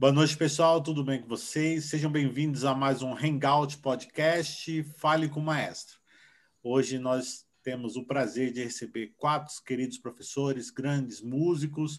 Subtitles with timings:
[0.00, 0.80] Boa noite, pessoal.
[0.80, 1.86] Tudo bem com vocês?
[1.86, 5.98] Sejam bem-vindos a mais um Hangout Podcast Fale com o Maestro.
[6.62, 11.98] Hoje nós temos o prazer de receber quatro queridos professores, grandes músicos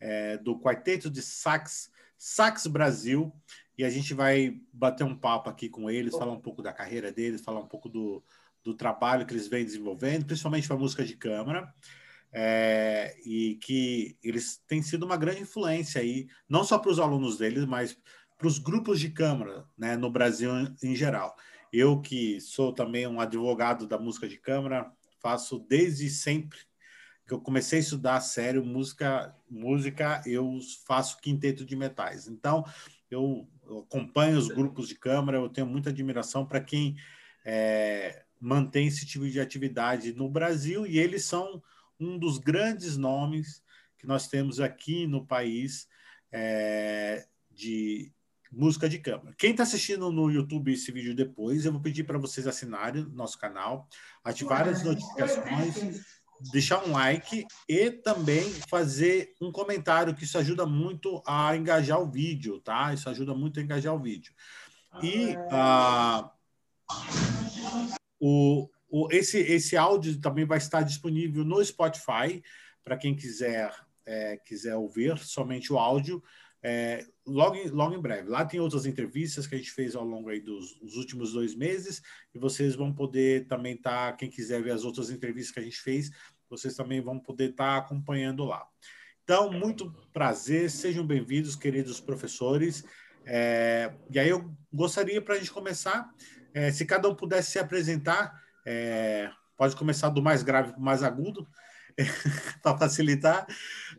[0.00, 3.30] é, do Quarteto de Sax, Sax Brasil,
[3.76, 7.12] e a gente vai bater um papo aqui com eles, falar um pouco da carreira
[7.12, 8.24] deles, falar um pouco do,
[8.62, 11.70] do trabalho que eles vêm desenvolvendo, principalmente para música de câmara
[12.36, 17.38] é, e que eles têm sido uma grande influência aí, não só para os alunos
[17.38, 17.96] deles, mas
[18.36, 20.50] para os grupos de câmara né, no Brasil
[20.82, 21.36] em geral.
[21.72, 26.58] Eu, que sou também um advogado da música de câmara, faço desde sempre
[27.26, 32.28] que eu comecei a estudar sério música, música eu faço quinteto de metais.
[32.28, 32.64] Então,
[33.10, 36.96] eu, eu acompanho os grupos de câmara, eu tenho muita admiração para quem
[37.46, 41.62] é, mantém esse tipo de atividade no Brasil e eles são
[41.98, 43.62] um dos grandes nomes
[43.98, 45.88] que nós temos aqui no país
[46.32, 48.12] é, de
[48.50, 49.34] música de câmara.
[49.36, 53.38] Quem está assistindo no YouTube esse vídeo depois, eu vou pedir para vocês assinarem nosso
[53.38, 53.88] canal,
[54.22, 56.04] ativar as notificações,
[56.52, 62.10] deixar um like e também fazer um comentário, que isso ajuda muito a engajar o
[62.10, 62.92] vídeo, tá?
[62.92, 64.32] Isso ajuda muito a engajar o vídeo.
[65.02, 66.30] E ah,
[68.20, 72.40] o, o, esse, esse áudio também vai estar disponível no Spotify,
[72.84, 73.74] para quem quiser,
[74.06, 76.22] é, quiser ouvir somente o áudio,
[76.62, 78.28] é, logo, em, logo em breve.
[78.28, 81.56] Lá tem outras entrevistas que a gente fez ao longo aí dos, dos últimos dois
[81.56, 82.00] meses,
[82.32, 85.64] e vocês vão poder também estar, tá, quem quiser ver as outras entrevistas que a
[85.64, 86.12] gente fez,
[86.48, 88.64] vocês também vão poder estar tá acompanhando lá.
[89.24, 92.84] Então, muito prazer, sejam bem-vindos, queridos professores.
[93.26, 96.08] É, e aí eu gostaria, para a gente começar,
[96.54, 100.84] é, se cada um pudesse se apresentar, é, pode começar do mais grave para o
[100.84, 101.46] mais agudo,
[102.62, 103.46] para facilitar.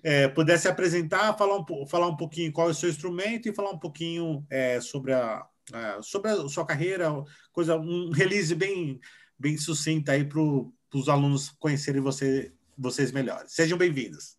[0.03, 3.71] É, pudesse apresentar, falar um, falar um pouquinho qual é o seu instrumento e falar
[3.71, 7.11] um pouquinho é, sobre, a, a, sobre a sua carreira,
[7.51, 8.99] coisa, um release bem,
[9.37, 13.53] bem sucinta aí para os alunos conhecerem você, vocês melhores.
[13.53, 14.37] Sejam bem-vindos.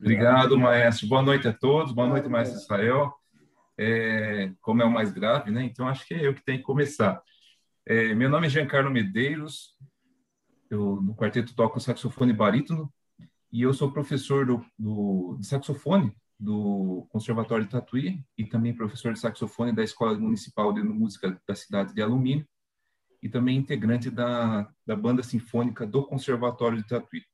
[0.00, 1.06] Obrigado, maestro.
[1.06, 1.92] Boa noite a todos.
[1.92, 3.14] Boa noite, maestro Israel.
[3.78, 5.62] É, como é o mais grave, né?
[5.62, 7.22] Então acho que é eu que tenho que começar.
[7.84, 9.76] É, meu nome é Giancarlo Medeiros,
[10.70, 12.92] eu no quarteto toco saxofone barítono
[13.50, 19.12] e eu sou professor do, do, de saxofone do Conservatório de Tatuí e também professor
[19.12, 22.46] de saxofone da Escola Municipal de Música da cidade de Alumínio
[23.20, 27.24] e também integrante da, da banda sinfônica do Conservatório de Tatuí.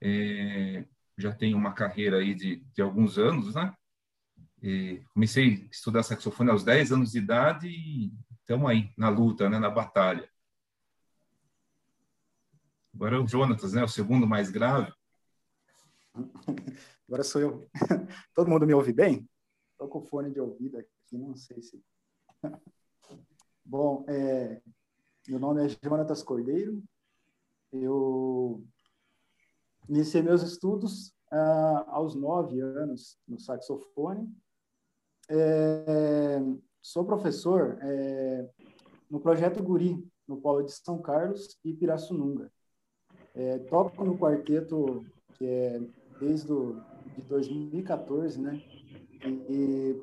[0.00, 0.84] É,
[1.18, 3.74] já tenho uma carreira aí de, de alguns anos, né?
[4.62, 8.12] E comecei a estudar saxofone aos 10 anos de idade e
[8.46, 10.30] estamos aí na luta, né, na batalha.
[12.94, 14.92] Agora é o Jonatas, né, o segundo mais grave.
[17.08, 17.68] Agora sou eu.
[18.32, 19.28] Todo mundo me ouve bem?
[19.72, 21.84] Estou com fone de ouvido aqui, não sei se.
[23.64, 24.62] Bom, é,
[25.26, 26.80] meu nome é Jonatas Cordeiro.
[27.72, 28.64] Eu
[29.88, 34.32] iniciei meus estudos ah, aos nove anos no saxofone.
[35.28, 36.38] É,
[36.86, 38.48] Sou professor é,
[39.10, 42.48] no projeto Guri, no Polo de São Carlos e Pirassununga.
[43.34, 45.04] É, toco no quarteto
[45.34, 45.80] que é
[46.20, 46.80] desde do,
[47.16, 48.62] de 2014, né?
[49.50, 50.00] E,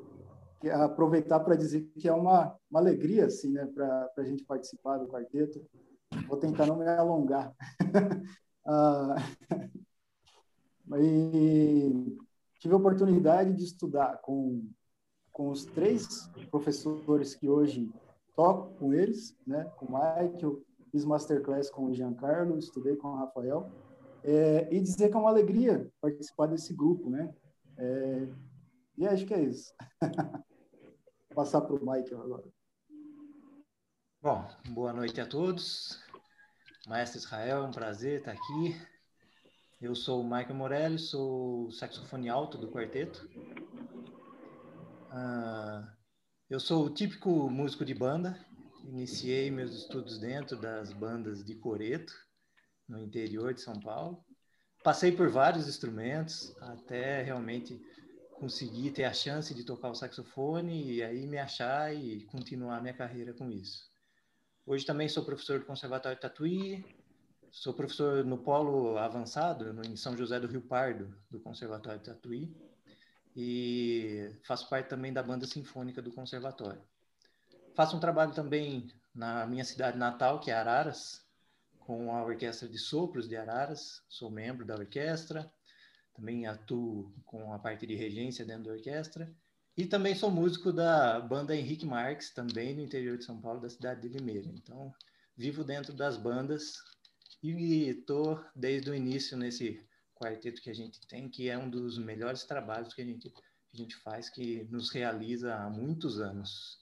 [0.62, 4.98] e aproveitar para dizer que é uma, uma alegria, assim, né, para a gente participar
[4.98, 5.64] do quarteto.
[6.28, 7.50] Vou tentar não me alongar.
[8.66, 9.14] ah,
[11.00, 12.18] e
[12.60, 14.68] tive a oportunidade de estudar com
[15.34, 17.92] com os três professores que hoje
[18.36, 19.64] toco com eles, né?
[19.76, 23.68] Com o Michael, fiz masterclass com o Giancarlo, estudei com o Rafael,
[24.22, 27.34] é, e dizer que é uma alegria participar desse grupo, né?
[27.76, 28.28] É,
[28.96, 29.74] e acho que é isso.
[30.00, 32.48] Vou passar para o Michael agora.
[34.22, 36.00] Bom, boa noite a todos.
[36.86, 38.80] Maestro Israel, é um prazer estar aqui.
[39.80, 43.28] Eu sou o Michael Morelli, sou saxofone alto do quarteto.
[45.14, 45.86] Uh,
[46.50, 48.36] eu sou o típico músico de banda.
[48.82, 52.12] Iniciei meus estudos dentro das bandas de coreto,
[52.88, 54.24] no interior de São Paulo.
[54.82, 57.80] Passei por vários instrumentos até realmente
[58.32, 62.92] conseguir ter a chance de tocar o saxofone e aí me achar e continuar minha
[62.92, 63.88] carreira com isso.
[64.66, 66.84] Hoje também sou professor do Conservatório de Tatuí,
[67.52, 72.73] sou professor no polo avançado, em São José do Rio Pardo, do Conservatório de Tatuí
[73.36, 76.82] e faço parte também da banda sinfônica do conservatório.
[77.74, 81.24] Faço um trabalho também na minha cidade natal, que é Araras,
[81.80, 85.52] com a Orquestra de Sopros de Araras, sou membro da orquestra.
[86.14, 89.28] também atuo com a parte de regência dentro da orquestra.
[89.76, 93.68] E também sou músico da banda Henrique Marques, também no interior de São Paulo, da
[93.68, 94.48] cidade de Limeira.
[94.54, 94.94] Então,
[95.36, 96.76] vivo dentro das bandas
[97.42, 99.84] e estou desde o início nesse
[100.14, 103.42] quarteto que a gente tem, que é um dos melhores trabalhos que a gente, que
[103.74, 106.78] a gente faz, que nos realiza há muitos anos.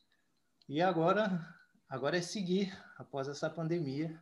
[0.69, 1.44] E agora,
[1.88, 4.20] agora é seguir, após essa pandemia,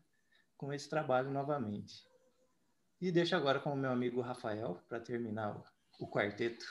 [0.57, 2.05] com esse trabalho novamente.
[3.01, 6.65] E deixo agora com o meu amigo Rafael para terminar o, o quarteto.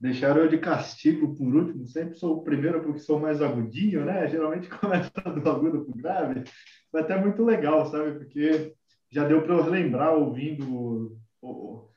[0.00, 4.28] Deixaram eu de castigo por último, sempre sou o primeiro porque sou mais agudinho, né?
[4.28, 6.44] Geralmente começa do agudo para o grave.
[6.90, 8.18] Foi até muito legal, sabe?
[8.18, 8.74] Porque
[9.14, 11.88] já deu para eu relembrar ouvindo o, o,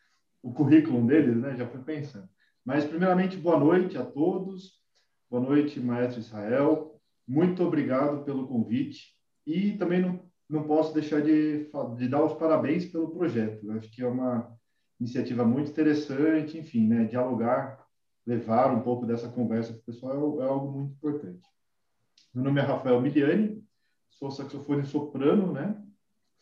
[0.44, 1.56] o currículo deles, né?
[1.56, 2.30] Já fui pensando.
[2.64, 4.78] Mas, primeiramente, boa noite a todos.
[5.30, 7.02] Boa noite, Maestro Israel.
[7.28, 9.16] Muito obrigado pelo convite.
[9.46, 13.70] E também não não posso deixar de, de dar os parabéns pelo projeto.
[13.72, 14.50] acho que é uma
[15.00, 17.86] iniciativa muito interessante, enfim, né, dialogar,
[18.26, 21.42] levar um pouco dessa conversa para o pessoal é, é, algo muito importante.
[22.34, 23.64] Meu nome é Rafael Miliani,
[24.10, 25.82] sou saxofone soprano, né,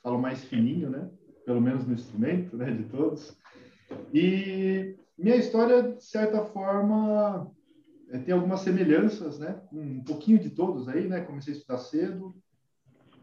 [0.06, 1.10] falo mais fininho, né,
[1.48, 3.36] pelo menos no instrumento, né, de todos.
[4.14, 7.52] E minha história, de certa forma,
[8.12, 12.36] é, tem algumas semelhanças, né, um pouquinho de todos aí, né, comecei a estudar cedo,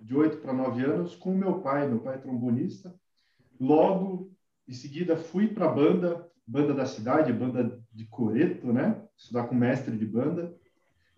[0.00, 2.92] de 8 para 9 anos com meu pai, meu pai é trombonista.
[3.60, 4.32] Logo,
[4.66, 9.00] em seguida, fui para a banda, banda da cidade, banda de Coreto, né?
[9.16, 10.52] Estudar com mestre de banda,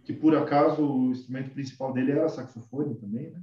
[0.04, 3.42] que por acaso o instrumento principal dele era saxofone também, né?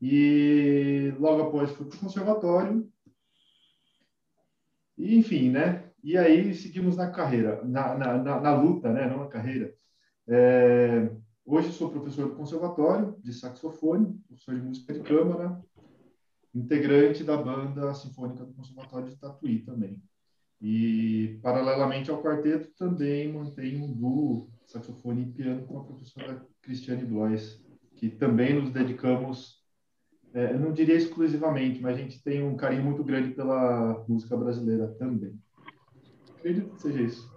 [0.00, 2.90] E logo após fui para o conservatório.
[4.96, 5.90] E, enfim, né?
[6.02, 9.06] E aí seguimos na carreira, na, na, na, na luta, né?
[9.08, 9.74] Não na carreira.
[10.26, 11.10] É,
[11.52, 15.60] Hoje sou professor do conservatório de saxofone, professor de música de câmara,
[16.54, 20.00] integrante da banda sinfônica do conservatório de Tatuí também.
[20.60, 27.04] E paralelamente ao quarteto também mantenho um duo saxofone e piano com a professora Cristiane
[27.04, 27.60] Blois,
[27.96, 29.59] que também nos dedicamos,
[30.34, 34.36] é, eu não diria exclusivamente, mas a gente tem um carinho muito grande pela música
[34.36, 35.38] brasileira também.
[36.38, 37.30] Acredito que seja isso.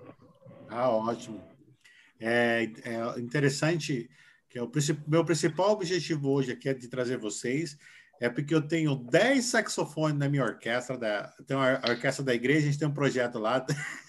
[0.70, 1.42] Ah, ótimo.
[2.20, 4.10] É, é interessante
[4.50, 4.72] que é o
[5.08, 7.76] meu principal objetivo hoje aqui é de trazer vocês
[8.24, 12.60] é porque eu tenho 10 saxofones na minha orquestra, da, tenho a orquestra da igreja,
[12.60, 13.66] a gente tem um projeto lá.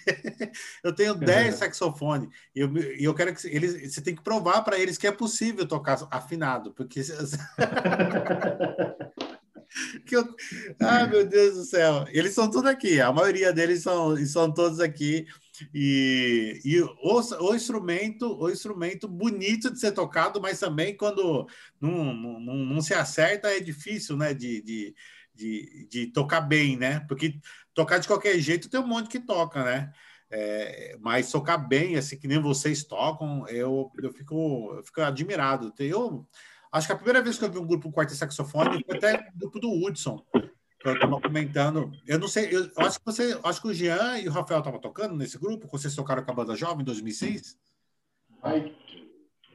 [0.85, 4.79] eu tenho 10 saxofones e eu, eu quero que eles, você tem que provar para
[4.79, 7.03] eles que é possível tocar afinado, porque
[10.07, 10.25] que eu,
[10.81, 14.79] ah, meu Deus do céu, eles são tudo aqui, a maioria deles são, são todos
[14.79, 15.27] aqui.
[15.73, 21.47] E, e o, o, instrumento, o instrumento bonito de ser tocado, mas também quando
[21.81, 24.35] não, não, não se acerta é difícil, né?
[24.35, 24.95] De, de,
[25.35, 27.01] de, de, tocar bem, né?
[27.09, 27.39] Porque
[27.73, 29.93] tocar de qualquer jeito tem um monte que toca, né?
[30.31, 35.73] É, mas tocar bem, assim que nem vocês tocam, eu, eu, fico, eu fico admirado.
[35.79, 36.27] Eu
[36.73, 39.29] acho que a primeira vez que eu vi um grupo com quarto saxofone foi até
[39.35, 40.25] o grupo do Hudson
[40.85, 41.93] eu estava comentando.
[42.07, 44.81] Eu não sei, eu acho que você, acho que o Jean e o Rafael estavam
[44.81, 47.59] tocando nesse grupo, quando vocês tocaram com a banda jovem em 2006.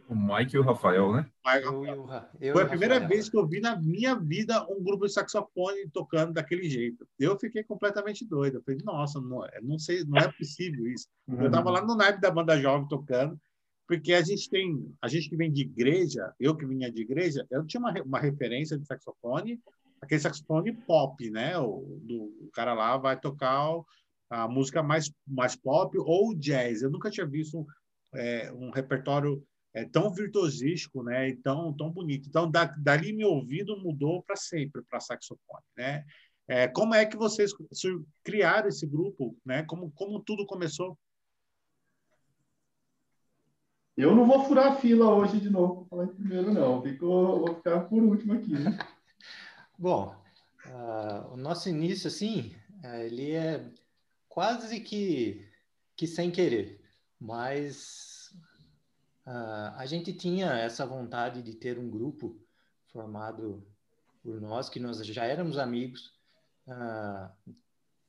[0.10, 1.30] O Mike e o Rafael, né?
[1.62, 2.10] Eu, eu,
[2.42, 3.10] eu Foi a primeira Rafael.
[3.10, 7.08] vez que eu vi na minha vida um grupo de saxofone tocando daquele jeito.
[7.20, 8.58] Eu fiquei completamente doido.
[8.58, 11.08] Eu falei, nossa, não, é, não sei, não é possível isso.
[11.28, 11.42] Uhum.
[11.42, 13.40] Eu estava lá no naipe da banda jovem tocando,
[13.88, 17.46] porque a gente tem, a gente que vem de igreja, eu que vinha de igreja,
[17.52, 19.62] eu tinha uma, uma referência de saxofone
[20.02, 21.58] aquele saxofone pop, né?
[21.58, 23.70] O, do, o cara lá vai tocar
[24.30, 26.82] a música mais, mais pop ou jazz.
[26.82, 27.66] Eu nunca tinha visto
[28.14, 31.30] é, um repertório é, tão virtuosístico, né?
[31.30, 32.28] E tão, tão bonito.
[32.28, 36.06] Então, da, dali meu ouvido mudou para sempre para saxofone, né?
[36.48, 37.52] É, como é que vocês
[38.24, 39.64] criaram esse grupo, né?
[39.64, 40.98] Como, como tudo começou?
[43.96, 46.82] Eu não vou furar a fila hoje de novo, falar primeiro não.
[46.82, 48.54] Fico, vou ficar por último aqui.
[48.54, 48.78] Né?
[49.82, 50.14] Bom,
[50.66, 53.66] uh, o nosso início, assim, uh, ele é
[54.28, 55.50] quase que,
[55.96, 56.82] que sem querer,
[57.18, 58.30] mas
[59.26, 62.38] uh, a gente tinha essa vontade de ter um grupo
[62.92, 63.66] formado
[64.22, 66.14] por nós, que nós já éramos amigos,
[66.68, 67.32] ah,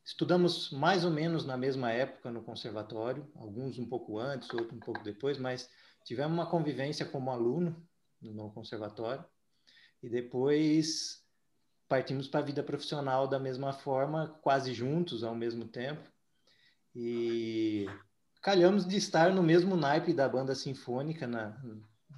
[0.04, 4.80] estudamos mais ou menos na mesma época no conservatório, alguns um pouco antes, outros um
[4.80, 5.70] pouco depois, mas
[6.04, 7.80] tivemos uma convivência como aluno
[8.20, 9.24] no conservatório,
[10.02, 11.19] e depois
[11.90, 16.09] partimos para a vida profissional da mesma forma, quase juntos ao mesmo tempo.
[16.94, 17.85] E
[18.40, 21.61] calhamos de estar no mesmo naipe da banda sinfônica na,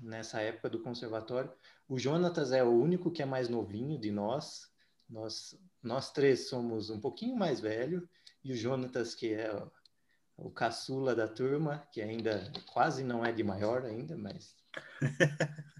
[0.03, 1.51] nessa época do conservatório.
[1.89, 4.71] O Jonatas é o único que é mais novinho de nós.
[5.09, 8.07] Nós nós três somos um pouquinho mais velho
[8.45, 9.73] e o Jonatas, que é o,
[10.37, 14.55] o caçula da turma, que ainda quase não é de maior ainda, mas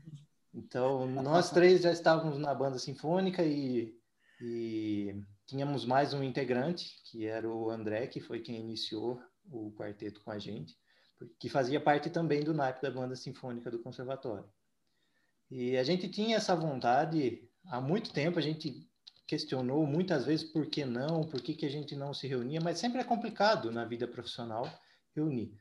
[0.55, 3.95] Então, nós três já estávamos na banda sinfônica e,
[4.41, 5.15] e,
[5.47, 10.31] tínhamos mais um integrante, que era o André, que foi quem iniciou o quarteto com
[10.31, 10.77] a gente,
[11.39, 14.45] que fazia parte também do naipe da banda sinfônica do conservatório.
[15.51, 18.89] E a gente tinha essa vontade há muito tempo, a gente
[19.27, 22.79] questionou muitas vezes por que não, por que, que a gente não se reunia, mas
[22.79, 24.67] sempre é complicado na vida profissional
[25.15, 25.55] reunir.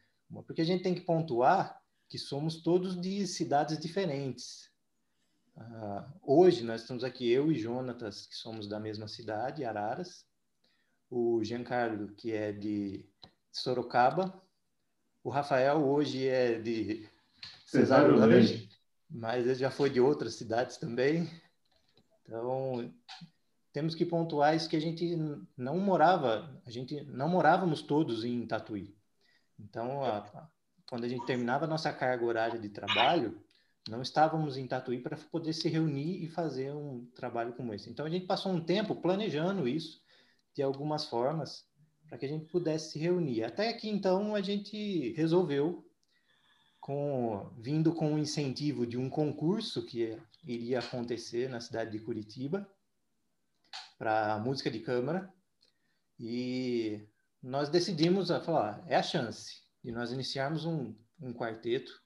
[0.46, 1.80] Porque a gente tem que pontuar
[2.10, 4.71] que somos todos de cidades diferentes.
[5.56, 10.26] Uh, hoje nós estamos aqui, eu e Jonatas, que somos da mesma cidade, Araras,
[11.10, 13.06] o Giancarlo, que é de
[13.52, 14.42] Sorocaba,
[15.24, 17.08] o Rafael hoje é de
[17.66, 18.70] Cesário Lange,
[19.10, 21.30] mas ele já foi de outras cidades também.
[22.24, 22.92] Então,
[23.74, 25.16] temos que pontuar isso que a gente
[25.58, 28.96] não morava, a gente não morávamos todos em Tatuí.
[29.60, 30.50] Então, a,
[30.88, 33.42] quando a gente terminava a nossa carga horária de trabalho,
[33.90, 37.90] não estávamos em Tatuí para poder se reunir e fazer um trabalho como esse.
[37.90, 40.02] Então a gente passou um tempo planejando isso
[40.54, 41.66] de algumas formas
[42.08, 43.44] para que a gente pudesse se reunir.
[43.44, 45.86] Até que então a gente resolveu
[46.80, 52.68] com vindo com o incentivo de um concurso que iria acontecer na cidade de Curitiba
[53.98, 55.32] para música de câmara
[56.20, 57.08] e
[57.42, 62.01] nós decidimos a falar é a chance de nós iniciarmos um, um quarteto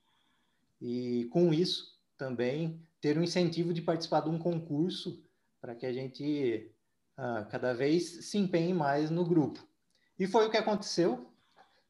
[0.81, 5.23] e com isso também ter um incentivo de participar de um concurso
[5.61, 6.71] para que a gente
[7.17, 9.65] uh, cada vez se empenhe mais no grupo.
[10.17, 11.29] E foi o que aconteceu.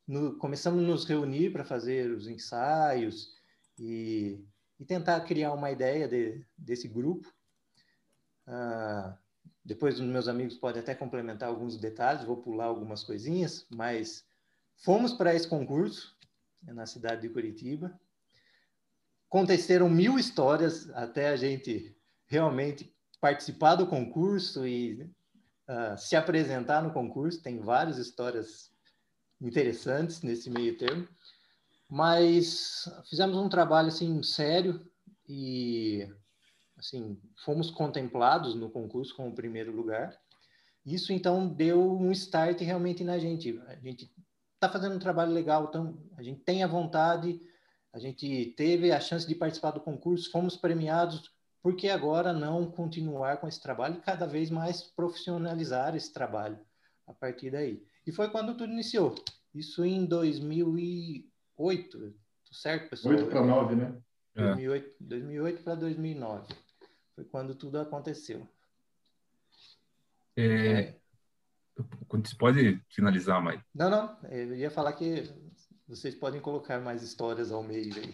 [0.07, 3.33] No, começamos a nos reunir para fazer os ensaios
[3.79, 4.43] e,
[4.79, 7.27] e, tentar criar uma ideia de, desse grupo.
[8.47, 9.17] Uh,
[9.63, 14.23] depois os meus amigos podem até complementar alguns detalhes, vou pular algumas coisinhas, mas
[14.75, 16.15] fomos para esse concurso
[16.61, 17.99] na cidade de Curitiba
[19.29, 21.95] aconteceram mil histórias até a gente
[22.27, 25.01] realmente participar do concurso e
[25.69, 27.41] uh, se apresentar no concurso.
[27.41, 28.71] Tem várias histórias
[29.41, 31.07] interessantes nesse meio termo,
[31.89, 34.85] mas fizemos um trabalho assim sério
[35.27, 36.07] e
[36.77, 40.17] assim fomos contemplados no concurso com o primeiro lugar.
[40.85, 43.59] Isso então deu um start realmente na gente.
[43.67, 44.11] A gente
[44.53, 47.41] está fazendo um trabalho legal, então a gente tem a vontade
[47.95, 51.31] a gente teve a chance de participar do concurso, fomos premiados,
[51.63, 56.59] por que agora não continuar com esse trabalho e cada vez mais profissionalizar esse trabalho
[57.07, 57.81] a partir daí?
[58.05, 59.15] E foi quando tudo iniciou.
[59.53, 62.13] Isso em 2008,
[62.51, 63.15] certo, pessoal?
[63.15, 63.97] 8 para 9, né?
[64.35, 66.53] 2008, 2008 para 2009.
[67.15, 68.45] Foi quando tudo aconteceu.
[70.35, 70.95] É,
[72.09, 73.63] você pode finalizar, Mike?
[73.73, 74.17] Não, não.
[74.29, 75.33] Eu ia falar que
[75.87, 78.13] vocês podem colocar mais histórias ao meio aí.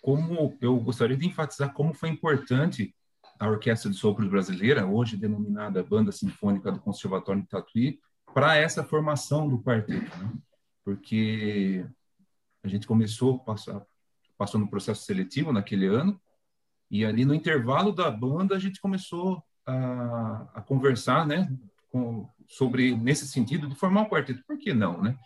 [0.00, 2.94] Como eu gostaria de enfatizar como foi importante
[3.38, 7.98] a Orquestra de Sopros Brasileira, hoje denominada Banda Sinfônica do Conservatório de Tatuí,
[8.32, 10.32] para essa formação do quarteto, né?
[10.84, 11.86] porque
[12.62, 13.84] a gente começou passar
[14.36, 16.20] passou no processo seletivo naquele ano
[16.90, 21.50] e ali no intervalo da banda a gente começou a, a conversar, né,
[21.88, 24.44] com, sobre nesse sentido de formar um quarteto.
[24.46, 25.16] Por que não, né?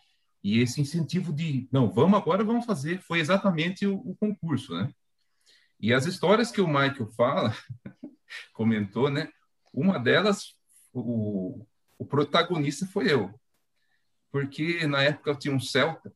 [0.42, 4.92] E esse incentivo de, não, vamos agora, vamos fazer, foi exatamente o, o concurso, né?
[5.80, 7.54] E as histórias que o Michael fala,
[8.52, 9.30] comentou, né?
[9.72, 10.56] Uma delas,
[10.92, 11.66] o,
[11.98, 13.38] o protagonista foi eu.
[14.30, 16.12] Porque na época eu tinha um Celta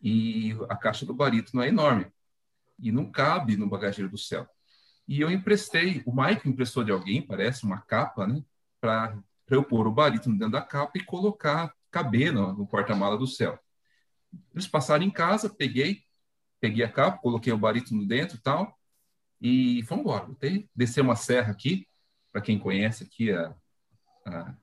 [0.00, 2.06] e a caixa do barítono é enorme.
[2.78, 4.50] E não cabe no bagageiro do Celta.
[5.06, 8.42] E eu emprestei, o Michael emprestou de alguém, parece, uma capa, né?
[8.80, 9.16] Para
[9.48, 13.56] eu pôr o barítono dentro da capa e colocar caber no, porta-mala do céu.
[14.52, 16.02] Eles passaram em casa, peguei,
[16.58, 18.76] peguei a capa, coloquei o barítono dentro e tal,
[19.40, 20.28] e fomos embora.
[20.74, 21.86] Descer uma serra aqui,
[22.32, 23.54] para quem conhece aqui, a,
[24.26, 24.54] a,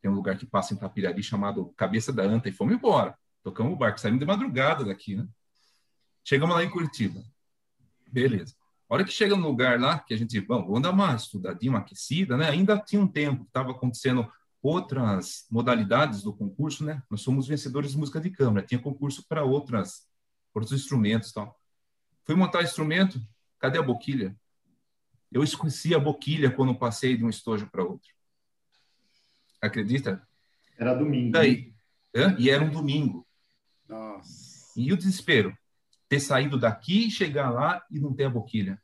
[0.00, 3.16] tem um lugar que passa em Tapirari chamado Cabeça da Anta, e fomos embora.
[3.42, 5.28] Tocamos o barco, saímos de madrugada daqui, né?
[6.24, 7.22] Chegamos lá em Curitiba.
[8.10, 8.54] Beleza.
[8.88, 11.72] A hora que chega no lugar lá, que a gente, bom, vamos dar uma estudadinha,
[11.72, 12.48] uma aquecida, né?
[12.48, 14.30] Ainda tinha um tempo, estava acontecendo
[14.68, 17.02] outras modalidades do concurso, né?
[17.10, 20.06] Nós somos vencedores de música de câmara, tinha concurso para outras
[20.54, 21.58] outros instrumentos, tal.
[22.24, 23.20] Fui montar instrumento,
[23.58, 24.36] cadê a boquilha?
[25.30, 28.10] Eu esqueci a boquilha quando passei de um estojo para outro.
[29.60, 30.26] Acredita?
[30.76, 31.32] Era domingo.
[31.32, 31.72] Daí,
[32.38, 33.26] e era um domingo.
[33.88, 34.72] Nossa.
[34.76, 35.56] E o desespero,
[36.08, 38.80] ter saído daqui, chegar lá e não ter a boquilha.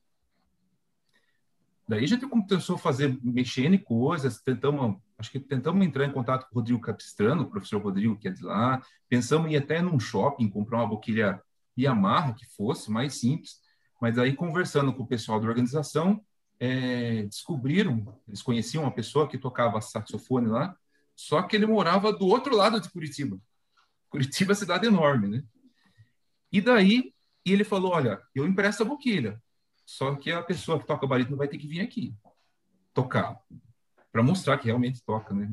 [1.86, 6.48] Daí gente começou a fazer, mexendo em coisas, tentamos, acho que tentamos entrar em contato
[6.48, 9.82] com o Rodrigo Capistrano, o professor Rodrigo, que é de lá, pensamos em ir até
[9.82, 11.42] num shopping, comprar uma boquilha
[11.78, 13.60] Yamaha, que fosse mais simples,
[14.00, 16.24] mas aí conversando com o pessoal da organização,
[16.58, 20.74] é, descobriram, eles conheciam uma pessoa que tocava saxofone lá,
[21.14, 23.38] só que ele morava do outro lado de Curitiba.
[24.08, 25.44] Curitiba é cidade enorme, né?
[26.50, 27.12] E daí
[27.44, 29.42] ele falou, olha, eu empresto a boquilha,
[29.84, 32.14] só que a pessoa que toca barítono vai ter que vir aqui
[32.92, 33.36] tocar,
[34.12, 35.52] para mostrar que realmente toca, né?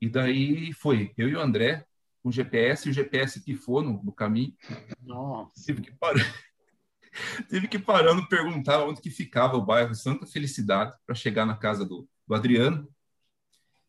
[0.00, 1.84] E daí foi eu e o André
[2.22, 4.54] com o GPS, e o GPS pifou no, no caminho.
[5.00, 5.60] Nossa.
[5.64, 6.24] Tive que parar.
[7.50, 11.84] Tive que parando perguntar onde que ficava o bairro Santa Felicidade para chegar na casa
[11.84, 12.88] do, do Adriano.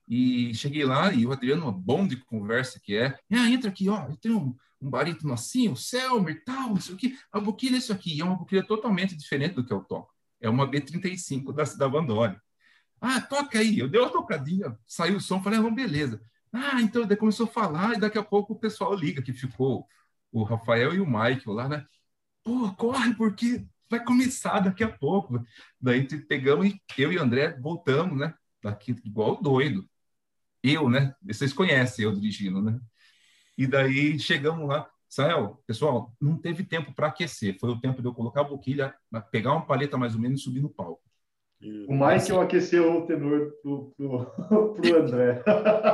[0.08, 3.88] E cheguei lá e o Adriano, uma bom de conversa que é, ah, entra aqui,
[3.88, 7.18] ó, eu tenho um, um barítono assim, o Selmer tal, isso aqui.
[7.32, 8.16] A boquilha é isso aqui.
[8.16, 10.13] E é uma boquilha totalmente diferente do que eu toco.
[10.42, 12.38] É uma B35 da, da Bandone.
[13.00, 13.80] Ah, toca aí.
[13.80, 16.22] Eu dei uma tocadinha, saiu o som, falei, ah, beleza.
[16.52, 19.88] Ah, então daí começou a falar e daqui a pouco o pessoal liga que ficou
[20.32, 21.86] o Rafael e o Michael lá, né?
[22.44, 25.42] Pô, corre porque vai começar daqui a pouco.
[25.80, 28.34] Daí pegamos e eu e o André voltamos, né?
[28.62, 29.88] Daqui igual doido.
[30.63, 31.16] Eu, né?
[31.22, 32.80] Vocês conhecem eu dirigindo, né?
[33.57, 34.89] E daí chegamos lá.
[35.07, 37.57] Sael, pessoal, não teve tempo para aquecer.
[37.60, 38.95] Foi o tempo de eu colocar a boquilha,
[39.31, 41.03] pegar uma paleta mais ou menos e subir no palco.
[41.88, 44.25] O Michael aqueceu o tenor pro, pro,
[44.75, 45.41] pro André.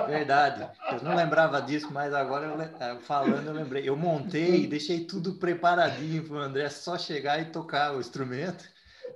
[0.07, 0.67] Verdade.
[0.91, 3.87] Eu não lembrava disso, mas agora eu, eh, falando eu lembrei.
[3.87, 8.63] Eu montei e deixei tudo preparadinho para o André só chegar e tocar o instrumento.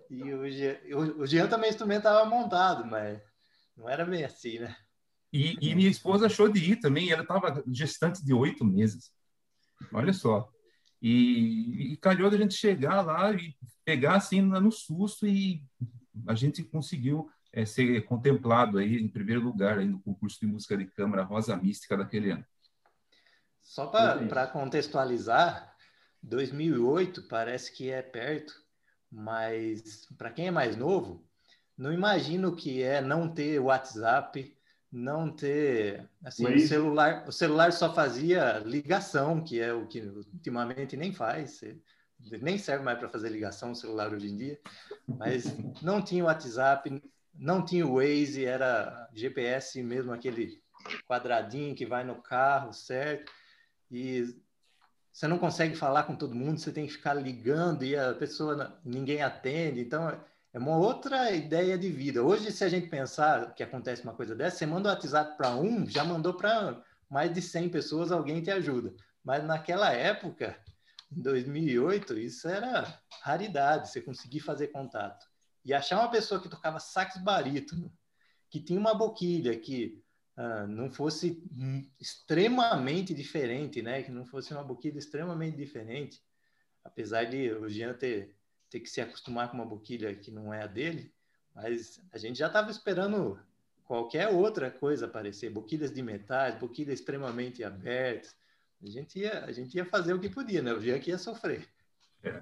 [0.09, 0.75] E o Jean,
[1.17, 3.19] o Jean também o instrumento estava montado, mas
[3.75, 4.75] não era bem assim, né?
[5.33, 9.11] E, e minha esposa achou de ir também, ela estava gestante de oito meses.
[9.91, 10.47] Olha só.
[11.01, 15.63] E, e calhou da gente chegar lá e pegar assim no susto e
[16.27, 20.77] a gente conseguiu é, ser contemplado aí em primeiro lugar aí no concurso de música
[20.77, 22.45] de câmara Rosa Mística daquele ano.
[23.63, 25.75] Só para contextualizar,
[26.21, 28.53] 2008 parece que é perto,
[29.11, 31.27] mas para quem é mais novo,
[31.75, 34.55] não imagina o que é não ter WhatsApp,
[34.93, 40.95] não ter assim o celular o celular só fazia ligação que é o que ultimamente
[40.95, 41.61] nem faz
[42.39, 44.59] nem serve mais para fazer ligação o celular hoje em dia
[45.07, 45.45] mas
[45.81, 47.01] não tinha WhatsApp
[47.33, 50.61] não tinha o Waze era GPS mesmo aquele
[51.07, 53.31] quadradinho que vai no carro certo?
[53.89, 54.35] E
[55.11, 58.79] você não consegue falar com todo mundo você tem que ficar ligando e a pessoa
[58.85, 60.23] ninguém atende então
[60.53, 62.23] é uma outra ideia de vida.
[62.23, 65.55] Hoje, se a gente pensar que acontece uma coisa dessa, você manda o WhatsApp para
[65.55, 68.93] um, já mandou para mais de 100 pessoas, alguém te ajuda.
[69.23, 70.55] Mas naquela época,
[71.11, 75.25] em 2008, isso era raridade, você conseguir fazer contato.
[75.65, 77.91] E achar uma pessoa que tocava sax barítono,
[78.47, 80.03] que tinha uma boquilha, que
[80.37, 81.43] ah, não fosse
[81.99, 84.03] extremamente diferente, né?
[84.03, 86.21] Que não fosse uma boquilha extremamente diferente,
[86.83, 88.35] apesar de o Jean ter
[88.73, 91.13] ter que se acostumar com uma boquilha que não é a dele,
[91.53, 93.39] mas a gente já estava esperando
[93.85, 98.35] qualquer outra coisa aparecer, boquilhas de metais, boquilhas extremamente abertas.
[98.81, 100.73] A gente ia, a gente ia fazer o que podia, né?
[100.73, 101.69] O dia que ia sofrer.
[102.23, 102.41] É.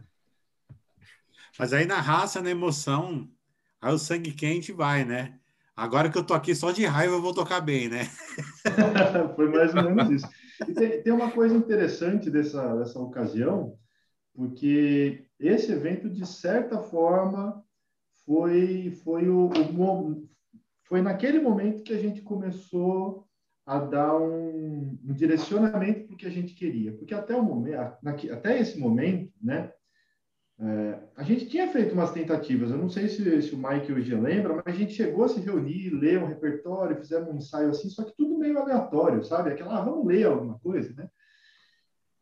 [1.59, 3.29] Mas aí na raça, na emoção,
[3.81, 5.37] aí o sangue quente vai, né?
[5.75, 8.05] Agora que eu tô aqui só de raiva, eu vou tocar bem, né?
[9.35, 10.29] Foi mais ou menos isso.
[10.65, 13.77] E tem, tem uma coisa interessante dessa, dessa ocasião,
[14.33, 17.63] porque esse evento, de certa forma,
[18.25, 20.27] foi, foi, o, o
[20.83, 23.27] foi naquele momento que a gente começou
[23.65, 26.91] a dar um, um direcionamento para o que a gente queria.
[26.93, 27.77] Porque até, o momento,
[28.31, 29.71] até esse momento, né,
[30.59, 34.13] é, a gente tinha feito umas tentativas, eu não sei se, se o Mike hoje
[34.13, 37.89] lembra, mas a gente chegou a se reunir, ler um repertório, fizemos um ensaio assim,
[37.89, 39.49] só que tudo meio aleatório, sabe?
[39.49, 41.09] Aquela, ah, vamos ler alguma coisa, né?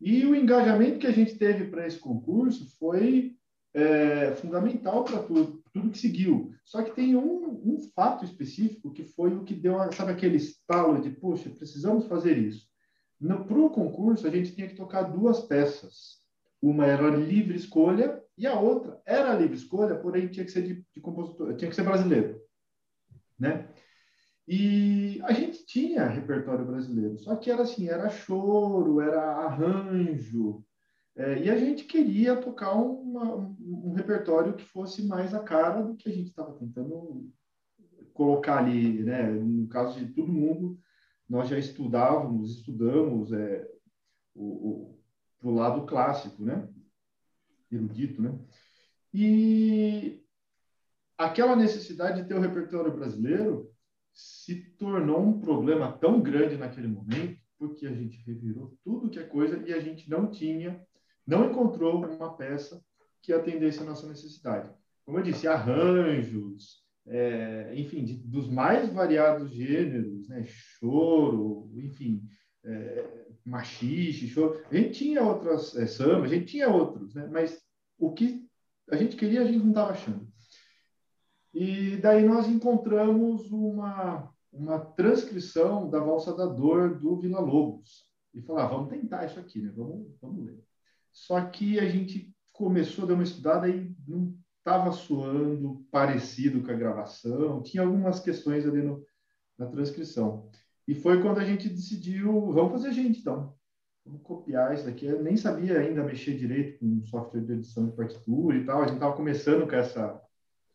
[0.01, 3.35] E o engajamento que a gente teve para esse concurso foi
[3.73, 6.53] é, fundamental para tudo, tudo que seguiu.
[6.63, 11.01] Só que tem um, um, fato específico que foi o que deu, sabe, aquele estalo
[11.01, 12.67] de, poxa, precisamos fazer isso.
[13.19, 16.19] Para o concurso, a gente tinha que tocar duas peças.
[16.61, 20.85] Uma era livre escolha e a outra era livre escolha, porém tinha que ser de,
[20.93, 22.41] de compositor, tinha que ser brasileiro,
[23.37, 23.67] né?
[24.51, 30.65] E a gente tinha repertório brasileiro, só que era assim, era choro, era arranjo,
[31.15, 35.95] é, e a gente queria tocar uma, um repertório que fosse mais a cara do
[35.95, 37.31] que a gente estava tentando
[38.11, 39.29] colocar ali, né?
[39.29, 40.79] No caso de todo mundo,
[41.29, 43.69] nós já estudávamos, estudamos é,
[44.33, 44.97] o,
[45.43, 46.67] o lado clássico, né?
[47.71, 48.35] Erudito, né?
[49.13, 50.23] E
[51.15, 53.69] aquela necessidade de ter o repertório brasileiro
[54.13, 59.23] se tornou um problema tão grande naquele momento, porque a gente revirou tudo que é
[59.23, 60.81] coisa e a gente não tinha,
[61.25, 62.83] não encontrou uma peça
[63.21, 64.73] que atendesse a nossa necessidade.
[65.05, 70.43] Como eu disse, arranjos, é, enfim, de, dos mais variados gêneros, né?
[70.45, 72.21] choro, enfim,
[72.63, 74.63] é, machixe, choro.
[74.69, 77.27] A gente tinha outras, é, samba, a gente tinha outros, né?
[77.31, 77.59] mas
[77.97, 78.47] o que
[78.89, 80.28] a gente queria, a gente não estava achando.
[81.53, 88.07] E daí nós encontramos uma, uma transcrição da Valsa da Dor do Vila Lobos.
[88.33, 89.71] E falar, ah, vamos tentar isso aqui, né?
[89.75, 90.63] Vamos, vamos ler.
[91.11, 96.71] Só que a gente começou a dar uma estudada e não estava soando parecido com
[96.71, 99.03] a gravação, tinha algumas questões ali no,
[99.57, 100.49] na transcrição.
[100.87, 103.55] E foi quando a gente decidiu, vamos fazer a gente então.
[104.05, 105.05] Vamos copiar isso daqui.
[105.05, 108.81] Eu nem sabia ainda mexer direito com software de edição de partitura e tal.
[108.81, 110.21] A gente estava começando com essa,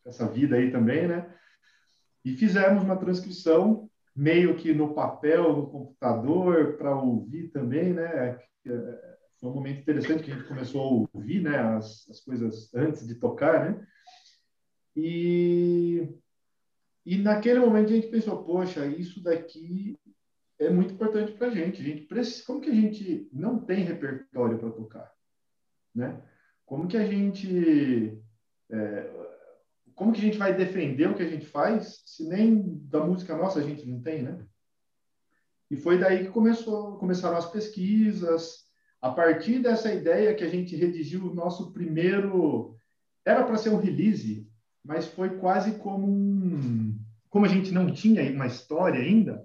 [0.04, 1.32] essa vida aí também, né?
[2.24, 8.38] E fizemos uma transcrição meio que no papel, no computador, para ouvir também, né?
[8.66, 11.58] É, foi um momento interessante que a gente começou a ouvir, né?
[11.58, 13.86] As, as coisas antes de tocar, né?
[14.96, 16.08] E,
[17.04, 19.98] e naquele momento a gente pensou, poxa, isso daqui
[20.58, 21.82] é muito importante para a gente.
[21.82, 25.12] A gente precisa, como que a gente não tem repertório para tocar,
[25.94, 26.22] né?
[26.64, 28.16] Como que a gente
[28.70, 29.33] é,
[29.94, 33.37] como que a gente vai defender o que a gente faz se nem da música
[33.37, 34.38] nossa a gente não tem, né?
[35.70, 38.64] E foi daí que começou, começaram as pesquisas.
[39.00, 42.76] A partir dessa ideia que a gente redigiu o nosso primeiro,
[43.24, 44.46] era para ser um release,
[44.85, 46.98] mas foi quase como um,
[47.30, 49.44] como a gente não tinha uma história ainda,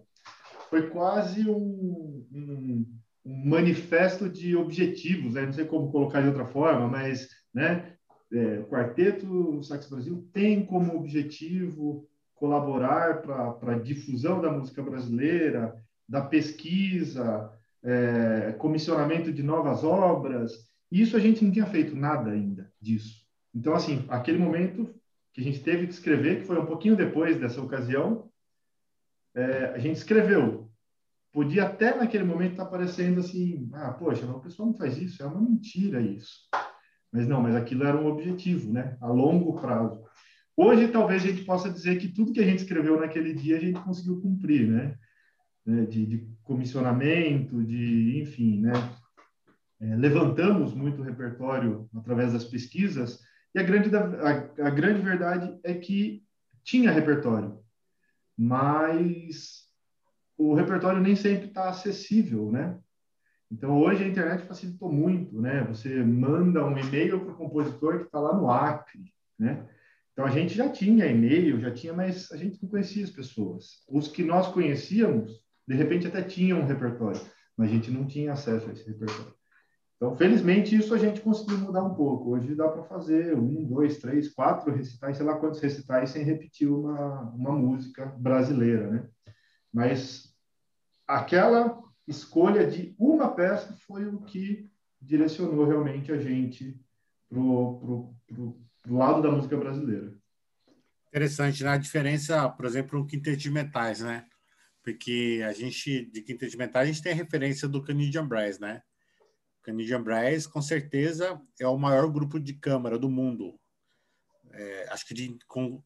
[0.70, 2.86] foi quase um, um,
[3.26, 5.46] um manifesto de objetivos, né?
[5.46, 7.96] não sei como colocar de outra forma, mas né,
[8.32, 15.76] é, o Quarteto Sax Brasil tem como objetivo colaborar para a difusão da música brasileira,
[16.08, 17.52] da pesquisa,
[17.84, 20.52] é, comissionamento de novas obras.
[20.92, 23.26] Isso a gente não tinha feito nada ainda disso.
[23.54, 24.94] Então, assim, aquele momento
[25.34, 28.30] que a gente teve que escrever, que foi um pouquinho depois dessa ocasião,
[29.36, 30.70] é, a gente escreveu.
[31.32, 35.22] Podia até naquele momento estar tá parecendo assim, ah, poxa, o pessoal não faz isso,
[35.22, 36.50] é uma mentira isso.
[37.12, 38.98] Mas não, mas aquilo era um objetivo, né?
[39.02, 40.04] A longo prazo.
[40.56, 43.60] Hoje, talvez a gente possa dizer que tudo que a gente escreveu naquele dia a
[43.60, 44.96] gente conseguiu cumprir, né?
[45.66, 45.86] né?
[45.86, 48.74] De, de comissionamento, de, enfim, né?
[49.82, 55.74] É, levantamos muito repertório através das pesquisas e a grande, a, a grande verdade é
[55.74, 56.24] que
[56.64, 57.60] tinha repertório,
[58.38, 59.68] mas
[60.38, 62.80] o repertório nem sempre está acessível, né?
[63.52, 65.64] Então, hoje a internet facilitou muito, né?
[65.64, 69.68] Você manda um e-mail para o compositor que está lá no Acre, né?
[70.14, 73.84] Então, a gente já tinha e-mail, já tinha, mas a gente não conhecia as pessoas.
[73.90, 77.22] Os que nós conhecíamos, de repente até tinham um repertório,
[77.58, 79.34] mas a gente não tinha acesso a esse repertório.
[79.96, 82.32] Então, felizmente, isso a gente conseguiu mudar um pouco.
[82.32, 86.70] Hoje dá para fazer um, dois, três, quatro recitais, sei lá quantos recitais, sem repetir
[86.70, 89.10] uma, uma música brasileira, né?
[89.74, 90.34] Mas
[91.06, 94.70] aquela escolha de uma peça foi o que
[95.00, 96.80] direcionou realmente a gente
[97.30, 98.16] para o
[98.88, 100.18] lado da música brasileira.
[101.08, 101.70] Interessante, né?
[101.70, 104.26] A diferença, por exemplo, no quinteto de metais, né?
[104.84, 108.60] Porque a gente, de quinteto de metais, a gente tem a referência do Canadian Brass,
[108.60, 108.82] né?
[109.60, 113.60] O Canadian Brass, com certeza, é o maior grupo de câmara do mundo.
[114.52, 115.84] É, acho que de, com,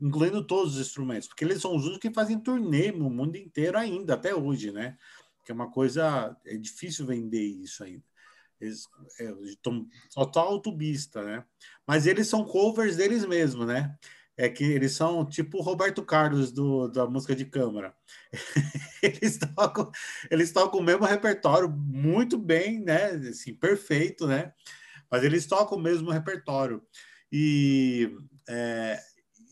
[0.00, 3.78] incluindo todos os instrumentos, porque eles são os únicos que fazem turnê no mundo inteiro
[3.78, 4.96] ainda, até hoje, né?
[5.46, 8.02] Que é uma coisa é difícil vender isso ainda.
[8.60, 8.84] Eles
[9.20, 11.44] é, estão total tubista, né?
[11.86, 13.96] Mas eles são covers deles mesmos, né?
[14.36, 17.94] É que eles são tipo o Roberto Carlos do, da música de câmara.
[19.00, 19.90] eles tocam,
[20.30, 23.10] eles tocam o mesmo repertório muito bem, né?
[23.12, 24.52] Assim, perfeito, né?
[25.08, 26.82] Mas eles tocam o mesmo repertório.
[27.30, 28.10] E
[28.48, 29.00] é,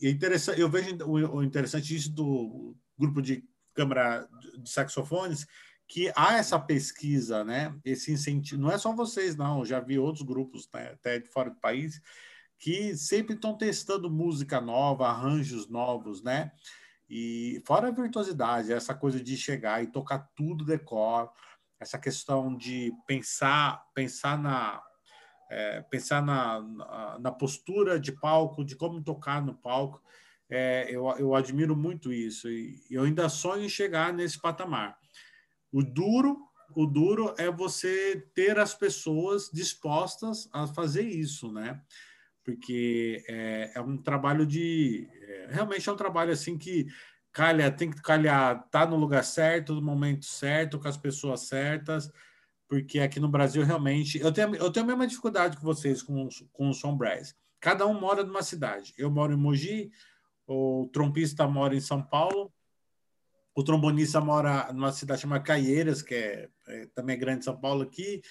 [0.03, 4.27] é interessante, eu vejo o, o interessante disso do grupo de câmara
[4.57, 5.45] de saxofones
[5.87, 7.75] que há essa pesquisa, né?
[7.83, 8.61] Esse incentivo.
[8.61, 9.65] Não é só vocês, não.
[9.65, 10.91] já vi outros grupos, né?
[10.93, 12.01] até de fora do país,
[12.57, 16.51] que sempre estão testando música nova, arranjos novos, né?
[17.09, 21.31] E fora a virtuosidade, essa coisa de chegar e tocar tudo decor,
[21.79, 24.81] essa questão de pensar, pensar na
[25.51, 30.01] é, pensar na, na, na, postura de palco, de como tocar no palco.
[30.49, 34.97] É, eu, eu admiro muito isso e eu ainda sonho em chegar nesse patamar.
[35.75, 36.37] O duro,
[36.75, 41.81] o duro é você ter as pessoas dispostas a fazer isso, né?
[42.45, 45.09] porque é, é um trabalho de.
[45.23, 46.85] É, realmente é um trabalho assim que
[47.33, 52.09] calha, tem que calhar, tá no lugar certo, no momento certo, com as pessoas certas,
[52.69, 54.19] porque aqui no Brasil realmente.
[54.19, 57.35] Eu tenho, eu tenho a mesma dificuldade que vocês com, com o som brass.
[57.59, 58.93] Cada um mora numa cidade.
[58.95, 59.89] Eu moro em Mogi,
[60.47, 62.53] o trompista mora em São Paulo,
[63.55, 67.83] o trombonista mora numa cidade chamada Caieiras, que é, é também é grande São Paulo
[67.83, 68.21] aqui.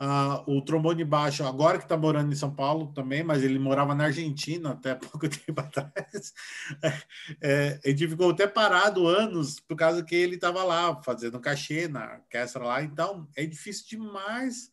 [0.00, 3.94] Uh, o trombone baixo, agora que está morando em São Paulo também, mas ele morava
[3.94, 6.32] na Argentina até pouco tempo atrás.
[7.40, 11.86] É, a gente ficou até parado anos por causa que ele estava lá fazendo cachê
[11.86, 12.82] na orquestra lá.
[12.82, 14.72] Então é difícil demais,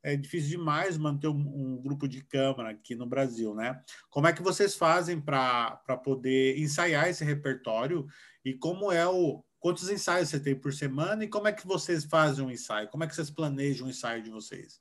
[0.00, 3.82] é difícil demais manter um, um grupo de câmara aqui no Brasil, né?
[4.08, 8.06] Como é que vocês fazem para poder ensaiar esse repertório
[8.44, 12.04] e como é o Quantos ensaios você tem por semana e como é que vocês
[12.04, 12.88] fazem um ensaio?
[12.88, 14.80] Como é que vocês planejam o ensaio de vocês?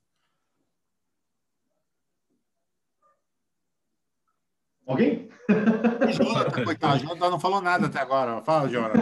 [4.86, 5.30] Alguém?
[6.16, 7.00] Jonathan, coitado.
[7.00, 8.42] Jonathan não falou nada até agora.
[8.44, 9.02] Fala, Jonathan.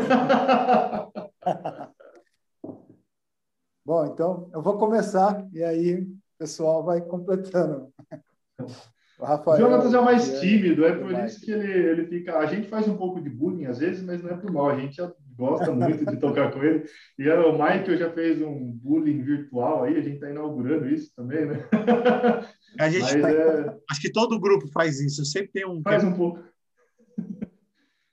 [3.85, 7.93] Bom, então eu vou começar e aí o pessoal vai completando.
[9.19, 12.37] O Rafael, Jonatas é mais tímido, é por isso que ele, ele fica.
[12.37, 14.69] A gente faz um pouco de bullying às vezes, mas não é por mal.
[14.69, 15.01] A gente
[15.37, 16.83] gosta muito de tocar com ele.
[17.17, 21.45] E o Michael já fez um bullying virtual aí, a gente está inaugurando isso também,
[21.45, 21.65] né?
[22.77, 23.77] A gente Mas, é...
[23.89, 25.81] Acho que todo grupo faz isso, sempre tem um.
[25.81, 26.43] Faz um pouco.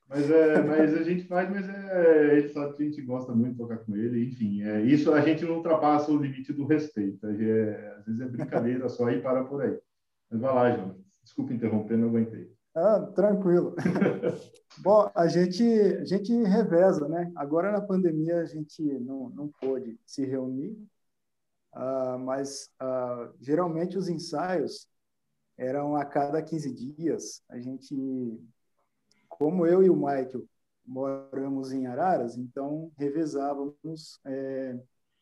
[0.08, 3.52] Mas, é, mas a gente faz, mas é, ele sabe que a gente gosta muito
[3.52, 7.26] de tocar com ele, enfim, é, isso a gente não ultrapassa o limite do respeito.
[7.26, 9.74] É, às vezes é brincadeira só e para por aí.
[10.32, 10.96] Mas vai lá, Jonas.
[11.22, 12.50] Desculpa interromper, não aguentei.
[12.74, 13.76] Ah, tranquilo.
[14.78, 17.30] Bom, a gente, a gente reveza, né?
[17.36, 20.72] Agora na pandemia a gente não, não pôde se reunir,
[21.74, 24.88] uh, mas uh, geralmente os ensaios
[25.58, 27.42] eram a cada 15 dias.
[27.50, 28.40] A gente,
[29.28, 30.46] como eu e o Michael
[30.84, 34.18] moramos em Araras, então revezávamos.
[34.24, 34.80] É,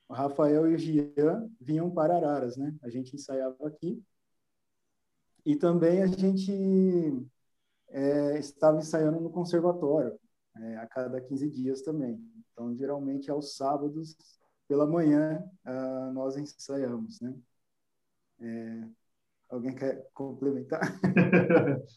[0.08, 2.74] o Rafael e o Gian vinham para Araras, né?
[2.82, 4.02] A gente ensaiava aqui.
[5.44, 6.52] E também a gente
[7.88, 10.18] é, estava ensaiando no conservatório,
[10.56, 12.20] é, a cada 15 dias também.
[12.52, 14.16] Então, geralmente, aos sábados,
[14.68, 17.34] pela manhã, uh, nós ensaiamos, né?
[18.40, 18.88] É,
[19.48, 20.80] alguém quer complementar?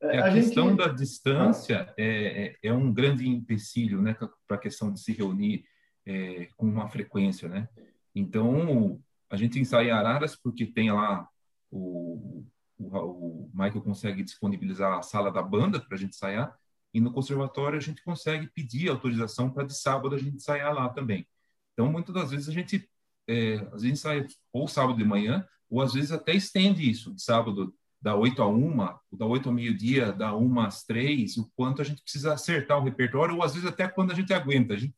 [0.00, 0.78] É, a, a questão gente...
[0.78, 5.64] da distância é, é, é, um grande empecilho né, para a questão de se reunir
[6.06, 7.48] é, com uma frequência.
[7.48, 7.68] Né?
[8.14, 11.28] Então, a gente ensaia Araras porque tem lá
[11.68, 12.44] o,
[12.78, 16.56] o, Michael consegue disponibilizar a sala da banda para a gente ensaiar,
[16.92, 20.88] e no conservatório a gente consegue pedir autorização para de sábado a gente ensaiar lá
[20.88, 21.26] também.
[21.72, 22.88] Então, muitas das vezes a gente,
[23.26, 27.22] é, às vezes ensaia ou sábado de manhã, ou às vezes até estende isso, de
[27.22, 28.76] sábado da 8 a 1,
[29.12, 32.84] da 8 ao meio-dia, da 1 às 3, o quanto a gente precisa acertar o
[32.84, 34.74] repertório, ou às vezes até quando a gente aguenta.
[34.74, 34.94] A gente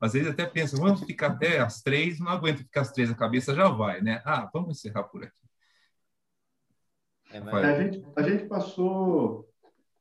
[0.00, 3.14] às vezes até pensa, vamos ficar até às 3, não aguenta ficar às 3, a
[3.14, 4.22] cabeça já vai, né?
[4.24, 5.41] Ah, vamos encerrar por aqui.
[7.32, 7.64] É, mas...
[7.64, 9.48] a, gente, a gente passou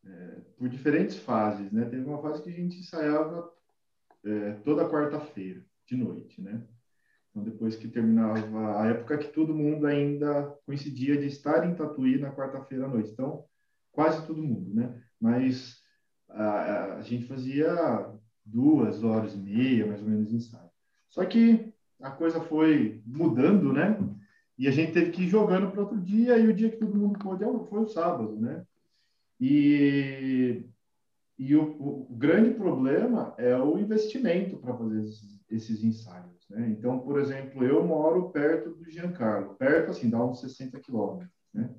[0.06, 1.86] é, por diferentes fases, né?
[1.86, 3.52] Teve uma fase que a gente ensaiava
[4.24, 6.62] é, toda quarta-feira, de noite, né?
[7.30, 12.20] Então, depois que terminava a época que todo mundo ainda coincidia de estar em Tatuí
[12.20, 13.12] na quarta-feira à noite.
[13.12, 13.46] Então,
[13.92, 15.02] quase todo mundo, né?
[15.20, 15.82] Mas
[16.30, 18.10] a, a, gente fazia
[18.46, 20.70] duas horas e meia, mais ou menos, de ensaio.
[21.10, 23.98] Só que a coisa foi mudando, né?
[24.62, 26.96] E a gente teve que ir jogando para outro dia, e o dia que todo
[26.96, 28.64] mundo pôde foi o sábado, né?
[29.40, 30.68] E,
[31.36, 36.70] e o, o grande problema é o investimento para fazer esses, esses, ensaios, né?
[36.70, 41.74] Então, por exemplo, eu moro perto do Giancarlo, perto, assim, dá uns 60 quilômetros, né?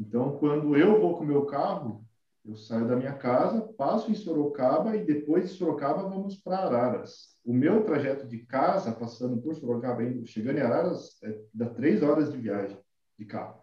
[0.00, 2.07] Então, quando eu vou com o meu carro,
[2.48, 7.36] eu saio da minha casa, passo em Sorocaba e depois de Sorocaba vamos para Araras.
[7.44, 12.32] O meu trajeto de casa, passando por Sorocaba, chegando em Araras, é, dá três horas
[12.32, 12.78] de viagem
[13.18, 13.60] de carro.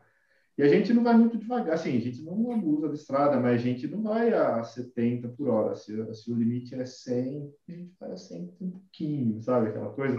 [0.57, 3.59] E a gente não vai muito devagar, assim, a gente não abusa da estrada, mas
[3.59, 5.75] a gente não vai a 70 por hora.
[5.75, 9.69] Se, se o limite é 100, a gente vai a 100 um pouquinho, sabe?
[9.69, 10.17] Aquela coisa.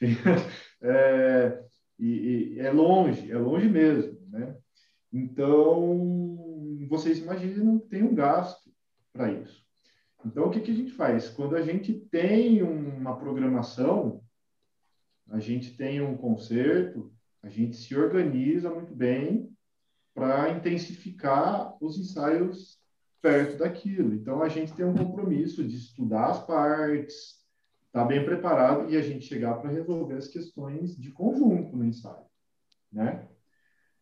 [0.82, 1.62] é,
[1.98, 4.56] e, e é longe, é longe mesmo, né?
[5.10, 6.47] Então,
[6.86, 8.70] vocês imaginam, tem um gasto
[9.12, 9.66] para isso.
[10.24, 11.28] Então, o que, que a gente faz?
[11.28, 14.22] Quando a gente tem uma programação,
[15.28, 17.12] a gente tem um concerto,
[17.42, 19.50] a gente se organiza muito bem
[20.14, 22.78] para intensificar os ensaios
[23.22, 24.14] perto daquilo.
[24.14, 27.38] Então, a gente tem um compromisso de estudar as partes,
[27.86, 31.84] estar tá bem preparado e a gente chegar para resolver as questões de conjunto no
[31.84, 32.26] ensaio,
[32.92, 33.28] né?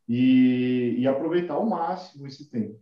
[0.09, 2.81] E, e, aproveitar ao máximo esse tempo.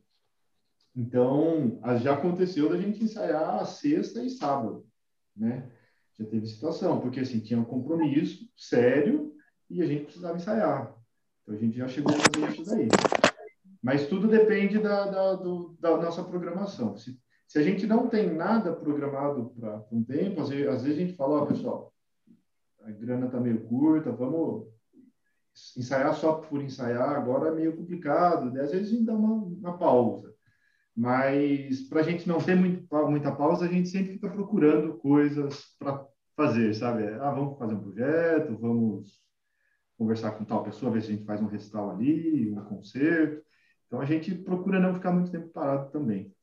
[0.95, 4.87] Então, já aconteceu da gente ensaiar sexta e sábado,
[5.35, 5.71] né?
[6.19, 9.35] Já teve situação, porque assim, tinha um compromisso sério
[9.69, 10.95] e a gente precisava ensaiar.
[11.43, 12.89] Então, a gente já chegou a fazer isso daí.
[13.83, 16.97] Mas tudo depende da, da, do, da nossa programação.
[16.97, 20.99] Se, se, a gente não tem nada programado para um tempo, às vezes, às vezes,
[20.99, 21.95] a gente fala, ó, oh, pessoal,
[22.81, 24.69] a grana está meio curta, vamos
[25.77, 28.49] ensaiar só por ensaiar, agora é meio complicado.
[28.61, 30.35] Às vezes a gente dá uma, uma pausa.
[30.97, 35.75] Mas para a gente não ter muito, muita pausa, a gente sempre fica procurando coisas
[35.79, 37.07] para fazer, sabe?
[37.15, 39.21] Ah, vamos fazer um projeto, vamos
[39.97, 43.45] conversar com tal pessoa, ver se a gente faz um recital ali, um concerto.
[43.87, 46.35] Então a gente procura não ficar muito tempo parado também.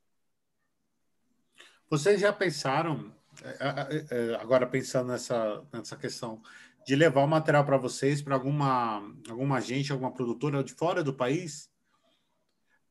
[1.88, 6.40] Vocês já pensaram, é, é, é, agora pensando nessa, nessa questão,
[6.86, 11.14] de levar o material para vocês, para alguma, alguma agência, alguma produtora de fora do
[11.14, 11.72] país?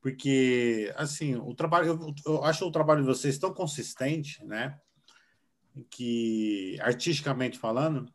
[0.02, 4.76] porque assim o trabalho eu, eu, acho o trabalho de vocês tão consistente né?
[5.88, 8.12] Que artisticamente falando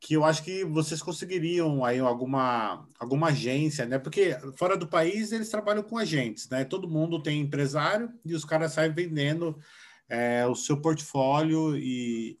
[0.00, 3.98] que eu acho que vocês conseguiriam aí alguma alguma agência né?
[4.00, 6.64] Porque fora do país eles trabalham com agentes né?
[6.64, 9.56] Todo mundo tem empresário e os caras saem vendendo
[10.08, 12.36] é, o seu portfólio e,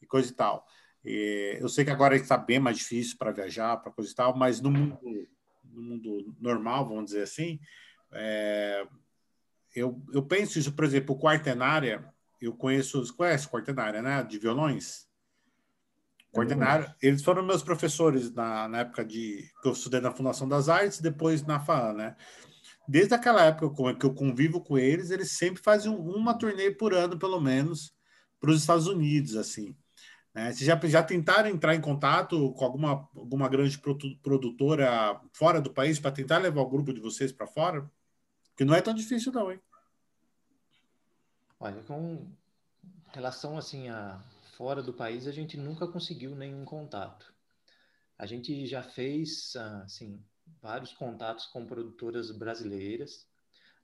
[0.00, 0.66] e coisa e tal
[1.04, 4.60] eu sei que agora está bem mais difícil para viajar para coisa e tal mas
[4.60, 4.98] no mundo
[5.62, 7.60] no mundo normal vamos dizer assim
[8.12, 8.86] é,
[9.74, 12.04] eu, eu penso isso, por exemplo, o Quartenária,
[12.40, 14.22] eu conheço, conhece Quartenária, né?
[14.22, 15.06] De violões.
[16.32, 20.68] Quartenária, eles foram meus professores na, na época de que eu estudei na Fundação das
[20.68, 22.16] Artes, depois na FAAN, né?
[22.88, 27.18] Desde aquela época que eu convivo com eles, eles sempre fazem uma turnê por ano,
[27.18, 27.94] pelo menos,
[28.40, 29.76] para os Estados Unidos, assim.
[30.34, 36.00] Vocês já, já tentaram entrar em contato com alguma, alguma grande produtora fora do país
[36.00, 37.88] para tentar levar o grupo de vocês para fora?
[38.56, 39.60] Que não é tão difícil, não, hein?
[41.60, 42.28] Olha, com
[43.12, 44.20] relação assim a
[44.56, 47.32] fora do país, a gente nunca conseguiu nenhum contato.
[48.18, 50.20] A gente já fez assim
[50.60, 53.26] vários contatos com produtoras brasileiras.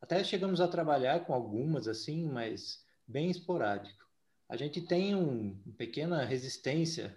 [0.01, 4.00] Até chegamos a trabalhar com algumas assim, mas bem esporádico.
[4.51, 7.17] A gente tem um, uma pequena resistência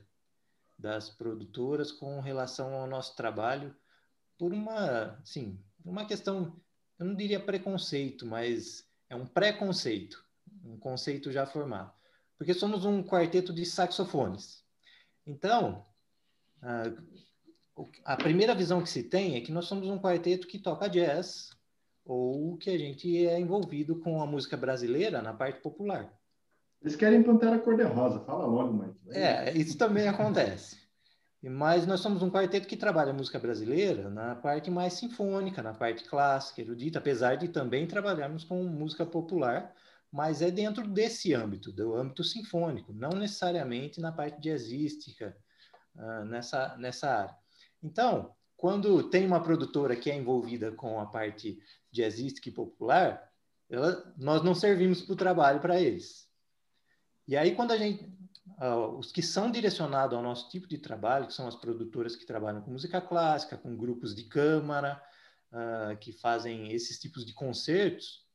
[0.77, 3.75] das produtoras com relação ao nosso trabalho
[4.37, 6.61] por uma, sim, uma questão
[6.99, 10.23] eu não diria preconceito, mas é um preconceito,
[10.63, 11.91] um conceito já formado.
[12.37, 14.63] Porque somos um quarteto de saxofones.
[15.25, 15.83] Então,
[16.61, 16.83] a,
[18.05, 21.49] a primeira visão que se tem é que nós somos um quarteto que toca jazz
[22.05, 26.13] ou que a gente é envolvido com a música brasileira na parte popular.
[26.83, 28.97] Eles querem Pantera Cor-de-Rosa, fala logo, Mike.
[29.11, 30.77] É, isso também acontece.
[31.41, 36.03] Mas nós somos um quarteto que trabalha música brasileira na parte mais sinfônica, na parte
[36.03, 39.73] clássica, erudita, apesar de também trabalharmos com música popular,
[40.11, 45.35] mas é dentro desse âmbito, do âmbito sinfônico, não necessariamente na parte jazzística,
[45.95, 47.35] uh, nessa, nessa área.
[47.81, 51.59] Então, quando tem uma produtora que é envolvida com a parte
[51.91, 53.29] jazzística e popular,
[53.69, 56.31] ela, nós não servimos para o trabalho para eles.
[57.27, 58.13] E aí, quando a gente
[58.59, 62.25] uh, os que são direcionados ao nosso tipo de trabalho, que são as produtoras que
[62.25, 65.01] trabalham com música clássica, com grupos de câmara,
[65.51, 68.25] uh, que fazem esses tipos de concertos,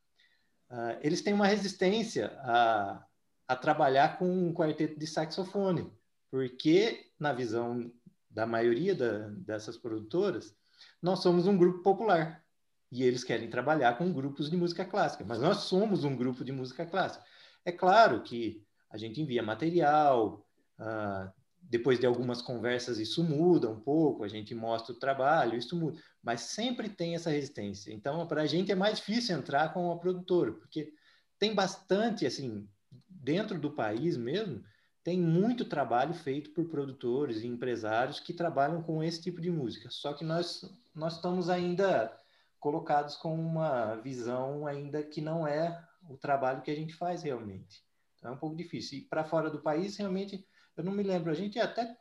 [0.70, 3.04] uh, eles têm uma resistência a,
[3.46, 5.92] a trabalhar com um quarteto de saxofone,
[6.30, 7.90] porque, na visão
[8.30, 10.54] da maioria da, dessas produtoras,
[11.02, 12.44] nós somos um grupo popular
[12.90, 16.52] e eles querem trabalhar com grupos de música clássica, mas nós somos um grupo de
[16.52, 17.24] música clássica.
[17.64, 20.46] É claro que a gente envia material,
[20.78, 21.30] uh,
[21.62, 26.00] depois de algumas conversas isso muda um pouco, a gente mostra o trabalho, isso muda,
[26.22, 27.92] mas sempre tem essa resistência.
[27.92, 30.92] Então, para a gente é mais difícil entrar com a produtora, porque
[31.38, 32.66] tem bastante, assim,
[33.08, 34.64] dentro do país mesmo,
[35.04, 39.88] tem muito trabalho feito por produtores e empresários que trabalham com esse tipo de música.
[39.90, 40.62] Só que nós,
[40.94, 42.14] nós estamos ainda
[42.58, 47.82] colocados com uma visão ainda que não é o trabalho que a gente faz realmente.
[48.18, 48.98] Então é um pouco difícil.
[48.98, 50.46] E para fora do país, realmente,
[50.76, 51.30] eu não me lembro.
[51.30, 51.96] A gente até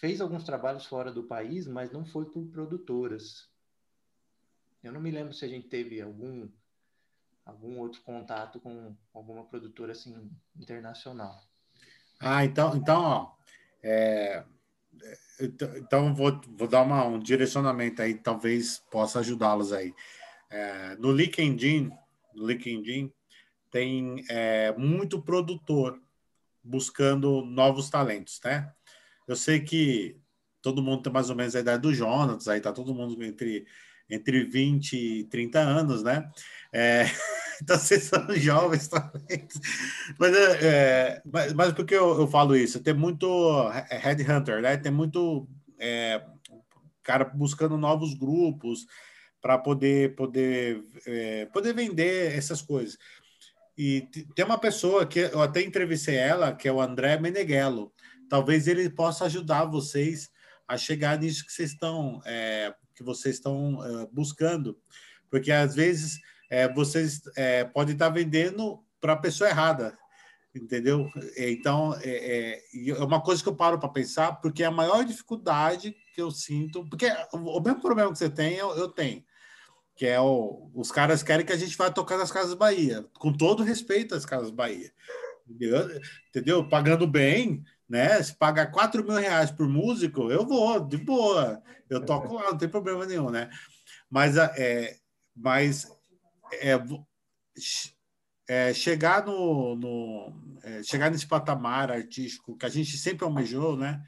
[0.00, 3.48] fez alguns trabalhos fora do país, mas não foi por produtoras.
[4.82, 6.48] Eu não me lembro se a gente teve algum
[7.44, 11.40] algum outro contato com alguma produtora assim internacional.
[12.18, 13.32] Ah, então, então, ó,
[13.82, 14.44] é,
[15.40, 19.94] então, então vou, vou dar uma, um direcionamento aí, talvez possa ajudá-los aí.
[20.50, 21.92] É, no LinkedIn,
[22.34, 23.12] no LinkedIn
[23.76, 26.00] tem é, muito produtor
[26.64, 28.72] buscando novos talentos, né?
[29.28, 30.16] Eu sei que
[30.62, 33.66] todo mundo tem mais ou menos a idade do Jonas, aí tá todo mundo entre
[34.08, 36.30] entre 20 e 30 anos, né?
[36.72, 37.04] É,
[37.62, 39.46] então vocês são jovens também.
[40.18, 42.82] Mas, é, é, mas, mas por que eu, eu, falo isso?
[42.82, 44.78] Tem muito headhunter, né?
[44.78, 45.46] Tem muito
[45.78, 46.24] é,
[47.02, 48.86] cara buscando novos grupos
[49.42, 52.96] para poder, poder, é, poder vender essas coisas.
[53.76, 57.92] E tem uma pessoa que eu até entrevistei ela, que é o André Meneghello.
[58.28, 60.30] Talvez ele possa ajudar vocês
[60.66, 64.78] a chegar nisso que vocês estão é, que vocês estão é, buscando,
[65.30, 66.18] porque às vezes
[66.50, 69.96] é, vocês é, podem estar vendendo para a pessoa errada,
[70.54, 71.08] entendeu?
[71.36, 75.94] Então é, é, é uma coisa que eu paro para pensar, porque a maior dificuldade
[76.14, 79.22] que eu sinto, porque o mesmo problema que você tem eu, eu tenho
[79.96, 83.32] que é o, os caras querem que a gente vá tocar nas Casas Bahia, com
[83.32, 84.92] todo respeito às Casas Bahia,
[85.48, 86.00] entendeu?
[86.28, 86.68] entendeu?
[86.68, 88.22] Pagando bem, né?
[88.22, 92.58] Se pagar 4 mil reais por músico, eu vou, de boa, eu toco lá, não
[92.58, 93.48] tem problema nenhum, né?
[94.10, 94.98] Mas, é,
[95.34, 95.90] mas
[96.52, 96.74] é,
[98.48, 104.02] é, chegar no, no é, chegar nesse patamar artístico que a gente sempre almejou, né?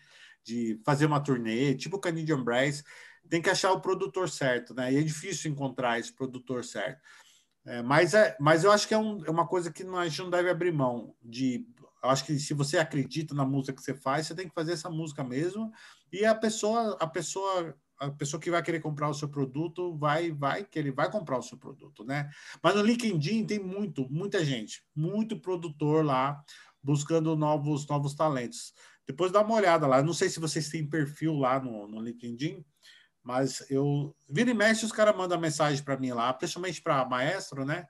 [0.45, 2.85] De fazer uma turnê, tipo o Canadian Brass,
[3.29, 4.93] tem que achar o produtor certo, né?
[4.93, 7.01] E é difícil encontrar esse produtor certo.
[7.65, 10.23] É, mas, é, mas eu acho que é, um, é uma coisa que a gente
[10.23, 11.67] não deve abrir mão de.
[12.03, 14.89] Acho que se você acredita na música que você faz, você tem que fazer essa
[14.89, 15.71] música mesmo.
[16.13, 20.31] E a pessoa, a pessoa, a pessoa que vai querer comprar o seu produto vai,
[20.31, 22.31] vai que ele vai comprar o seu produto, né?
[22.63, 26.43] Mas no LinkedIn tem muito, muita gente, muito produtor lá
[26.83, 28.73] buscando novos, novos talentos.
[29.07, 30.03] Depois dá uma olhada lá.
[30.03, 32.65] Não sei se vocês têm perfil lá no, no LinkedIn.
[33.29, 34.17] Mas eu.
[34.27, 37.87] Vira e mexe, os caras mandam mensagem para mim lá, principalmente para maestro, né?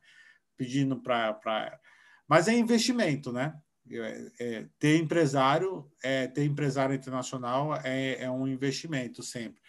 [0.56, 1.32] Pedindo para.
[1.34, 1.78] Pra...
[2.26, 3.54] Mas é investimento, né?
[3.88, 9.62] É, é, ter empresário, é, ter empresário internacional é, é um investimento sempre.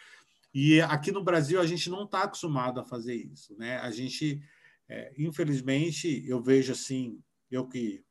[0.52, 3.78] E aqui no Brasil a gente não está acostumado a fazer isso, né?
[3.78, 4.42] A gente,
[4.90, 8.04] é, infelizmente, eu vejo assim, eu que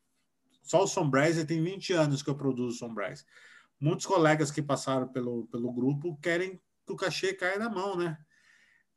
[0.62, 3.24] só o Sombreze tem 20 anos que eu produzo Sombreze.
[3.80, 8.18] Muitos colegas que passaram pelo, pelo grupo querem que o cachê cai na mão, né?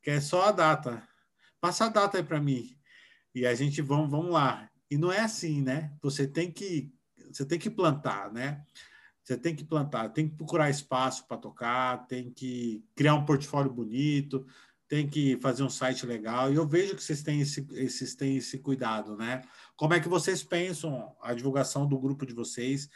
[0.02, 1.06] Que é só a data.
[1.60, 2.76] Passa a data aí para mim.
[3.34, 4.68] E a gente vamos, vamos lá.
[4.90, 5.94] E não é assim, né?
[6.02, 6.92] Você tem que
[7.30, 8.64] você tem que plantar, né?
[9.22, 13.72] Você tem que plantar, tem que procurar espaço para tocar, tem que criar um portfólio
[13.72, 14.44] bonito,
[14.88, 16.52] tem que fazer um site legal.
[16.52, 19.42] E eu vejo que vocês têm esse, esses têm esse cuidado, né?
[19.76, 22.90] Como é que vocês pensam a divulgação do grupo de vocês?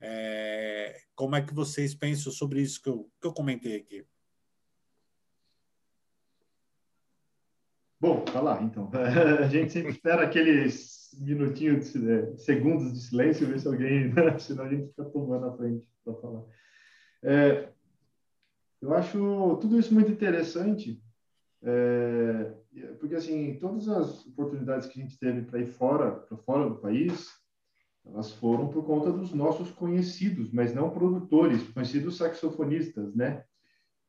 [0.00, 4.04] É, como é que vocês pensam sobre isso que eu, que eu comentei aqui?
[8.00, 8.90] Bom, tá lá, então.
[9.44, 14.36] A gente sempre espera aqueles minutinhos, de, segundos de silêncio, ver se alguém, né?
[14.40, 16.44] senão a gente fica tomando a frente para falar.
[17.22, 17.68] É,
[18.80, 21.02] eu acho tudo isso muito interessante,
[21.62, 22.54] é,
[22.98, 26.76] porque assim, todas as oportunidades que a gente teve para ir fora, para fora do
[26.76, 27.28] país,
[28.06, 33.44] elas foram por conta dos nossos conhecidos, mas não produtores, conhecidos saxofonistas, né?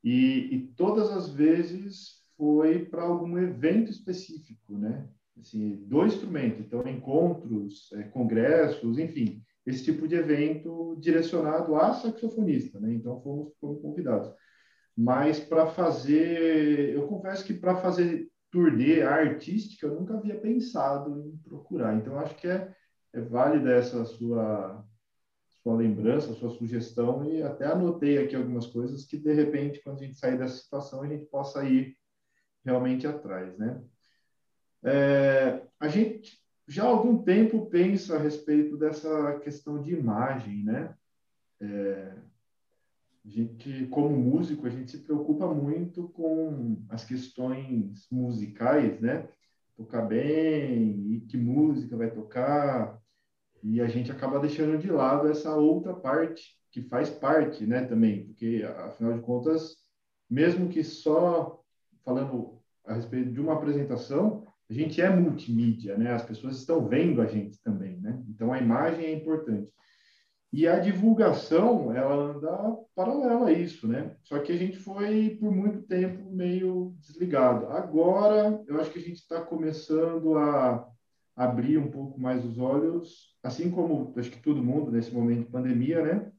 [0.02, 5.08] E, e todas as vezes foi para algum evento específico, né?
[5.40, 12.80] Assim, do instrumento, então encontros, é, congressos, enfim, esse tipo de evento direcionado a saxofonista,
[12.80, 12.96] né?
[12.96, 14.34] Então fomos, fomos convidados.
[14.98, 21.38] Mas para fazer, eu confesso que para fazer turnê artística eu nunca havia pensado em
[21.48, 21.96] procurar.
[21.96, 22.74] Então acho que é,
[23.14, 24.84] é válida essa sua
[25.62, 30.06] sua lembrança, sua sugestão e até anotei aqui algumas coisas que de repente quando a
[30.06, 31.96] gente sair dessa situação a gente possa ir
[32.64, 33.82] realmente atrás, né?
[34.84, 40.96] É, a gente já há algum tempo pensa a respeito dessa questão de imagem, né?
[41.60, 42.16] É,
[43.24, 49.28] a gente, como músico, a gente se preocupa muito com as questões musicais, né?
[49.78, 53.00] Tocar bem, e que música vai tocar,
[53.64, 58.26] e a gente acaba deixando de lado essa outra parte que faz parte, né, também,
[58.26, 59.76] porque afinal de contas,
[60.30, 61.61] mesmo que só
[62.04, 66.14] falando a respeito de uma apresentação, a gente é multimídia, né?
[66.14, 68.24] As pessoas estão vendo a gente também, né?
[68.30, 69.72] Então a imagem é importante.
[70.54, 74.16] E a divulgação, ela anda paralela a isso, né?
[74.24, 77.68] Só que a gente foi por muito tempo meio desligado.
[77.68, 80.86] Agora, eu acho que a gente está começando a
[81.36, 85.52] abrir um pouco mais os olhos, assim como acho que todo mundo nesse momento de
[85.52, 86.32] pandemia, né?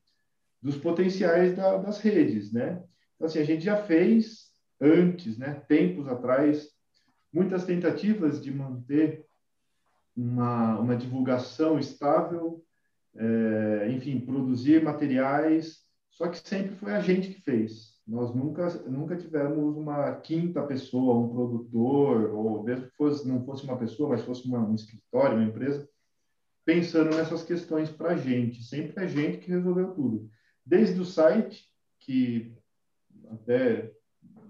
[0.61, 2.83] Dos potenciais da, das redes, né?
[3.17, 4.42] Então, assim, a gente já fez
[4.83, 6.69] antes, né, tempos atrás,
[7.33, 9.25] muitas tentativas de manter
[10.17, 12.63] uma, uma divulgação estável,
[13.15, 17.93] é, enfim, produzir materiais, só que sempre foi a gente que fez.
[18.07, 23.65] Nós nunca, nunca tivemos uma quinta pessoa, um produtor, ou mesmo que fosse, não fosse
[23.65, 25.89] uma pessoa, mas fosse uma, um escritório, uma empresa,
[26.65, 28.63] pensando nessas questões para a gente.
[28.65, 30.29] Sempre a gente que resolveu tudo.
[30.67, 31.65] Desde o site,
[32.01, 32.53] que
[33.31, 33.93] até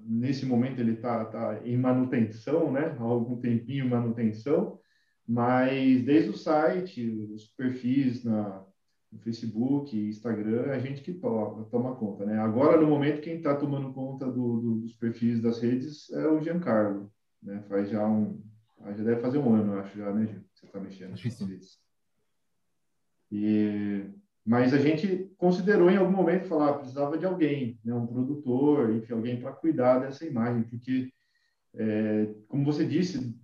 [0.05, 2.96] nesse momento ele está tá em manutenção, né?
[2.98, 4.78] Há algum tempinho manutenção,
[5.26, 8.64] mas desde o site, os perfis na,
[9.11, 12.38] no Facebook, Instagram, a gente que toma, toma conta, né?
[12.38, 16.40] Agora, no momento, quem está tomando conta do, do, dos perfis das redes é o
[16.40, 17.62] Giancarlo, né?
[17.68, 18.42] Faz já um,
[18.96, 20.42] já deve fazer um ano, acho já, né, Gil?
[20.55, 21.78] Você está mexendo nas redes.
[23.30, 24.05] E
[24.45, 28.95] mas a gente considerou em algum momento falar ah, precisava de alguém, né, um produtor,
[28.95, 31.12] enfim, alguém para cuidar dessa imagem, porque
[31.74, 33.34] é, como você disse,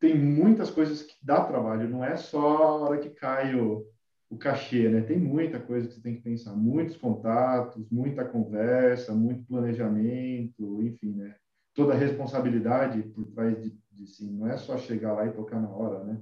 [0.00, 3.86] tem muitas coisas que dá trabalho, não é só a hora que cai o,
[4.30, 5.00] o cachê, né?
[5.00, 11.14] Tem muita coisa que você tem que pensar, muitos contatos, muita conversa, muito planejamento, enfim,
[11.14, 11.34] né?
[11.74, 15.60] Toda a responsabilidade por trás de, de sim, não é só chegar lá e tocar
[15.60, 16.20] na hora, né?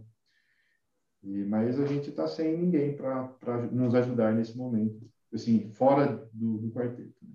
[1.23, 6.59] E, mas a gente está sem ninguém para nos ajudar nesse momento, assim, fora do,
[6.59, 7.15] do quarteto.
[7.23, 7.35] Né?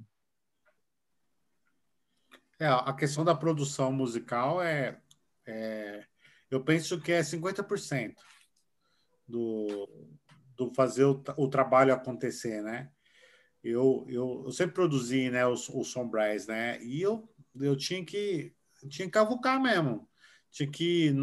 [2.59, 4.99] É, a questão da produção musical é,
[5.45, 6.05] é
[6.49, 8.15] eu penso que é 50%
[9.27, 9.87] do,
[10.55, 12.89] do fazer o, o, trabalho acontecer, né?
[13.63, 15.93] Eu, eu, eu sempre produzi né, os, os
[16.47, 16.81] né?
[16.81, 17.29] E eu,
[17.59, 18.53] eu tinha que
[18.89, 20.06] tinha que cavucar mesmo
[20.51, 21.13] tinha que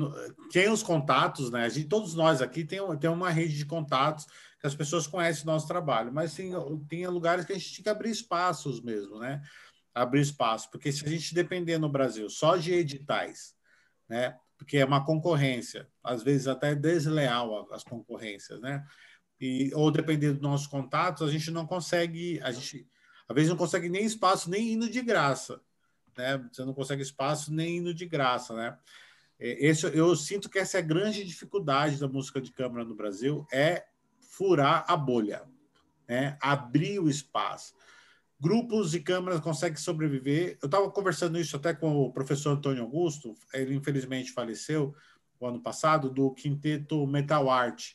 [0.53, 1.65] tem os contatos, né?
[1.65, 4.27] A gente, todos nós aqui tem, tem uma rede de contatos
[4.61, 6.53] que as pessoas conhecem o nosso trabalho, mas tem,
[6.89, 9.43] tem lugares que a gente tinha que abrir espaços mesmo, né?
[9.95, 13.55] Abrir espaço, porque se a gente depender no Brasil só de editais,
[14.09, 14.39] né?
[14.57, 18.85] Porque é uma concorrência, às vezes até desleal as concorrências, né?
[19.41, 22.89] E, ou depender dos nossos contatos, a gente não consegue, a gente
[23.29, 25.61] às vezes não consegue nem espaço, nem indo de graça,
[26.17, 26.39] né?
[26.51, 28.79] Você não consegue espaço nem indo de graça, né?
[29.39, 32.95] É, esse, eu sinto que essa é a grande dificuldade da música de câmara no
[32.95, 33.85] Brasil, é
[34.21, 35.45] furar a bolha,
[36.09, 36.37] né?
[36.41, 37.75] abrir o espaço.
[38.41, 40.59] Grupos de câmaras conseguem sobreviver.
[40.61, 44.95] Eu estava conversando isso até com o professor Antônio Augusto, ele infelizmente faleceu
[45.41, 47.93] o ano passado, do quinteto Metal Art,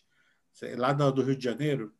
[0.75, 1.93] lá do Rio de Janeiro,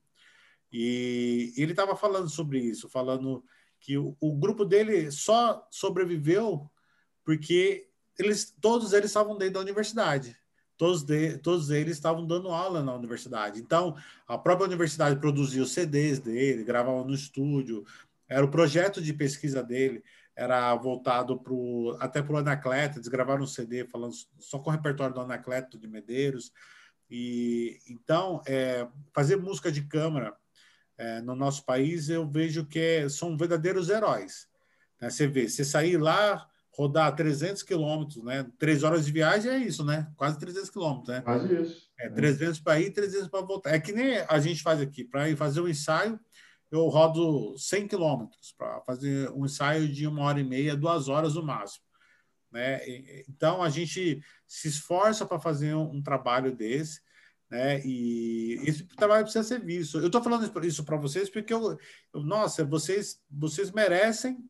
[0.72, 3.44] e ele estava falando sobre isso, falando
[3.80, 6.70] que o, o grupo dele só sobreviveu
[7.24, 7.89] porque
[8.20, 10.38] eles, todos eles estavam dentro da universidade.
[10.78, 13.60] Todos, de, todos eles estavam dando aula na universidade.
[13.60, 13.96] Então,
[14.28, 17.86] a própria universidade produzia os CDs dele, gravava no estúdio.
[18.28, 20.04] Era o projeto de pesquisa dele,
[20.36, 22.98] era voltado pro, até para o Anacleto.
[22.98, 26.54] Eles gravaram um CD falando só com o repertório do Anacleto de Medeiros.
[27.10, 30.34] E então, é, fazer música de câmara
[30.98, 34.48] é, no nosso país, eu vejo que é, são verdadeiros heróis.
[35.02, 35.10] Né?
[35.10, 36.48] Você vê, você sair lá
[36.80, 38.50] rodar 300 quilômetros, né?
[38.58, 40.10] Três horas de viagem é isso, né?
[40.16, 41.20] Quase 300 quilômetros, né?
[41.20, 41.90] Quase isso.
[42.00, 43.72] É 300 para ir, e 300 para voltar.
[43.72, 45.04] É que nem a gente faz aqui.
[45.04, 46.18] Para ir fazer um ensaio,
[46.72, 51.36] eu rodo 100 quilômetros para fazer um ensaio de uma hora e meia, duas horas
[51.36, 51.84] no máximo.
[52.50, 52.80] Né?
[53.28, 57.02] Então a gente se esforça para fazer um, um, trabalho desse,
[57.52, 57.86] né?
[57.86, 60.00] E esse trabalho precisa ser visto.
[60.00, 61.78] Eu estou falando isso para vocês porque eu,
[62.14, 64.50] eu, nossa, vocês vocês merecem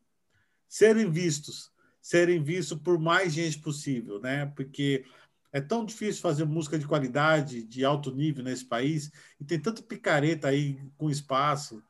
[0.68, 4.46] serem vistos, serem vistos por mais gente possível, né?
[4.56, 5.04] Porque
[5.52, 9.82] é tão difícil fazer música de qualidade, de alto nível nesse país, e tem tanto
[9.82, 11.82] picareta aí com espaço.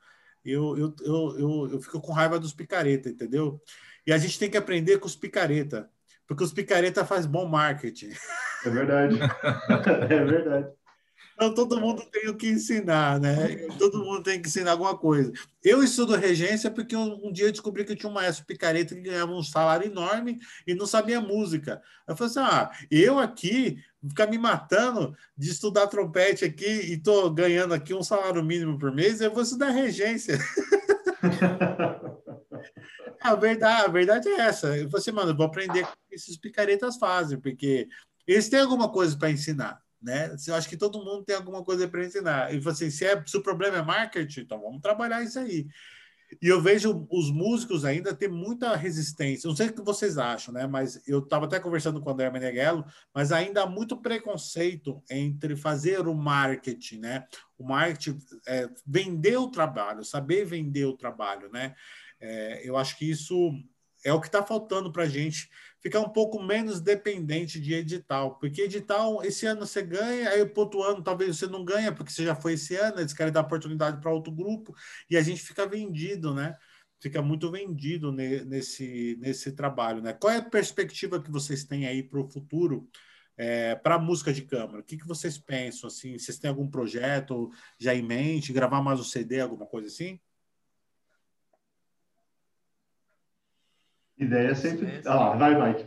[0.45, 3.61] Eu, eu, eu, eu, eu fico com raiva dos picareta, entendeu?
[4.07, 5.91] E a gente tem que aprender com os picareta,
[6.27, 8.13] porque os picareta faz bom marketing.
[8.65, 9.19] É verdade.
[10.09, 10.73] é verdade.
[11.41, 13.67] Então, todo mundo tem o que ensinar, né?
[13.79, 15.33] Todo mundo tem que ensinar alguma coisa.
[15.65, 19.01] Eu estudo regência porque um, um dia eu descobri que tinha um maestro picareta que
[19.01, 21.81] ganhava um salário enorme e não sabia música.
[22.07, 27.31] Eu falei assim: ah, eu aqui ficar me matando de estudar trompete aqui e estou
[27.31, 30.39] ganhando aqui um salário mínimo por mês, eu vou estudar regência.
[33.19, 34.77] a, verdade, a verdade é essa.
[34.77, 37.89] Eu falei assim, mano, eu vou aprender o que esses picaretas fazem, porque
[38.27, 40.35] eles têm alguma coisa para ensinar né?
[40.47, 42.55] Eu acho que todo mundo tem alguma coisa para ensinar.
[42.55, 45.67] E assim, se, é, se o problema é marketing, então vamos trabalhar isso aí.
[46.41, 49.49] E eu vejo os músicos ainda ter muita resistência.
[49.49, 50.67] Não sei o que vocês acham, né?
[50.67, 55.57] Mas eu estava até conversando com o André Meneghello, mas ainda há muito preconceito entre
[55.57, 57.27] fazer o marketing, né?
[57.59, 61.75] O marketing, é, vender o trabalho, saber vender o trabalho, né?
[62.21, 63.53] É, eu acho que isso
[64.05, 68.39] é o que está faltando para a gente ficar um pouco menos dependente de edital,
[68.39, 72.13] porque edital, esse ano você ganha, aí o outro ano talvez você não ganha, porque
[72.13, 74.75] você já foi esse ano, eles querem dar oportunidade para outro grupo,
[75.09, 76.57] e a gente fica vendido, né?
[77.01, 80.03] fica muito vendido nesse, nesse trabalho.
[80.03, 80.13] Né?
[80.13, 82.89] Qual é a perspectiva que vocês têm aí para o futuro
[83.37, 84.81] é, para música de câmara?
[84.81, 85.89] O que, que vocês pensam?
[85.89, 88.53] Assim, vocês têm algum projeto já em mente?
[88.53, 90.21] Gravar mais um CD, alguma coisa assim?
[94.21, 95.01] Ideia é sempre.
[95.07, 95.87] Ah lá, vai, vai.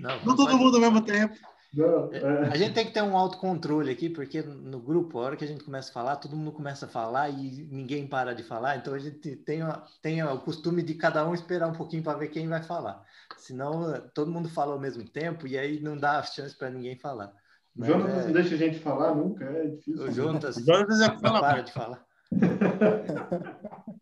[0.00, 1.36] Não, não todo mundo ao mesmo tempo.
[1.72, 2.48] Não, é, é.
[2.48, 5.46] A gente tem que ter um autocontrole aqui, porque no grupo, a hora que a
[5.46, 8.76] gente começa a falar, todo mundo começa a falar e ninguém para de falar.
[8.76, 9.60] Então a gente tem,
[10.00, 13.04] tem o costume de cada um esperar um pouquinho para ver quem vai falar.
[13.36, 17.32] Senão todo mundo fala ao mesmo tempo e aí não dá chance para ninguém falar.
[17.76, 18.24] o Jonas é...
[18.24, 20.04] não deixa a gente falar nunca, é difícil.
[20.04, 22.02] O Jonas, o Jonas já fala para de falar.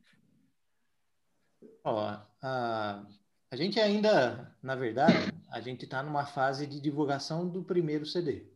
[1.84, 3.04] Ó, a
[3.50, 8.46] a gente ainda, na verdade, a gente está numa fase de divulgação do primeiro CD,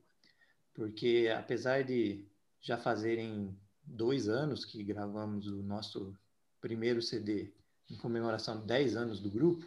[0.75, 2.27] porque apesar de
[2.61, 6.17] já fazerem dois anos que gravamos o nosso
[6.61, 7.53] primeiro CD
[7.91, 9.67] em comemoração de 10 anos do grupo,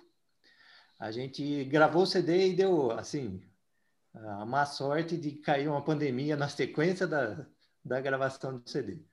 [0.99, 3.41] a gente gravou o CD e deu, assim,
[4.13, 7.45] a má sorte de cair uma pandemia na sequência da,
[7.84, 9.03] da gravação do CD.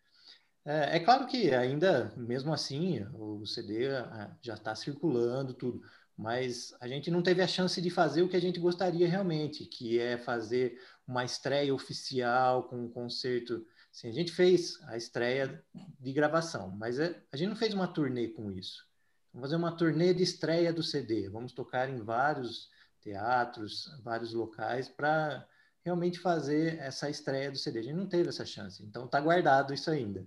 [0.70, 5.82] É, é claro que ainda, mesmo assim, o CD ah, já está circulando, tudo
[6.20, 9.64] mas a gente não teve a chance de fazer o que a gente gostaria realmente,
[9.64, 13.66] que é fazer uma estreia oficial com um concerto.
[14.04, 15.64] A gente fez a estreia
[15.98, 18.86] de gravação, mas é, a gente não fez uma turnê com isso.
[19.32, 21.30] Vamos fazer uma turnê de estreia do CD.
[21.30, 22.68] Vamos tocar em vários
[23.00, 25.48] teatros, vários locais para
[25.82, 27.78] realmente fazer essa estreia do CD.
[27.78, 30.26] A gente não teve essa chance, então está guardado isso ainda.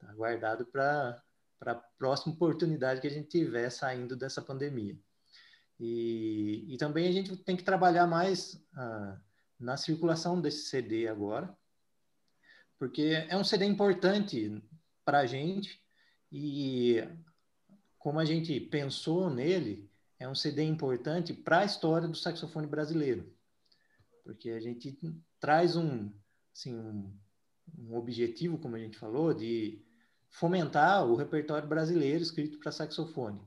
[0.00, 1.22] Está guardado para
[1.62, 4.96] a próxima oportunidade que a gente tiver saindo dessa pandemia.
[5.78, 9.20] E, e também a gente tem que trabalhar mais ah,
[9.58, 11.56] na circulação desse CD agora,
[12.78, 14.62] porque é um CD importante
[15.04, 15.82] para a gente
[16.30, 17.02] e
[17.98, 23.32] como a gente pensou nele, é um CD importante para a história do saxofone brasileiro,
[24.24, 24.98] porque a gente
[25.40, 26.12] traz um,
[26.52, 27.16] assim, um,
[27.78, 29.84] um objetivo, como a gente falou, de
[30.30, 33.40] fomentar o repertório brasileiro escrito para saxofone.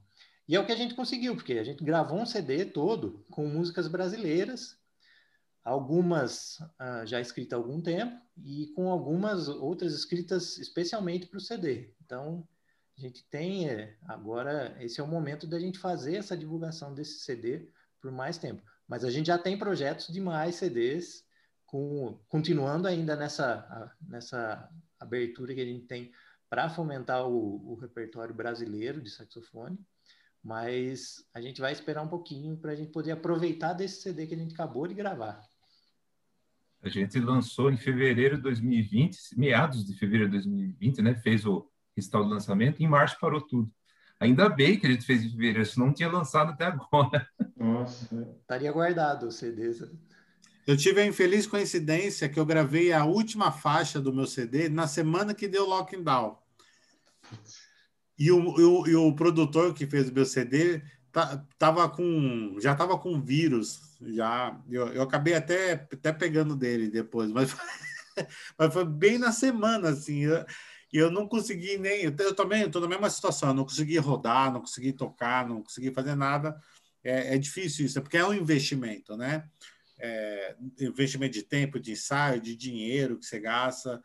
[0.48, 3.48] E é o que a gente conseguiu, porque a gente gravou um CD todo com
[3.48, 4.78] músicas brasileiras,
[5.64, 11.42] algumas ah, já escritas há algum tempo e com algumas outras escritas especialmente para o
[11.42, 11.94] CD.
[12.04, 12.48] Então,
[12.98, 17.20] a gente tem é, agora, esse é o momento da gente fazer essa divulgação desse
[17.20, 17.70] CD
[18.02, 18.62] por mais tempo.
[18.88, 21.24] Mas a gente já tem projetos de mais CDs,
[21.66, 24.70] com, continuando ainda nessa, nessa
[25.00, 26.12] abertura que a gente tem
[26.52, 29.80] para fomentar o, o repertório brasileiro de saxofone
[30.44, 34.34] mas a gente vai esperar um pouquinho para a gente poder aproveitar desse CD que
[34.34, 35.40] a gente acabou de gravar.
[36.82, 41.14] A gente lançou em fevereiro de 2020, meados de fevereiro de 2020, né?
[41.14, 43.72] Fez o restauro do lançamento, em março parou tudo.
[44.20, 47.28] Ainda bem que a gente fez em fevereiro, senão não tinha lançado até agora.
[47.56, 48.36] Nossa.
[48.42, 49.72] Estaria guardado o CD.
[50.66, 54.88] Eu tive a infeliz coincidência que eu gravei a última faixa do meu CD na
[54.88, 56.41] semana que deu lockdown.
[58.18, 62.98] E o, e o produtor que fez o meu CD tá, tava com, já estava
[62.98, 63.98] com vírus.
[64.02, 67.56] Já, eu, eu acabei até, até pegando dele depois, mas,
[68.58, 70.22] mas foi bem na semana, assim.
[70.22, 70.46] Eu,
[70.94, 72.04] eu não consegui nem.
[72.04, 75.92] Eu, eu também estou na mesma situação, não consegui rodar, não consegui tocar, não consegui
[75.92, 76.60] fazer nada.
[77.04, 79.50] É, é difícil isso, é porque é um investimento, né?
[80.00, 84.02] É, investimento de tempo, de ensaio, de dinheiro que você gasta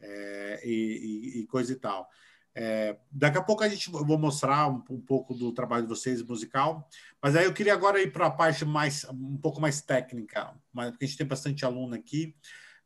[0.00, 2.08] é, e, e, e, coisa e tal.
[2.54, 6.20] É, daqui a pouco a gente vou mostrar um, um, pouco do trabalho de vocês
[6.22, 6.88] musical,
[7.22, 10.90] mas aí eu queria agora ir para a parte mais um pouco mais técnica, mas
[10.90, 12.34] porque a gente tem bastante aluno aqui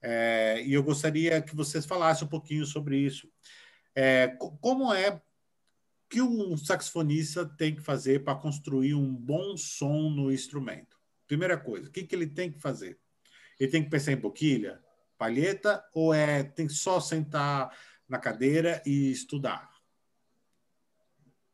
[0.03, 3.27] é, e eu gostaria que vocês falassem um pouquinho sobre isso.
[3.95, 5.19] É, como é
[6.11, 10.99] que um saxofonista tem que fazer para construir um bom som no instrumento?
[11.27, 12.99] Primeira coisa, o que, que ele tem que fazer?
[13.59, 14.79] Ele tem que pensar em boquilha,
[15.17, 17.75] palheta ou é tem que só sentar
[18.09, 19.71] na cadeira e estudar?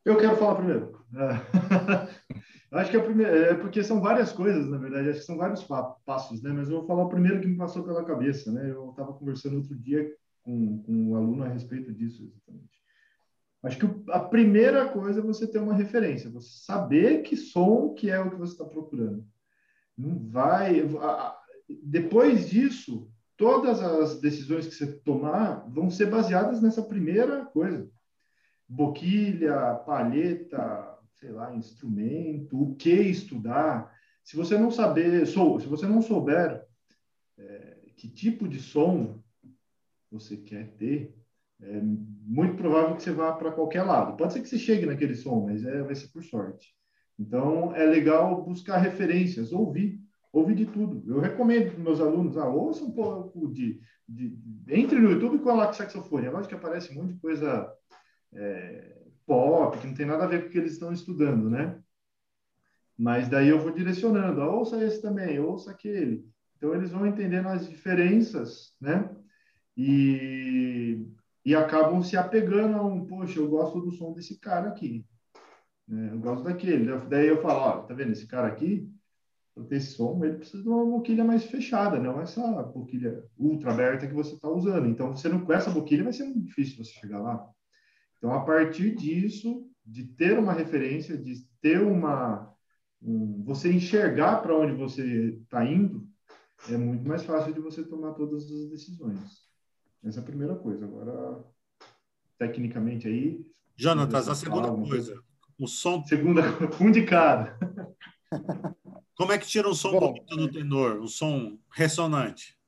[0.05, 1.05] Eu quero falar primeiro.
[2.72, 5.66] acho que é, primeiro, é porque são várias coisas, na verdade, acho que são vários
[6.05, 6.53] passos, né?
[6.53, 8.70] Mas eu vou falar o primeiro que me passou pela cabeça, né?
[8.70, 10.11] Eu estava conversando outro dia
[10.42, 12.80] com, com um aluno a respeito disso, exatamente.
[13.62, 18.11] Acho que a primeira coisa é você ter uma referência, você saber que som que
[18.11, 19.26] é o que você está procurando.
[19.96, 20.82] Não vai.
[21.82, 23.09] Depois disso,
[23.41, 27.91] todas as decisões que você tomar vão ser baseadas nessa primeira coisa.
[28.68, 33.91] Boquilha, palheta, sei lá, instrumento, o que estudar.
[34.22, 36.62] Se você não saber, sou, se você não souber
[37.38, 39.18] é, que tipo de som
[40.11, 41.16] você quer ter,
[41.62, 44.18] é muito provável que você vá para qualquer lado.
[44.18, 46.74] Pode ser que você chegue naquele som, mas é, vai ser por sorte.
[47.18, 49.99] Então, é legal buscar referências, ouvir,
[50.33, 51.03] ouvir de tudo.
[51.07, 55.51] Eu recomendo para meus alunos, ah, ouça um pouco de, de, Entre no YouTube com
[55.51, 56.26] a saxofone.
[56.26, 57.72] É lógico que aparece um monte de coisa
[58.33, 61.81] é, pop, que não tem nada a ver com o que eles estão estudando, né?
[62.97, 66.28] Mas daí eu vou direcionando, ah, ouça esse também, ouça aquele.
[66.57, 69.09] Então, eles vão entendendo as diferenças, né?
[69.74, 71.07] E,
[71.43, 75.07] e acabam se apegando a um, poxa, eu gosto do som desse cara aqui.
[75.89, 76.11] Né?
[76.12, 76.95] Eu gosto daquele.
[77.09, 78.87] Daí eu falo, ó, tá vendo esse cara aqui?
[79.61, 83.72] Para ter esse som, ele precisa de uma boquilha mais fechada, não essa boquilha ultra
[83.72, 84.88] aberta que você está usando.
[84.88, 87.46] Então, você não com essa boquilha vai ser muito difícil você chegar lá.
[88.16, 92.50] Então, a partir disso, de ter uma referência, de ter uma
[93.02, 96.06] um, você enxergar para onde você está indo,
[96.68, 99.42] é muito mais fácil de você tomar todas as decisões.
[100.04, 100.84] Essa é a primeira coisa.
[100.84, 101.44] Agora,
[102.38, 103.46] tecnicamente aí.
[103.76, 105.22] Jonatas, a segunda coisa.
[105.58, 106.02] O som.
[106.04, 106.42] Segunda,
[106.80, 107.58] um de cada.
[109.20, 110.98] Como é que tira um som Bom, bonito no tenor?
[110.98, 112.58] Um som ressonante?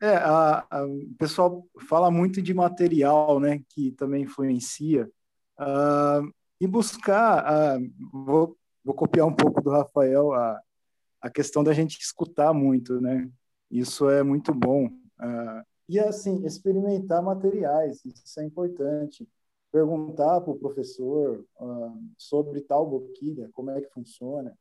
[0.00, 5.10] É, a, a, o pessoal fala muito de material, né, que também influencia.
[5.58, 7.44] Uh, e buscar,
[7.76, 10.60] uh, vou, vou copiar um pouco do Rafael, a,
[11.20, 13.28] a questão da gente escutar muito, né?
[13.68, 14.86] Isso é muito bom.
[14.86, 19.28] Uh, e, assim, experimentar materiais, isso é importante
[19.72, 21.44] perguntar para o professor
[22.16, 24.56] sobre tal boquilha, como é que funciona.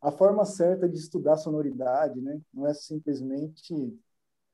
[0.00, 2.40] A forma certa de estudar sonoridade, né?
[2.52, 3.98] Não é simplesmente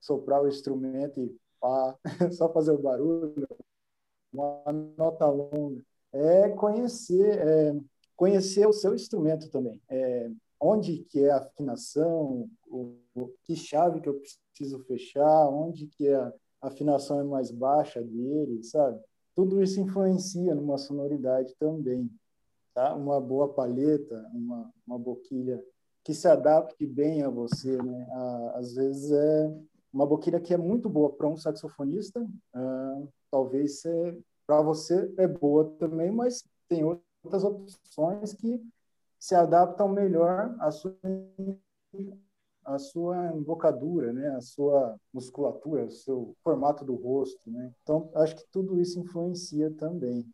[0.00, 1.96] soprar o instrumento e pá,
[2.32, 3.46] só fazer o barulho,
[4.32, 4.62] uma
[4.96, 5.82] nota longa.
[6.12, 7.76] É conhecer, é,
[8.16, 9.80] conhecer o seu instrumento também.
[9.88, 10.30] É,
[10.60, 16.08] onde que é a afinação, o, o, que chave que eu preciso fechar, onde que
[16.08, 19.00] a afinação é mais baixa dele, sabe?
[19.34, 22.08] tudo isso influencia numa sonoridade também.
[22.74, 22.94] Tá?
[22.94, 25.62] Uma boa palheta, uma, uma boquilha
[26.02, 27.80] que se adapte bem a você.
[27.80, 28.06] Né?
[28.54, 29.54] às vezes é
[29.92, 33.82] uma boquilha que é muito boa para um saxofonista, ah, talvez
[34.46, 38.60] para você é boa também, mas tem outras opções que
[39.18, 40.94] se adaptam melhor à sua
[42.64, 47.70] a sua embocadura, né, a sua musculatura, o seu formato do rosto, né?
[47.82, 50.24] Então, acho que tudo isso influencia também.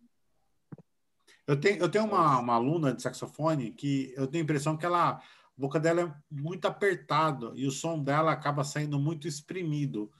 [1.50, 4.86] Eu tenho, eu tenho uma, uma aluna de saxofone que eu tenho a impressão que
[4.86, 5.20] ela, a
[5.56, 10.04] boca dela é muito apertada e o som dela acaba saindo muito exprimido.
[10.04, 10.10] O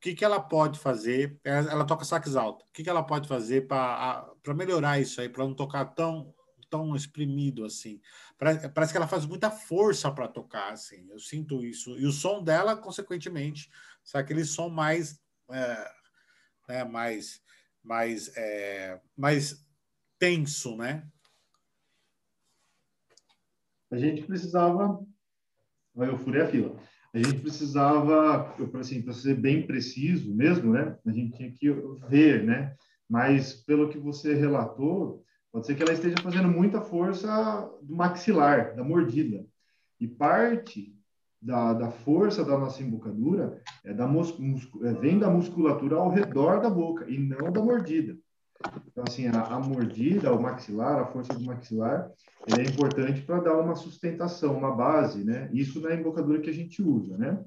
[0.00, 1.40] que, que ela pode fazer?
[1.42, 2.64] Ela, ela toca sax alto.
[2.66, 6.32] O que, que ela pode fazer para melhorar isso aí, para não tocar tão
[6.70, 8.00] tão exprimido assim.
[8.38, 11.08] Parece, que ela faz muita força para tocar, assim.
[11.10, 11.96] Eu sinto isso.
[11.98, 13.70] E o som dela, consequentemente,
[14.04, 15.20] sabe aquele som mais,
[15.50, 15.92] é,
[16.68, 17.40] né, mais,
[17.84, 19.65] mais, é, mais
[20.18, 21.06] tenso, né?
[23.90, 25.04] A gente precisava,
[25.96, 26.76] eu furei a fila.
[27.14, 30.98] A gente precisava, assim, para ser bem preciso mesmo, né?
[31.06, 31.70] A gente tinha que
[32.08, 32.76] ver, né?
[33.08, 35.24] Mas pelo que você relatou,
[35.56, 39.42] Pode ser que ela esteja fazendo muita força do maxilar, da mordida.
[39.98, 40.94] E parte
[41.40, 46.10] da, da força da nossa embocadura é da mus, mus, é, vem da musculatura ao
[46.10, 48.18] redor da boca e não da mordida.
[48.86, 52.10] Então, assim, a, a mordida, o maxilar, a força do maxilar,
[52.46, 55.50] é importante para dar uma sustentação, uma base, né?
[55.52, 57.44] Isso na embocadura que a gente usa, né?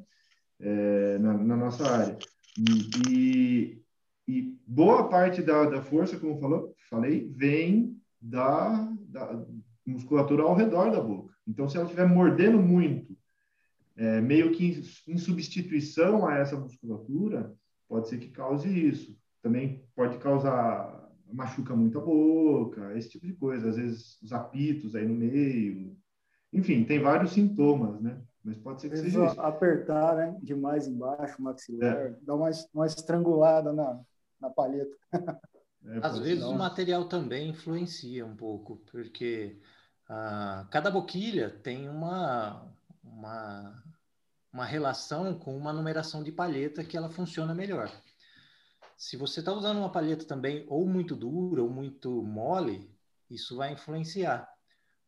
[0.59, 2.17] É, na, na, nossa área.
[3.07, 3.81] E,
[4.27, 9.45] e, boa parte da, da força, como falou, falei, vem da, da
[9.85, 11.33] musculatura ao redor da boca.
[11.47, 13.17] Então, se ela estiver mordendo muito,
[13.95, 14.65] é, meio que
[15.07, 17.53] em, em substituição a essa musculatura,
[17.87, 19.17] pode ser que cause isso.
[19.41, 20.88] Também pode causar
[21.31, 23.69] machuca muito a boca, esse tipo de coisa.
[23.69, 25.95] Às vezes os apitos aí no meio.
[26.51, 28.21] Enfim, tem vários sintomas, né?
[28.43, 29.41] Mas pode ser que seja isso.
[29.41, 30.37] Apertar, né?
[30.41, 32.15] Demais embaixo, maxilar, é.
[32.21, 33.99] dar uma, uma estrangulada na,
[34.39, 34.95] na palheta.
[35.85, 36.51] É, Às vezes não.
[36.51, 39.57] o material também influencia um pouco, porque
[40.09, 42.69] ah, cada boquilha tem uma,
[43.01, 43.83] uma,
[44.51, 47.89] uma relação com uma numeração de palheta que ela funciona melhor.
[48.99, 52.93] Se você está usando uma palheta também ou muito dura ou muito mole,
[53.29, 54.45] isso vai influenciar.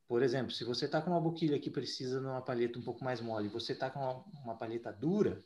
[0.08, 3.04] Por exemplo, se você está com uma boquilha que precisa de uma palheta um pouco
[3.04, 5.44] mais mole, você está com uma, uma palheta dura,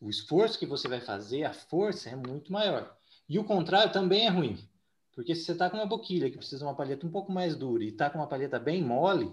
[0.00, 2.96] o esforço que você vai fazer, a força é muito maior.
[3.28, 4.66] E o contrário também é ruim.
[5.12, 7.54] Porque se você está com uma boquilha que precisa de uma palheta um pouco mais
[7.54, 9.30] dura e está com uma palheta bem mole,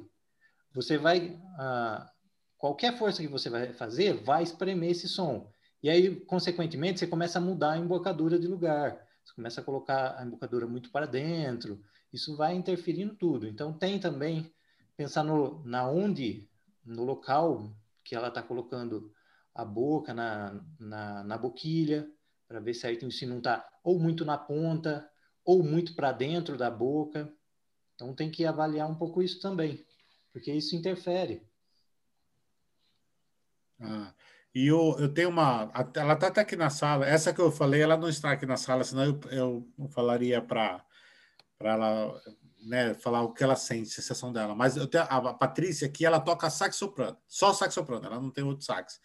[0.74, 1.40] você vai.
[1.58, 2.12] Ah,
[2.58, 5.50] qualquer força que você vai fazer vai espremer esse som.
[5.84, 9.08] E aí, consequentemente, você começa a mudar a embocadura de lugar.
[9.24, 13.48] Você começa a colocar a embocadura muito para dentro, isso vai interferindo tudo.
[13.48, 14.52] Então tem também
[14.98, 16.50] pensar no na onde,
[16.86, 17.74] no local
[18.04, 19.14] que ela está colocando
[19.54, 22.10] a boca na, na, na boquilha,
[22.48, 25.10] para ver certinho se não está ou muito na ponta
[25.46, 27.34] ou muito para dentro da boca.
[27.96, 29.86] Então tem que avaliar um pouco isso também,
[30.34, 31.42] porque isso interfere.
[33.80, 34.14] Ah,
[34.54, 35.72] e eu, eu tenho uma.
[35.96, 37.06] Ela está até aqui na sala.
[37.06, 40.84] Essa que eu falei, ela não está aqui na sala, senão eu, eu falaria para
[41.60, 42.22] ela
[42.62, 44.54] né, falar o que ela sente, a sensação dela.
[44.56, 48.30] Mas eu tenho, a Patrícia aqui, ela toca sax soprano, só sax soprano, ela não
[48.30, 48.96] tem outro sax.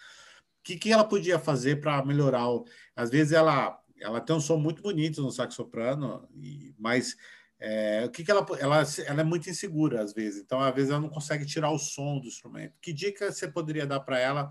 [0.60, 2.48] O que, que ela podia fazer para melhorar?
[2.48, 7.16] O, às vezes ela, ela tem um som muito bonito no sax soprano, e, mas
[7.58, 10.90] é, o que, que ela, ela, ela é muito insegura às vezes, então às vezes
[10.90, 12.74] ela não consegue tirar o som do instrumento.
[12.80, 14.50] Que dica você poderia dar para ela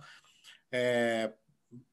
[0.76, 1.34] é,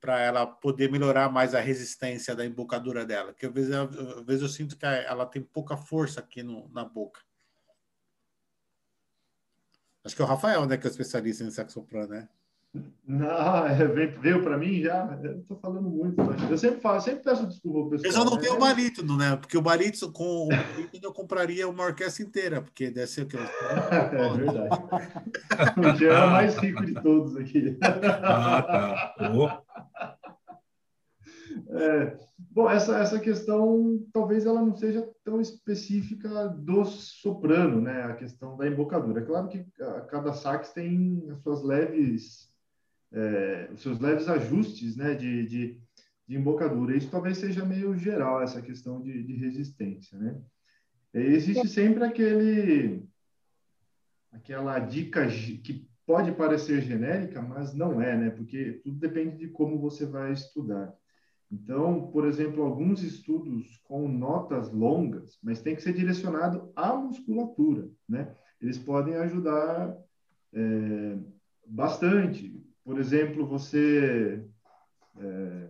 [0.00, 3.32] para ela poder melhorar mais a resistência da embocadura dela?
[3.32, 6.84] Que às vezes, às vezes eu sinto que ela tem pouca força aqui no, na
[6.84, 7.20] boca.
[10.04, 12.28] Acho que é o Rafael, né, que é o especialista em saxoprano, né?
[13.06, 15.18] Não, é, veio para mim já.
[15.22, 16.20] Eu estou falando muito.
[16.48, 18.06] Eu sempre falo, sempre peço desculpa pessoal.
[18.06, 19.36] Eu só não tenho o barítono, né?
[19.36, 23.26] Porque o barítono, com o barítono eu compraria uma orquestra inteira, porque deve ser o
[23.26, 23.36] que?
[23.36, 24.82] é verdade.
[25.78, 27.76] O Jean é o mais rico de todos aqui.
[27.82, 29.32] Ah, tá.
[29.34, 29.48] Oh.
[31.76, 32.16] É,
[32.50, 38.04] bom, essa, essa questão talvez ela não seja tão específica do soprano, né?
[38.04, 39.20] A questão da embocadura.
[39.20, 39.66] É claro que
[40.08, 42.51] cada sax tem as suas leves
[43.12, 45.80] é, os seus leves ajustes né, de, de,
[46.26, 46.96] de, embocadura.
[46.96, 50.18] Isso talvez seja meio geral, essa questão de, de resistência.
[50.18, 50.40] Né?
[51.14, 53.06] existe sempre aquele,
[54.32, 58.30] aquela dica que pode parecer genérica, mas não é, né?
[58.30, 60.92] porque tudo depende de como você vai estudar.
[61.50, 67.90] Então, por exemplo, alguns estudos com notas longas, mas tem que ser direcionado à musculatura,
[68.08, 68.34] né?
[68.58, 69.94] Eles podem ajudar
[70.54, 71.18] é,
[71.66, 74.44] bastante por exemplo, você.
[75.18, 75.68] É,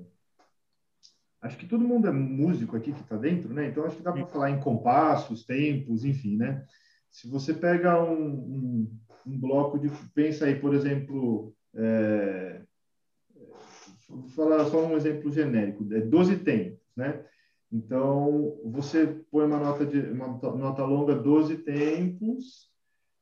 [1.42, 3.66] acho que todo mundo é músico aqui que está dentro, né?
[3.66, 6.64] Então acho que dá para falar em compassos, tempos, enfim, né?
[7.10, 9.90] Se você pega um, um, um bloco de.
[10.14, 11.54] Pensa aí, por exemplo.
[11.74, 12.62] É,
[14.08, 17.24] vou falar só um exemplo genérico: é 12 tempos, né?
[17.70, 22.70] Então, você põe uma nota, de, uma nota longa, 12 tempos,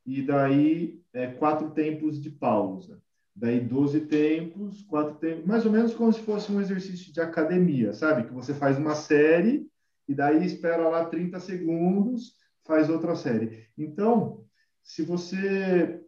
[0.05, 3.01] e daí é, quatro tempos de pausa.
[3.35, 7.93] Daí 12 tempos, quatro tempos, mais ou menos como se fosse um exercício de academia,
[7.93, 8.25] sabe?
[8.25, 9.69] Que você faz uma série
[10.09, 13.67] e daí espera lá 30 segundos, faz outra série.
[13.79, 14.45] Então,
[14.83, 16.03] se você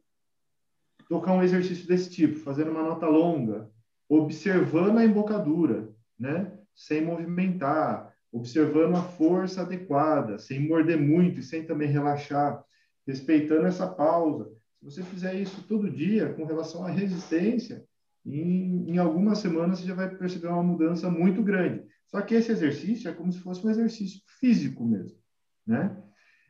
[1.09, 3.71] tocar um exercício desse tipo, fazendo uma nota longa,
[4.09, 6.59] observando a embocadura, né?
[6.75, 12.65] Sem movimentar, observando a força adequada, sem morder muito e sem também relaxar,
[13.07, 14.51] respeitando essa pausa
[14.83, 17.85] se você fizer isso todo dia com relação à resistência,
[18.27, 21.87] em, em algumas semanas você já vai perceber uma mudança muito grande.
[22.09, 25.17] Só que esse exercício é como se fosse um exercício físico mesmo,
[25.65, 25.97] né?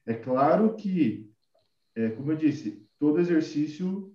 [0.07, 1.31] É claro que,
[1.95, 4.13] é, como eu disse, todo exercício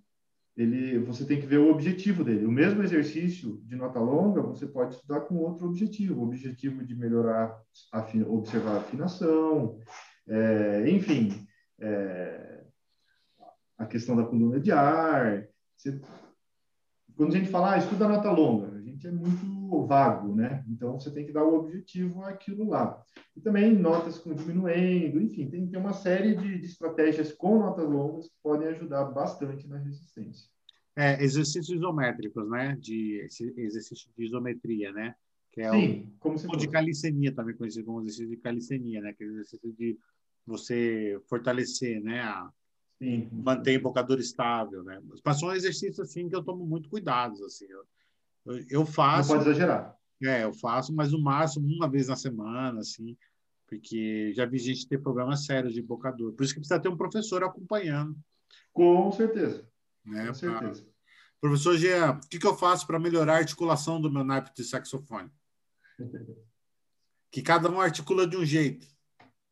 [0.55, 2.45] ele, você tem que ver o objetivo dele.
[2.45, 6.95] O mesmo exercício de nota longa você pode estudar com outro objetivo, o objetivo de
[6.95, 7.55] melhorar,
[8.27, 9.79] observar a afinação,
[10.27, 11.47] é, enfim,
[11.79, 12.56] é,
[13.77, 15.47] a questão da coluna de ar.
[15.75, 15.99] Você,
[17.15, 20.63] quando a gente fala, ah, estuda nota longa, a gente é muito vago, né?
[20.69, 23.03] Então, você tem que dar o objetivo àquilo lá.
[23.35, 27.87] E também notas com diminuindo, enfim, tem, tem uma série de, de estratégias com notas
[27.89, 30.49] longas que podem ajudar bastante na resistência.
[30.95, 32.75] É, exercícios isométricos, né?
[32.79, 35.15] De exercício de isometria, né?
[35.51, 39.01] Que é Sim, o, como se Ou de calicemia, também conhecido como exercício de calicemia,
[39.01, 39.13] né?
[39.13, 39.97] Que é exercício de
[40.45, 42.21] você fortalecer, né?
[42.21, 42.49] A,
[42.99, 43.29] Sim.
[43.31, 45.01] manter embocadura estável, né?
[45.23, 47.65] Mas são exercícios assim que eu tomo muito cuidado, assim.
[48.45, 49.29] Eu, eu faço.
[49.29, 49.95] Não pode exagerar.
[50.23, 53.15] É, eu faço, mas no máximo uma vez na semana, assim,
[53.67, 56.33] porque já vi gente ter problemas sérios de embocadura.
[56.33, 58.17] Por isso que precisa ter um professor acompanhando.
[58.73, 59.69] Com certeza.
[60.03, 60.27] Né?
[60.27, 60.81] Com certeza.
[60.81, 60.97] Pra...
[61.39, 64.63] Professor Jean, o que, que eu faço para melhorar a articulação do meu naipe de
[64.63, 65.29] saxofone?
[67.31, 68.87] que cada um articula de um jeito.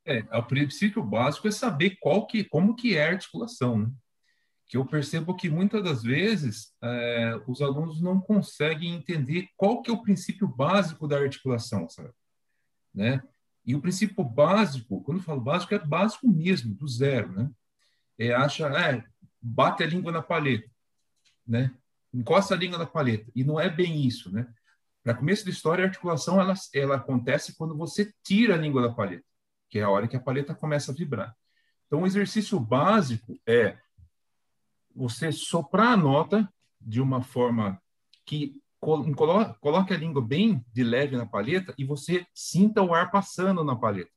[0.06, 3.92] É, o princípio básico é saber qual que, como que é a articulação, né?
[4.68, 9.90] Que eu percebo que muitas das vezes é, os alunos não conseguem entender qual que
[9.90, 12.12] é o princípio básico da articulação, sabe?
[12.94, 13.22] Né?
[13.66, 17.50] E o princípio básico, quando eu falo básico, é básico mesmo, do zero, né?
[18.18, 19.04] É, acha, é,
[19.42, 20.70] bate a língua na paleta,
[21.46, 21.72] né?
[22.14, 23.30] Encosta a língua na paleta.
[23.36, 24.48] E não é bem isso, né?
[25.04, 28.94] Para começo de história, a articulação ela, ela acontece quando você tira a língua da
[28.94, 29.26] palheta,
[29.70, 31.36] que é a hora que a palheta começa a vibrar.
[31.88, 33.78] Então, o exercício básico é
[34.96, 37.82] você soprar a nota de uma forma
[38.26, 43.64] que coloque a língua bem de leve na palheta e você sinta o ar passando
[43.64, 44.12] na palheta.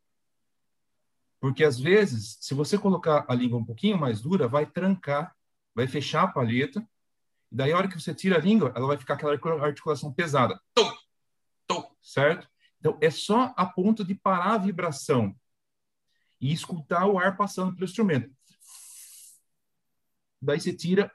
[1.40, 5.34] Porque às vezes, se você colocar a língua um pouquinho mais dura, vai trancar,
[5.74, 6.86] vai fechar a palheta
[7.50, 9.34] e daí, a hora que você tira a língua, ela vai ficar aquela
[9.64, 10.60] articulação pesada.
[10.74, 10.92] Tum,
[11.66, 12.48] tum, certo?
[12.78, 15.34] Então, é só a ponto de parar a vibração
[16.40, 18.30] e escutar o ar passando pelo instrumento.
[20.40, 21.10] Daí você tira,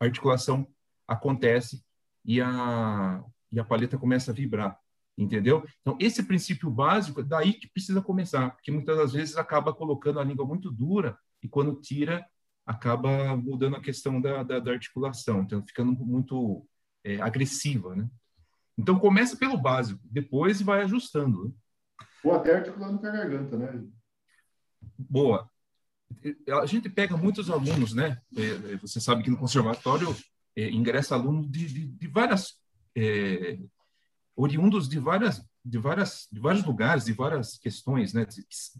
[0.00, 0.66] a articulação
[1.06, 1.84] acontece
[2.24, 3.22] e a,
[3.52, 4.78] e a paleta começa a vibrar,
[5.16, 5.66] entendeu?
[5.80, 10.24] Então, esse princípio básico, daí que precisa começar, porque muitas das vezes acaba colocando a
[10.24, 12.26] língua muito dura e quando tira,
[12.64, 16.66] acaba mudando a questão da, da, da articulação, então ficando muito
[17.02, 18.08] é, agressiva, né?
[18.78, 21.46] Então começa pelo básico, depois vai ajustando.
[21.46, 21.50] Né?
[22.22, 23.84] Ou até articulando com a garganta, né?
[24.96, 25.50] Boa.
[26.62, 28.18] A gente pega muitos alunos, né?
[28.36, 30.14] É, é você sabe que no conservatório
[30.56, 32.54] é, ingressa aluno de, de, de várias
[32.96, 33.58] é,
[34.34, 38.26] oriundos de várias de várias de vários lugares, de várias questões, né?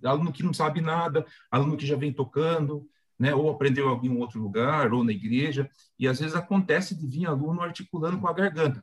[0.04, 2.88] Aluno que não sabe nada, aluno que já vem tocando,
[3.18, 3.34] né?
[3.34, 5.68] ou aprendeu em algum outro lugar, ou na igreja,
[5.98, 8.82] e às vezes acontece de vir aluno articulando com a garganta.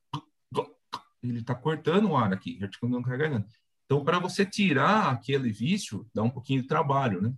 [1.30, 3.48] Ele está cortando o ar aqui, articulando com a garganta.
[3.86, 7.34] Então, para você tirar aquele vício, dá um pouquinho de trabalho, né?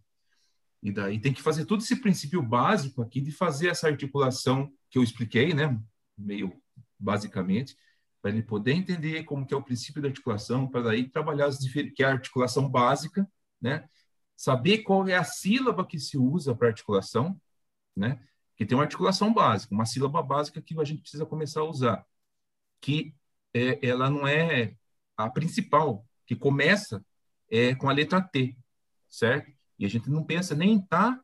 [0.82, 4.98] E daí tem que fazer todo esse princípio básico aqui de fazer essa articulação que
[4.98, 5.80] eu expliquei, né?
[6.18, 6.54] Meio
[7.00, 7.76] basicamente,
[8.22, 11.60] para ele poder entender como que é o princípio da articulação, para daí trabalhar as
[11.96, 13.28] que é a articulação básica,
[13.62, 13.88] né?
[14.38, 17.42] saber qual é a sílaba que se usa para articulação,
[17.96, 18.24] né?
[18.56, 22.06] Que tem uma articulação básica, uma sílaba básica que a gente precisa começar a usar,
[22.80, 23.16] que
[23.58, 24.76] é, ela não é
[25.16, 27.04] a principal, que começa
[27.50, 28.56] é, com a letra T,
[29.10, 29.52] certo?
[29.80, 31.20] E a gente não pensa nem em tá,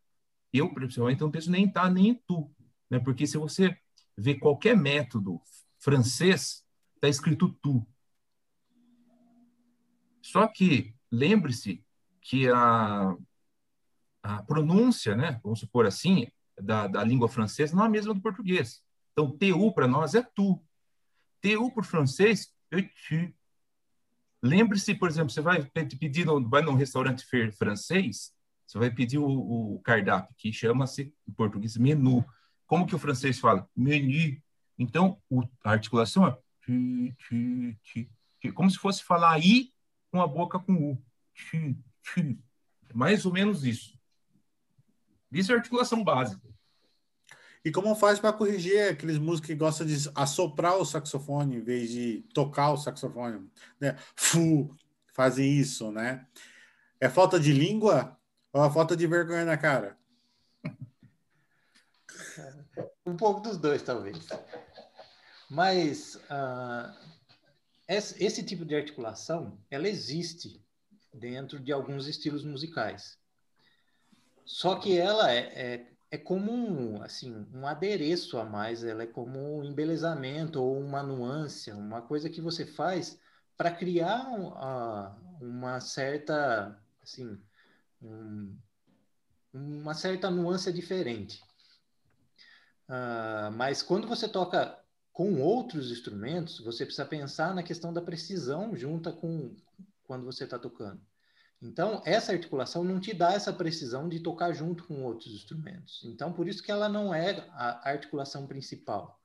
[0.52, 2.52] eu principalmente não penso nem em tá nem em tu,
[2.90, 3.00] né?
[3.00, 3.78] Porque se você
[4.18, 5.42] vê qualquer método
[5.80, 6.64] francês,
[6.96, 7.86] está escrito tu.
[10.22, 11.84] Só que lembre-se
[12.22, 13.16] que a,
[14.24, 16.28] a pronúncia, né, vamos supor assim,
[16.58, 18.82] da, da língua francesa não é a mesma do português.
[19.12, 20.64] Então, TU para nós é tu.
[21.44, 23.34] TU o francês é tu.
[24.42, 28.34] Lembre-se, por exemplo, você vai pedir, vai num restaurante francês,
[28.66, 29.26] você vai pedir o,
[29.76, 32.26] o cardápio, que chama-se, em português, menu.
[32.66, 33.70] Como que o francês fala?
[33.76, 34.42] Menu.
[34.80, 36.32] Então, o, a articulação é
[36.62, 38.08] tu, tu,
[38.42, 39.74] tu, como se fosse falar I
[40.10, 41.04] com a boca com U.
[42.14, 42.38] Tu,
[42.94, 43.98] mais ou menos isso.
[45.32, 46.48] Isso é articulação básica.
[47.64, 51.90] E como faz para corrigir aqueles músicos que gostam de assoprar o saxofone em vez
[51.90, 53.50] de tocar o saxofone?
[53.80, 53.98] Né?
[54.16, 54.70] Fu,
[55.14, 56.28] fazem isso, né?
[57.00, 58.18] É falta de língua
[58.52, 59.98] ou é falta de vergonha na cara?
[63.06, 64.30] Um pouco dos dois, talvez.
[65.50, 66.92] Mas uh,
[67.88, 70.64] esse, tipo de articulação, ela existe
[71.14, 73.20] dentro de alguns estilos musicais.
[74.46, 79.08] Só que ela é, é, é como um, assim, um adereço a mais, ela é
[79.08, 83.20] como um embelezamento ou uma nuance, uma coisa que você faz
[83.58, 87.42] para criar uh, uma certa, assim,
[88.00, 88.56] um,
[89.52, 91.42] uma certa nuance diferente.
[92.88, 94.80] Uh, mas quando você toca
[95.12, 99.56] com outros instrumentos, você precisa pensar na questão da precisão junta com,
[100.04, 101.02] quando você está tocando.
[101.64, 106.02] Então, essa articulação não te dá essa precisão de tocar junto com outros instrumentos.
[106.04, 109.18] Então, por isso que ela não é a articulação principal.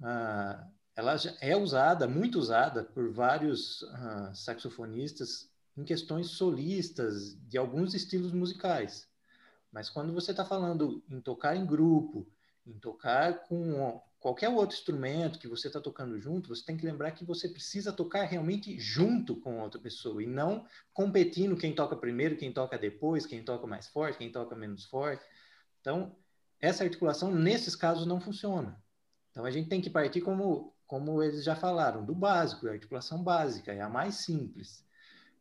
[0.00, 7.92] Ah, ela é usada, muito usada, por vários ah, saxofonistas em questões solistas de alguns
[7.92, 9.06] estilos musicais.
[9.70, 12.26] Mas quando você está falando em tocar em grupo,
[12.66, 17.10] em tocar com qualquer outro instrumento que você está tocando junto, você tem que lembrar
[17.10, 20.64] que você precisa tocar realmente junto com outra pessoa e não
[20.94, 25.24] competindo quem toca primeiro, quem toca depois, quem toca mais forte, quem toca menos forte.
[25.80, 26.14] Então,
[26.60, 28.80] essa articulação nesses casos não funciona.
[29.32, 33.24] Então, a gente tem que partir como, como eles já falaram, do básico, a articulação
[33.24, 34.86] básica, é a mais simples.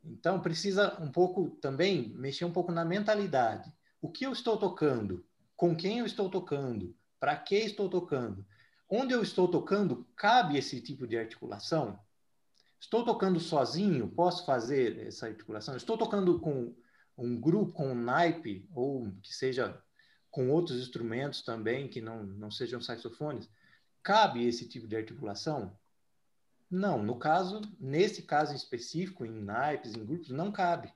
[0.03, 3.71] Então, precisa um pouco também mexer um pouco na mentalidade.
[4.01, 5.23] O que eu estou tocando?
[5.55, 6.95] Com quem eu estou tocando?
[7.19, 8.43] Para que estou tocando?
[8.93, 11.97] Onde eu estou tocando, cabe esse tipo de articulação?
[12.77, 15.77] Estou tocando sozinho, posso fazer essa articulação?
[15.77, 16.75] Estou tocando com
[17.17, 19.81] um grupo, com um naipe, ou que seja
[20.29, 23.49] com outros instrumentos também, que não, não sejam saxofones,
[24.03, 25.73] cabe esse tipo de articulação?
[26.69, 30.93] Não, no caso, nesse caso específico, em naipes, em grupos, não cabe.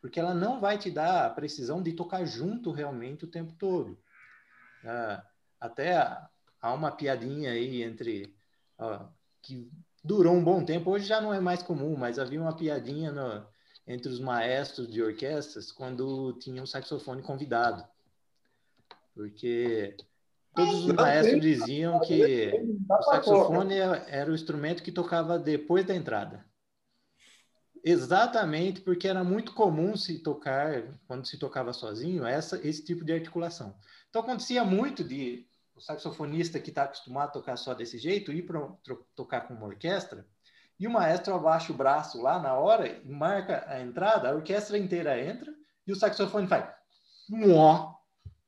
[0.00, 3.96] Porque ela não vai te dar a precisão de tocar junto realmente o tempo todo.
[4.84, 5.24] Ah,
[5.60, 6.28] até
[6.60, 8.34] há uma piadinha aí entre.
[9.42, 9.70] que
[10.02, 13.46] durou um bom tempo, hoje já não é mais comum, mas havia uma piadinha no,
[13.86, 17.84] entre os maestros de orquestras quando tinha um saxofone convidado.
[19.14, 19.96] Porque
[20.54, 22.52] todos os maestros diziam que
[22.88, 26.46] o saxofone era o instrumento que tocava depois da entrada.
[27.82, 33.12] Exatamente porque era muito comum se tocar, quando se tocava sozinho, essa, esse tipo de
[33.12, 33.74] articulação.
[34.10, 35.47] Então acontecia muito de
[35.78, 38.68] o saxofonista que está acostumado a tocar só desse jeito ir para
[39.14, 40.26] tocar com uma orquestra
[40.78, 44.76] e o maestro abaixa o braço lá na hora e marca a entrada, a orquestra
[44.76, 45.52] inteira entra
[45.86, 46.68] e o saxofone faz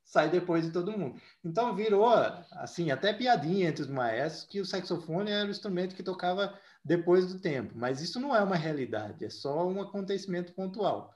[0.05, 1.21] sai depois de todo mundo.
[1.45, 2.09] Então virou
[2.53, 7.33] assim até piadinha entre os maestros que o saxofone era o instrumento que tocava depois
[7.33, 11.15] do tempo, mas isso não é uma realidade, é só um acontecimento pontual.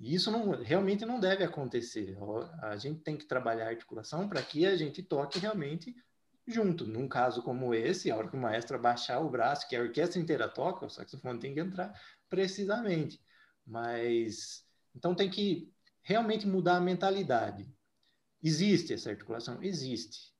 [0.00, 2.16] E isso não, realmente não deve acontecer.
[2.62, 5.94] A gente tem que trabalhar a articulação para que a gente toque realmente
[6.46, 6.86] junto.
[6.86, 10.18] Num caso como esse, a hora que o maestro abaixar o braço, que a orquestra
[10.18, 11.92] inteira toca, o saxofone tem que entrar
[12.30, 13.22] precisamente.
[13.66, 15.70] Mas então tem que
[16.02, 17.70] realmente mudar a mentalidade.
[18.42, 19.62] Existe essa articulação?
[19.62, 20.34] Existe.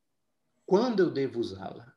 [0.65, 1.93] Quando eu devo usá-la?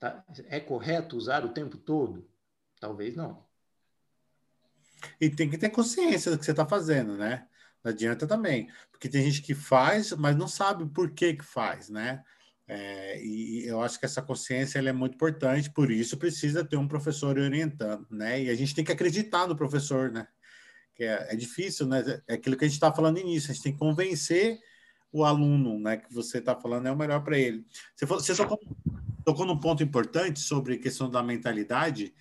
[0.00, 0.24] Tá?
[0.48, 2.28] É correto usar o tempo todo?
[2.80, 3.46] Talvez não.
[5.20, 7.46] E tem que ter consciência do que você está fazendo, né?
[7.82, 8.68] Não adianta também.
[8.90, 12.22] Porque tem gente que faz, mas não sabe por que que faz, né?
[12.66, 16.88] É, e eu acho que essa consciência é muito importante, por isso precisa ter um
[16.88, 18.42] professor orientando, né?
[18.42, 20.26] E a gente tem que acreditar no professor, né?
[20.94, 22.02] Que é, é difícil, né?
[22.26, 24.58] É aquilo que a gente está falando início, a gente tem que convencer
[25.12, 25.98] o aluno, né?
[25.98, 27.66] Que você está falando é o melhor para ele.
[27.94, 28.58] Você, você tocou,
[29.24, 32.14] tocou num ponto importante sobre a questão da mentalidade,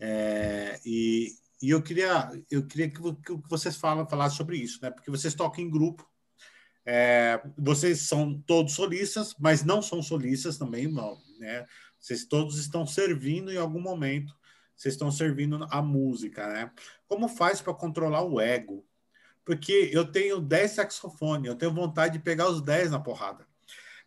[0.00, 1.28] é, e,
[1.62, 4.90] e eu queria, eu queria que, que vocês falam, falassem sobre isso, né?
[4.90, 6.08] Porque vocês tocam em grupo,
[6.86, 11.66] é, vocês são todos solistas, mas não são solistas também, não, né?
[11.98, 14.34] Vocês todos estão servindo em algum momento,
[14.74, 16.70] vocês estão servindo a música, né?
[17.06, 18.86] Como faz para controlar o ego?
[19.44, 23.46] Porque eu tenho 10 saxofones, eu tenho vontade de pegar os 10 na porrada.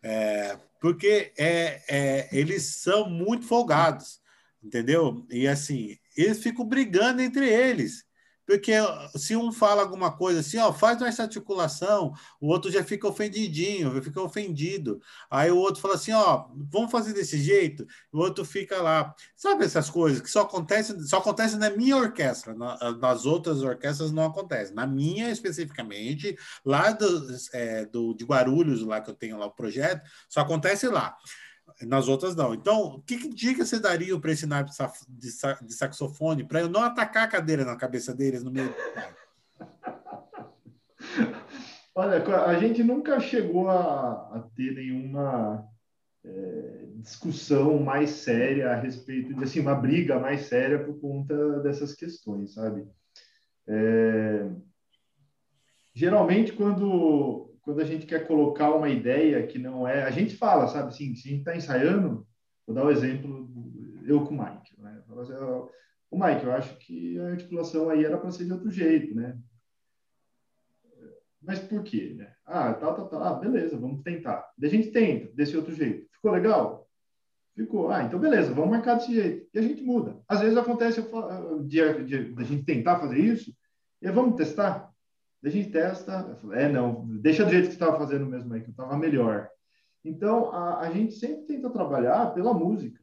[0.02, 4.20] É, porque é, é, eles são muito folgados,
[4.62, 5.24] entendeu?
[5.30, 8.04] E assim, eles ficam brigando entre eles.
[8.46, 8.72] Porque
[9.16, 14.02] se um fala alguma coisa assim, ó, faz essa articulação, o outro já fica ofendidinho,
[14.02, 15.00] fica ofendido.
[15.30, 19.14] Aí o outro fala assim, ó, vamos fazer desse jeito, o outro fica lá.
[19.34, 24.24] Sabe essas coisas que só acontecem, só acontece na minha orquestra, nas outras orquestras não
[24.24, 24.74] acontece.
[24.74, 29.52] Na minha especificamente, lá do, é, do de Guarulhos, lá que eu tenho lá o
[29.52, 31.16] projeto, só acontece lá.
[31.82, 32.54] Nas outras não.
[32.54, 34.70] Então, que, dica você daria para esse naipe
[35.08, 38.74] de, saxofone para eu não atacar a cadeira na cabeça deles no meio
[41.96, 45.64] Olha, a gente nunca chegou a, a ter nenhuma
[46.24, 51.94] é, discussão mais séria a respeito de assim, uma briga mais séria por conta dessas
[51.94, 52.86] questões, sabe?
[53.68, 54.50] É,
[55.94, 60.02] geralmente, quando quando a gente quer colocar uma ideia que não é.
[60.02, 62.26] A gente fala, sabe assim, se a gente está ensaiando,
[62.66, 63.50] vou dar o um exemplo,
[64.04, 64.78] eu com o Mike.
[64.78, 65.02] Né?
[65.18, 65.32] Assim,
[66.10, 69.38] o Mike, eu acho que a articulação aí era para ser de outro jeito, né?
[71.40, 72.14] Mas por quê?
[72.16, 72.32] Né?
[72.44, 73.28] Ah, tá, tá, tá.
[73.28, 74.50] Ah, beleza, vamos tentar.
[74.56, 76.06] Daí a gente tenta desse outro jeito.
[76.12, 76.88] Ficou legal?
[77.54, 77.90] Ficou.
[77.90, 79.48] Ah, então beleza, vamos marcar desse jeito.
[79.52, 80.20] E a gente muda.
[80.28, 81.02] Às vezes acontece
[81.66, 83.54] de, de, de a gente tentar fazer isso
[84.00, 84.93] e vamos testar
[85.44, 88.96] a gente testa, é, não, deixa do jeito que estava fazendo mesmo aí, que estava
[88.96, 89.48] melhor.
[90.04, 93.00] Então, a, a, gente sempre tenta trabalhar pela música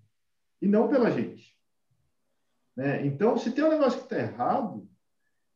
[0.62, 1.56] e não pela gente.
[2.76, 3.06] Né?
[3.06, 4.88] Então, se tem um negócio que está errado,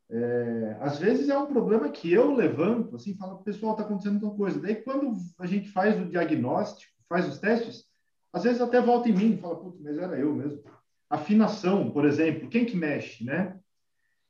[0.09, 4.35] é, às vezes é um problema que eu levanto, assim, falo, pessoal, está acontecendo alguma
[4.35, 4.59] coisa.
[4.59, 7.85] Daí, quando a gente faz o diagnóstico, faz os testes,
[8.31, 10.63] às vezes até volta em mim e fala, putz, mas era eu mesmo.
[11.09, 13.59] Afinação, por exemplo, quem que mexe, né?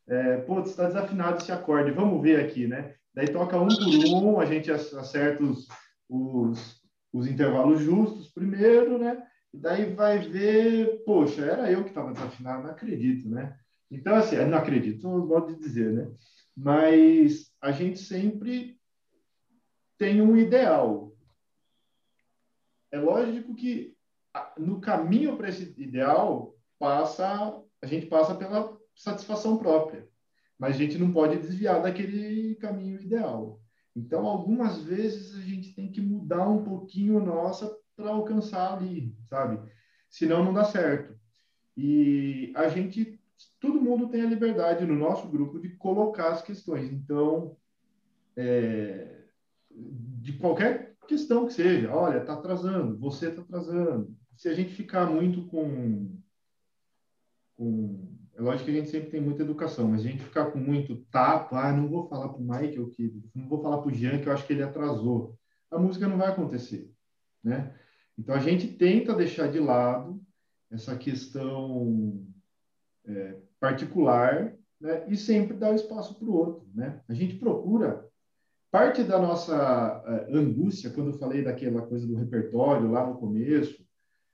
[0.07, 2.95] É, putz, está desafinado esse acorde, vamos ver aqui, né?
[3.14, 5.68] Daí toca um por um, a gente acerta os,
[6.10, 6.82] os,
[7.14, 9.26] os intervalos justos primeiro, né?
[9.53, 13.57] E daí vai ver, poxa, era eu que estava desafinado, não acredito, né?
[13.90, 16.11] Então, assim, não acredito, não gosto de dizer, né?
[16.56, 18.77] Mas a gente sempre
[19.98, 21.14] tem um ideal.
[22.91, 23.95] É lógico que
[24.57, 30.08] no caminho para esse ideal passa a gente passa pela satisfação própria.
[30.58, 33.62] Mas a gente não pode desviar daquele caminho ideal.
[33.96, 39.60] Então, algumas vezes a gente tem que mudar um pouquinho nossa para alcançar ali, sabe?
[40.10, 41.18] Senão não dá certo.
[41.78, 43.20] E a gente,
[43.60, 46.92] todo mundo tem a liberdade no nosso grupo de colocar as questões.
[46.92, 47.58] Então,
[48.36, 49.24] é,
[49.72, 54.16] de qualquer questão que seja, olha, está atrasando, você está atrasando.
[54.36, 56.18] Se a gente ficar muito com,
[57.56, 60.60] com é lógico que a gente sempre tem muita educação, mas a gente ficar com
[60.60, 63.94] muito tato, ah, não vou falar para o eu que, não vou falar para o
[63.94, 65.38] Jean, que eu acho que ele atrasou.
[65.72, 66.91] A música não vai acontecer,
[67.41, 67.74] né?
[68.18, 70.22] Então a gente tenta deixar de lado
[70.70, 72.26] essa questão
[73.06, 75.06] é, particular, né?
[75.07, 77.02] E sempre dar espaço para o outro, né?
[77.07, 78.06] A gente procura
[78.70, 83.82] parte da nossa uh, angústia quando eu falei daquela coisa do repertório lá no começo,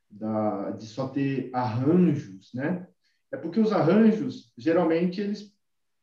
[0.10, 2.88] da, de só ter arranjos, né?
[3.32, 5.54] É porque os arranjos, geralmente, eles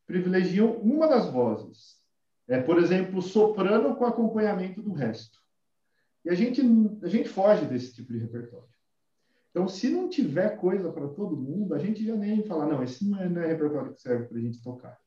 [0.06, 1.98] privilegiam uma das vozes.
[2.48, 5.38] É, por exemplo, soprano com acompanhamento do resto.
[6.24, 6.62] E a gente,
[7.02, 8.68] a gente foge desse tipo de repertório.
[9.50, 13.06] Então, se não tiver coisa para todo mundo, a gente já nem fala, não, esse
[13.06, 14.98] não é, não é repertório que serve para a gente tocar.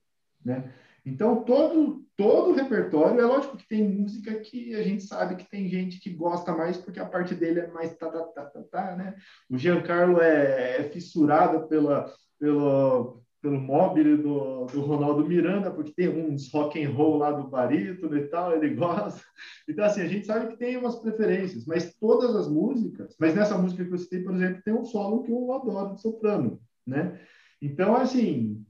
[0.43, 0.71] Né?
[1.05, 5.49] Então, todo, todo o repertório, é lógico que tem música que a gente sabe que
[5.49, 8.63] tem gente que gosta mais porque a parte dele é mais tá, tá, tá, tá,
[8.71, 9.15] tá né?
[9.49, 16.09] O Giancarlo é, é fissurado pela, pelo, pelo mobile do, do Ronaldo Miranda, porque tem
[16.09, 19.23] uns rock and roll lá do barítono e tal, ele gosta.
[19.67, 23.57] Então, assim, a gente sabe que tem umas preferências, mas todas as músicas, mas nessa
[23.57, 27.19] música que eu citei, por exemplo, tem um solo que eu adoro de soprano, né?
[27.59, 28.63] Então, assim,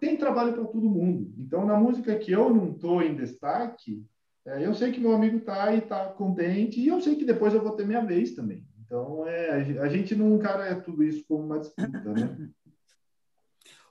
[0.00, 1.32] tem trabalho para todo mundo.
[1.38, 4.04] Então, na música que eu não estou em destaque,
[4.46, 7.52] é, eu sei que meu amigo está e está contente, e eu sei que depois
[7.52, 8.66] eu vou ter minha vez também.
[8.84, 12.50] Então, é, a gente não encara tudo isso como uma disputa, né?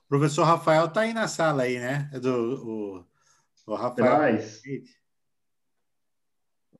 [0.04, 2.08] O professor Rafael está aí na sala aí, né?
[2.14, 3.04] É do,
[3.66, 4.16] o, o Rafael.
[4.16, 4.62] Traz.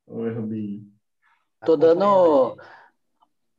[0.06, 0.90] Oi, Rubinho.
[1.60, 2.56] Estou dando...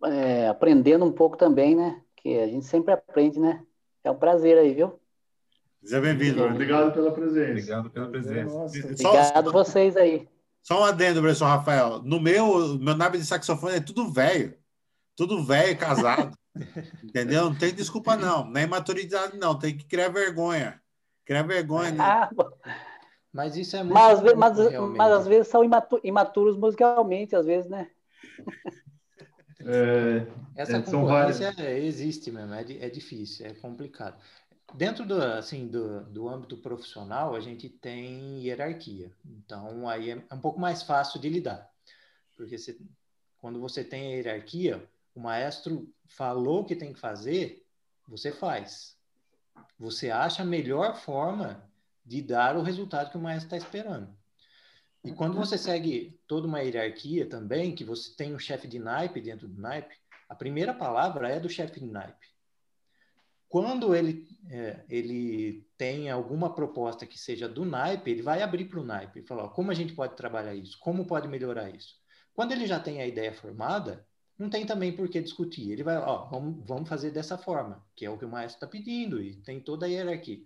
[0.05, 2.01] É, aprendendo um pouco também, né?
[2.15, 3.63] Que a gente sempre aprende, né?
[4.03, 4.99] É um prazer aí, viu?
[5.83, 6.43] Seja bem-vindo.
[6.43, 7.51] Obrigado pela presença.
[7.51, 8.55] Obrigado pela presença.
[8.55, 10.27] Obrigado vocês aí.
[10.61, 12.01] Só um adendo, professor Rafael.
[12.03, 14.53] No meu, meu naipe de saxofone é tudo velho.
[15.15, 16.37] Tudo velho, casado.
[17.03, 17.45] Entendeu?
[17.45, 18.49] Não tem desculpa, não.
[18.49, 19.57] Nem maturidade, não.
[19.57, 20.81] Tem que criar vergonha.
[21.25, 21.91] Criar vergonha.
[21.91, 22.03] Né?
[22.03, 22.29] Ah,
[23.31, 23.93] mas isso é muito.
[23.93, 24.57] Mas, mas, mas,
[24.97, 25.61] mas às vezes são
[26.03, 27.89] imaturos musicalmente, às vezes, né?
[29.61, 30.25] É,
[30.55, 34.17] Essa é, concorrência existe mesmo, é, é difícil, é complicado.
[34.73, 39.11] Dentro do, assim, do, do âmbito profissional, a gente tem hierarquia.
[39.25, 41.69] Então, aí é, é um pouco mais fácil de lidar.
[42.35, 42.79] Porque você,
[43.37, 47.65] quando você tem a hierarquia, o maestro falou que tem que fazer,
[48.07, 48.97] você faz.
[49.77, 51.63] Você acha a melhor forma
[52.05, 54.17] de dar o resultado que o maestro está esperando.
[55.03, 59.21] E quando você segue toda uma hierarquia também, que você tem um chefe de naipe
[59.21, 59.95] dentro do naipe,
[60.27, 62.27] a primeira palavra é do chefe de naipe.
[63.49, 68.79] Quando ele, é, ele tem alguma proposta que seja do naipe, ele vai abrir para
[68.79, 71.95] o naipe e falar como a gente pode trabalhar isso, como pode melhorar isso.
[72.31, 74.07] Quando ele já tem a ideia formada,
[74.37, 75.71] não tem também por que discutir.
[75.71, 78.67] Ele vai, ó, vamos, vamos fazer dessa forma, que é o que o maestro está
[78.67, 80.39] pedindo, e tem toda a hierarquia.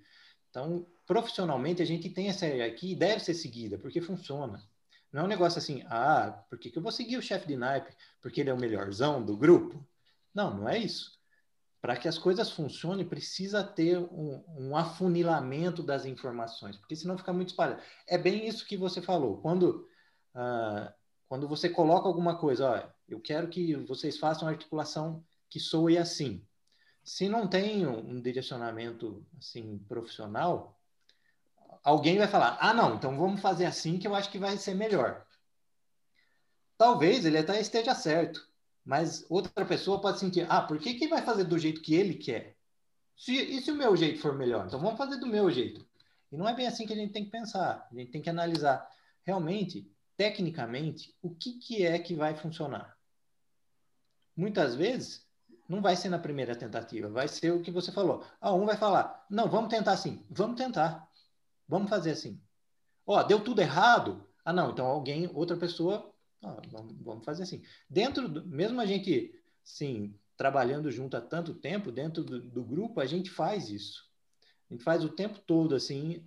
[0.49, 4.63] Então, profissionalmente, a gente tem essa hierarquia e deve ser seguida, porque funciona.
[5.11, 7.57] Não é um negócio assim, ah, por que, que eu vou seguir o chefe de
[7.57, 7.93] naipe?
[8.21, 9.85] Porque ele é o melhorzão do grupo?
[10.33, 11.21] Não, não é isso
[11.83, 17.33] para que as coisas funcionem, precisa ter um, um, afunilamento das informações, porque senão fica
[17.33, 17.81] muito espalhado.
[18.07, 19.41] É bem isso que você falou.
[19.41, 19.85] Quando,
[20.33, 20.89] uh,
[21.27, 26.47] quando você coloca alguma coisa, ó, eu quero que vocês façam articulação que soe assim.
[27.03, 30.79] Se não tem um direcionamento assim profissional,
[31.83, 34.73] alguém vai falar: ah, não, então vamos fazer assim que eu acho que vai ser
[34.73, 35.27] melhor.
[36.77, 38.47] Talvez ele até esteja certo,
[38.85, 42.15] mas outra pessoa pode sentir, ah, por que, que vai fazer do jeito que ele
[42.15, 42.57] quer?
[43.15, 44.65] Se, e se o meu jeito for melhor?
[44.65, 45.85] Então vamos fazer do meu jeito.
[46.31, 47.87] E não é bem assim que a gente tem que pensar.
[47.89, 48.89] A gente tem que analisar
[49.23, 52.97] realmente, tecnicamente, o que, que é que vai funcionar.
[54.35, 55.25] Muitas vezes,
[55.69, 58.25] não vai ser na primeira tentativa, vai ser o que você falou.
[58.41, 60.25] Ah, um vai falar, não, vamos tentar assim.
[60.29, 61.07] Vamos tentar.
[61.67, 62.41] Vamos fazer assim.
[63.05, 64.27] Ó, deu tudo errado?
[64.43, 66.12] Ah, não, então alguém, outra pessoa
[66.43, 66.61] ah,
[67.03, 67.63] vamos, fazer assim.
[67.89, 69.33] Dentro, do, mesmo a gente,
[69.63, 74.03] sim, trabalhando junto há tanto tempo, dentro do, do, grupo, a gente faz isso.
[74.69, 76.25] A gente faz o tempo todo, assim,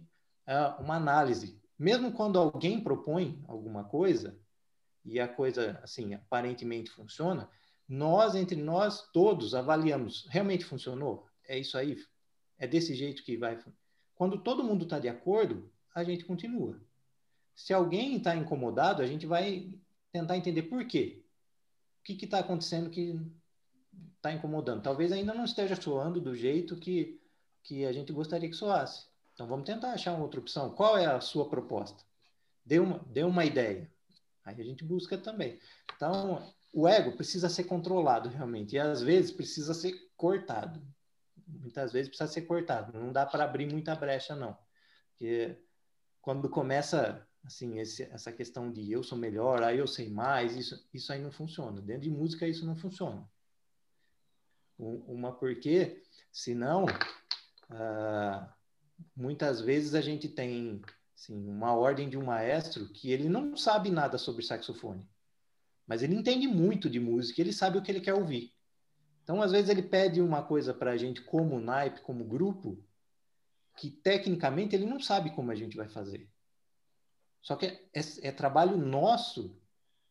[0.78, 1.60] uma análise.
[1.78, 4.38] Mesmo quando alguém propõe alguma coisa,
[5.04, 7.48] e a coisa, assim, aparentemente funciona,
[7.88, 11.28] nós, entre nós todos, avaliamos, realmente funcionou?
[11.46, 11.96] É isso aí?
[12.58, 13.58] É desse jeito que vai...
[14.14, 16.80] Quando todo mundo está de acordo, a gente continua.
[17.54, 19.72] Se alguém está incomodado, a gente vai
[20.18, 21.22] tentar entender por quê.
[22.00, 23.20] O que está acontecendo que
[24.16, 24.82] está incomodando.
[24.82, 27.20] Talvez ainda não esteja soando do jeito que,
[27.62, 29.06] que a gente gostaria que soasse.
[29.34, 30.70] Então vamos tentar achar uma outra opção.
[30.70, 32.02] Qual é a sua proposta?
[32.64, 33.90] Dê uma, dê uma ideia.
[34.44, 35.58] Aí a gente busca também.
[35.94, 38.76] Então, o ego precisa ser controlado realmente.
[38.76, 40.80] E às vezes precisa ser cortado.
[41.46, 42.98] Muitas vezes precisa ser cortado.
[42.98, 44.56] Não dá para abrir muita brecha, não.
[45.10, 45.58] Porque
[46.22, 50.86] quando começa assim esse, essa questão de eu sou melhor, aí eu sei mais, isso,
[50.92, 51.80] isso aí não funciona.
[51.80, 53.26] Dentro de música isso não funciona.
[54.78, 58.46] Uma porque, senão, uh,
[59.16, 60.82] muitas vezes a gente tem
[61.14, 65.08] assim, uma ordem de um maestro que ele não sabe nada sobre saxofone,
[65.86, 68.52] mas ele entende muito de música, ele sabe o que ele quer ouvir.
[69.22, 72.84] Então, às vezes ele pede uma coisa para a gente como naipe, como grupo,
[73.76, 76.28] que tecnicamente ele não sabe como a gente vai fazer.
[77.46, 79.56] Só que é, é, trabalho nosso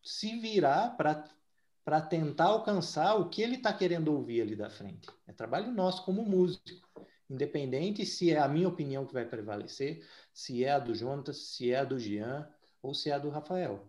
[0.01, 5.09] se virar para tentar alcançar o que ele está querendo ouvir ali da frente.
[5.27, 6.87] É trabalho nosso como músico
[7.29, 11.71] independente se é a minha opinião que vai prevalecer, se é a do Jonas, se
[11.71, 12.47] é a do Jean
[12.81, 13.85] ou se é a do Rafael.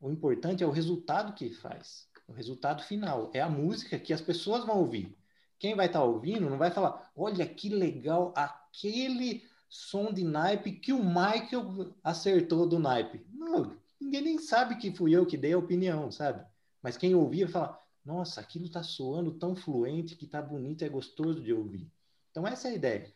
[0.00, 3.30] O importante é o resultado que faz, o resultado final.
[3.34, 5.14] É a música que as pessoas vão ouvir.
[5.58, 10.72] Quem vai estar tá ouvindo não vai falar, olha que legal aquele som de naipe
[10.72, 13.26] que o Michael acertou do naipe.
[13.32, 16.44] Não, ninguém nem sabe que fui eu que dei a opinião, sabe?
[16.82, 21.42] Mas quem ouvia fala, nossa, aquilo está soando tão fluente que está bonito, é gostoso
[21.42, 21.90] de ouvir.
[22.30, 23.12] Então, essa é a ideia.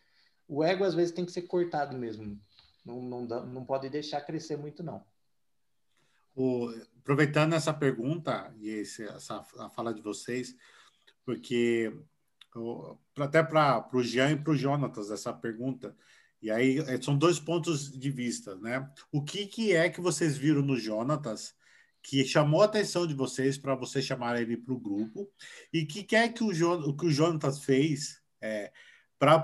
[0.47, 2.39] O ego, às vezes, tem que ser cortado mesmo.
[2.85, 5.03] Não, não, não pode deixar crescer muito, não.
[6.35, 6.69] O,
[6.99, 10.55] aproveitando essa pergunta e esse, essa a fala de vocês,
[11.25, 11.95] porque
[13.17, 15.95] até para o Jean e para o Jonatas, essa pergunta,
[16.43, 18.85] e aí é, são dois pontos de vista, né?
[19.09, 21.55] O que, que é que vocês viram no Jonatas
[22.01, 25.31] que chamou a atenção de vocês para você chamar ele para o grupo?
[25.71, 28.73] E que, que é que o, jo, que o Jonatas fez é,
[29.17, 29.41] para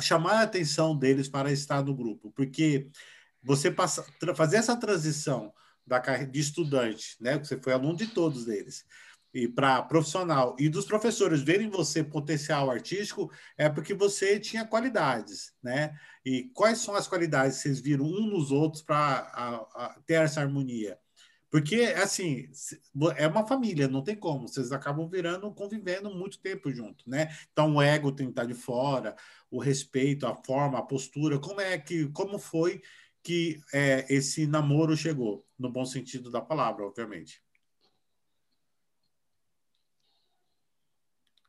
[0.00, 2.88] chamar a atenção deles para estar no grupo, porque
[3.42, 4.02] você passa,
[4.34, 5.52] fazer essa transição
[5.86, 8.86] da de estudante, né, você foi aluno de todos eles,
[9.32, 15.52] e para profissional e dos professores verem você potencial artístico é porque você tinha qualidades,
[15.62, 15.98] né?
[16.24, 20.98] E quais são as qualidades que vocês viram um nos outros para ter essa harmonia?
[21.50, 22.46] Porque, assim,
[23.16, 24.46] é uma família, não tem como.
[24.46, 27.28] Vocês acabam virando, convivendo muito tempo junto, né?
[27.50, 29.16] Então, o ego tem que estar de fora,
[29.50, 31.38] o respeito, a forma, a postura.
[31.38, 32.82] Como é que, como foi
[33.22, 35.46] que é, esse namoro chegou?
[35.58, 37.42] No bom sentido da palavra, obviamente.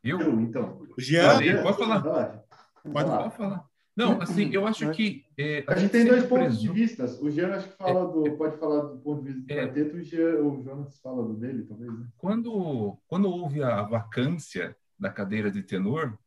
[0.03, 0.39] Eu?
[0.41, 0.85] então.
[0.97, 2.01] Jean, pode falar.
[2.01, 3.69] Pode, pode falar.
[3.95, 5.26] Não, assim, eu acho que.
[5.38, 7.03] É, a, a, gente tem dois pontos de vista.
[7.21, 9.65] O Jean acho que fala do, é, pode falar do ponto de vista do é,
[9.65, 11.91] quarteto, o, Jean, o Jonas fala do dele, talvez.
[11.91, 12.07] Né?
[12.17, 16.17] Quando, quando houve a vacância da cadeira de tenor,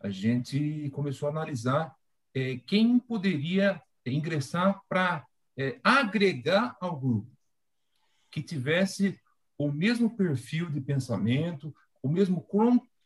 [0.00, 1.94] a gente começou a analisar
[2.34, 5.24] é, quem poderia ingressar para
[5.56, 7.30] é, agregar ao grupo,
[8.30, 9.20] que tivesse
[9.56, 12.40] o mesmo perfil de pensamento, o mesmo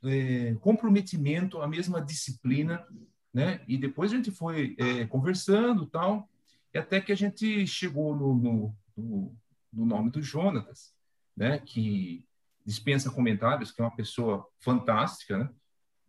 [0.05, 2.87] é, comprometimento, a mesma disciplina
[3.35, 3.61] né?
[3.67, 6.31] E depois a gente foi é, conversando tal,
[6.73, 9.37] e até que a gente chegou no, no, no,
[9.73, 10.95] no nome do Jonatas,
[11.37, 11.59] né?
[11.59, 12.25] Que
[12.65, 15.51] dispensa comentários, que é uma pessoa fantástica, né?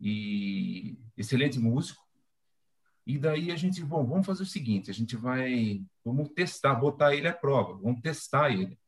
[0.00, 2.06] E excelente músico.
[3.04, 7.14] E daí a gente, bom, vamos fazer o seguinte, a gente vai, vamos testar, botar
[7.14, 8.78] ele à prova, vamos testar ele.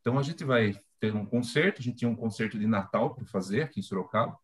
[0.00, 3.24] Então a gente vai ter um concerto, a gente tinha um concerto de Natal para
[3.26, 4.38] fazer aqui em Sorocaba,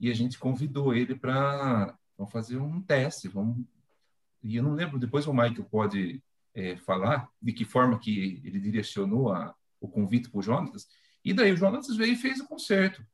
[0.00, 1.94] e a gente convidou ele para
[2.30, 3.64] fazer um teste, vamos...
[4.42, 6.22] E eu não lembro, depois o Michael pode
[6.54, 10.88] é, falar de que forma que ele direcionou a, o convite para o Jonas.
[11.22, 13.04] E daí o Jonas veio e fez o concerto.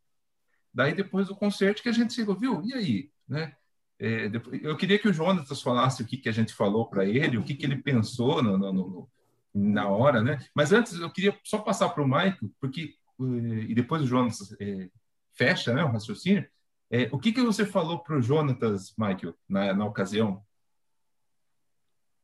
[0.72, 2.62] Daí depois do concerto que a gente chegou, viu?
[2.64, 3.56] E aí, né?
[3.98, 7.04] É, depois, eu queria que o Jonas falasse o que, que a gente falou para
[7.04, 9.10] ele, o que, que ele pensou no, no, no,
[9.52, 10.38] na hora, né?
[10.54, 14.54] Mas antes eu queria só passar para o Michael, porque eh, e depois o Jonas
[14.60, 14.90] é,
[15.32, 16.46] fecha, né, o raciocínio.
[16.90, 20.44] É, o que, que você falou para o Jonatas, Michael, na, na ocasião?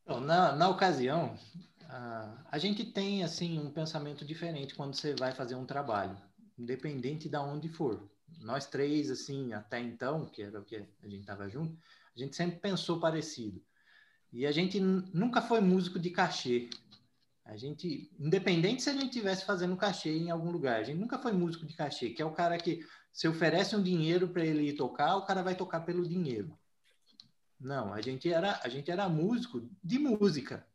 [0.05, 1.37] Na, na ocasião,
[2.49, 6.17] a, gente tem assim um pensamento diferente quando você vai fazer um trabalho,
[6.57, 8.09] independente de onde for.
[8.41, 11.77] Nós três, assim, até então, que era o que a gente estava junto,
[12.15, 13.61] a gente sempre pensou parecido.
[14.31, 16.69] E a gente nunca foi músico de cachê.
[17.45, 21.19] A gente, independente se a gente tivesse fazendo cachê em algum lugar, a gente nunca
[21.19, 22.83] foi músico de cachê, que é o cara que
[23.13, 26.57] você oferece um dinheiro para ele ir tocar, o cara vai tocar pelo dinheiro.
[27.59, 30.65] Não, a gente era a gente era músico de música.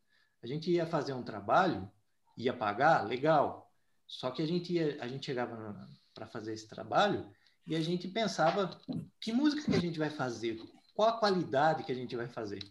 [0.40, 1.90] A gente ia fazer um trabalho,
[2.36, 3.70] ia pagar, legal.
[4.06, 7.28] Só que a gente ia, a gente chegava para fazer esse trabalho
[7.66, 8.80] e a gente pensava
[9.20, 10.58] que música que a gente vai fazer,
[10.94, 12.62] qual a qualidade que a gente vai fazer.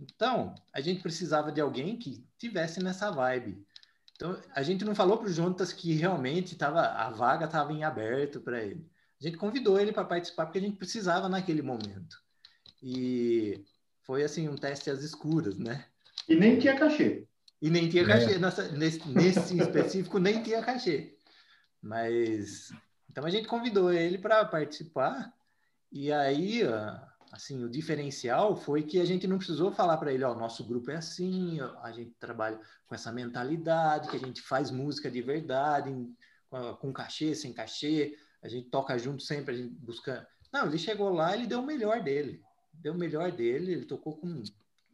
[0.00, 3.64] Então, a gente precisava de alguém que tivesse nessa vibe.
[4.14, 7.84] Então, a gente não falou para o Jonatas que realmente tava, a vaga estava em
[7.84, 8.89] aberto para ele.
[9.20, 12.16] A gente convidou ele para participar porque a gente precisava naquele momento.
[12.82, 13.62] E
[14.02, 15.84] foi assim um teste às escuras, né?
[16.26, 17.26] E nem tinha cachê.
[17.60, 18.06] E nem tinha é.
[18.06, 18.38] cachê.
[18.38, 21.14] Nessa, nesse, nesse específico, nem tinha cachê.
[21.82, 22.72] Mas.
[23.10, 25.32] Então a gente convidou ele para participar.
[25.92, 26.62] E aí,
[27.30, 30.90] assim, o diferencial foi que a gente não precisou falar para ele: ó, nosso grupo
[30.90, 35.90] é assim, a gente trabalha com essa mentalidade, que a gente faz música de verdade,
[36.80, 40.26] com cachê, sem cachê, a gente toca junto sempre, a gente busca.
[40.52, 42.42] Não, ele chegou lá, ele deu o melhor dele.
[42.72, 44.42] Deu o melhor dele, ele tocou com,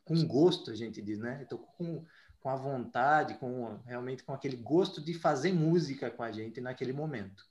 [0.05, 1.36] com gosto, a gente diz, né?
[1.36, 2.05] Ele tocou com,
[2.40, 6.93] com a vontade, com realmente com aquele gosto de fazer música com a gente naquele
[6.93, 7.44] momento.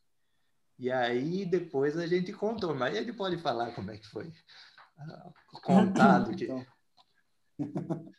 [0.77, 5.61] E aí depois a gente contou, mas ele pode falar como é que foi uh,
[5.61, 6.65] contado que então,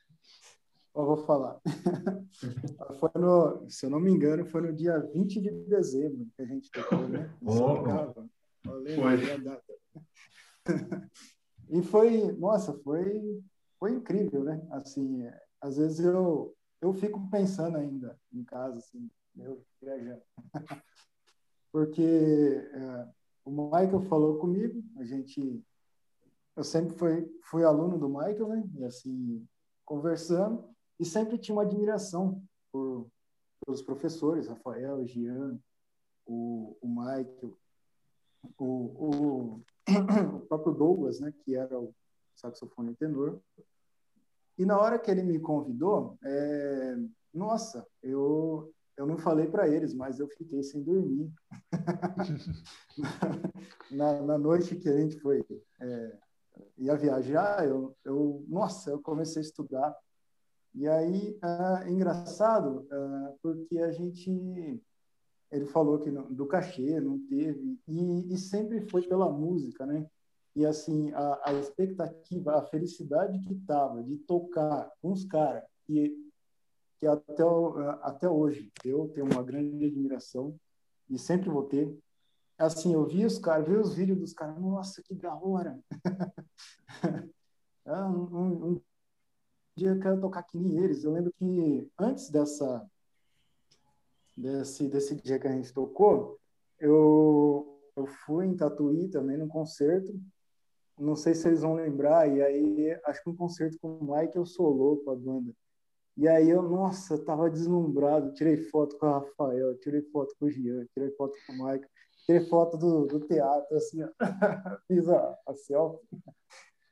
[0.97, 1.60] eu vou falar.
[2.98, 6.47] foi no, se eu não me engano, foi no dia 20 de dezembro que a
[6.47, 7.31] gente tocou, né?
[7.47, 7.85] Oh,
[8.94, 9.31] foi.
[9.31, 9.74] A data.
[11.68, 13.43] E foi, nossa, foi,
[13.77, 14.64] foi incrível, né?
[14.70, 15.28] Assim,
[15.60, 20.23] às vezes eu, eu fico pensando ainda em casa, assim, eu viajando.
[21.73, 23.09] Porque é,
[23.44, 25.60] o Michael falou comigo, a gente,
[26.55, 28.70] eu sempre fui, fui aluno do Michael, né?
[28.77, 29.44] E assim,
[29.85, 32.43] conversando, e sempre tinha uma admiração
[32.73, 33.06] por,
[33.64, 35.59] pelos professores, Rafael, Gian,
[36.27, 37.56] o, o Michael,
[38.59, 39.62] o, o,
[40.36, 41.94] o próprio Douglas, né, que era o
[42.35, 43.40] saxofone tenor.
[44.59, 46.97] E na hora que ele me convidou, é,
[47.32, 51.31] nossa, eu eu não falei para eles, mas eu fiquei sem dormir.
[53.90, 55.44] na, na, noite que a gente foi
[55.81, 56.18] é,
[56.78, 59.94] ia viajar, eu, eu nossa, eu comecei a estudar.
[60.77, 61.39] E aí,
[61.82, 64.82] é engraçado, é, porque a gente
[65.51, 70.07] ele falou que não, do cachê não teve e, e, sempre foi pela música, né?
[70.55, 76.15] E assim a, a expectativa, a felicidade que tava de tocar com os caras que
[76.98, 77.43] que até
[78.03, 80.59] até hoje eu tenho uma grande admiração
[81.09, 81.97] e sempre vou ter.
[82.59, 85.78] Assim, eu vi os caras, vi os vídeos dos caras, nossa, que da hora.
[87.89, 88.81] Ah, um, um
[89.77, 91.05] dia eu quero tocar que nem eles.
[91.05, 92.85] Eu lembro que antes dessa
[94.36, 96.39] desse, desse dia que a gente tocou,
[96.78, 100.12] eu, eu fui em Tatuí também num concerto.
[100.98, 104.36] Não sei se eles vão lembrar, e aí acho que um concerto com o Mike
[104.36, 105.53] eu solou com a banda.
[106.16, 110.51] E aí eu, nossa, tava deslumbrado, tirei foto com o Rafael, tirei foto com o
[110.51, 111.86] Jean, tirei foto com o Mike,
[112.24, 113.98] tirei foto do, do teatro, assim,
[114.89, 116.09] fiz a, a selfie.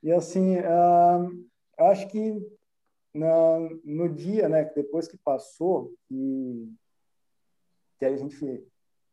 [0.02, 1.48] E assim, uh,
[1.78, 2.47] acho que
[3.15, 6.69] na, no dia, né, depois que passou, e
[7.99, 8.66] que aí a gente,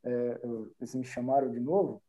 [0.04, 0.42] é,
[0.80, 2.02] eles me chamaram de novo,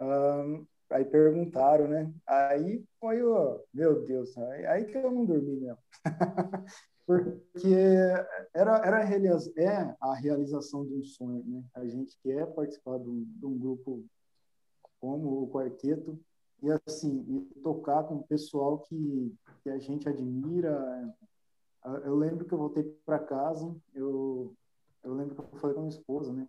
[0.00, 2.12] um, aí perguntaram, né?
[2.26, 5.78] Aí foi o, meu Deus, aí, aí que eu não dormi mesmo.
[7.06, 7.68] Porque
[8.52, 9.04] era, era a
[9.56, 11.62] é a realização de um sonho, né?
[11.74, 14.04] A gente quer participar de um, de um grupo
[15.00, 16.18] como o Quarteto
[16.62, 21.14] e assim e tocar com o pessoal que, que a gente admira.
[22.04, 24.54] Eu lembro que eu voltei para casa, eu
[25.06, 26.48] eu lembro que eu falei com a minha esposa, né?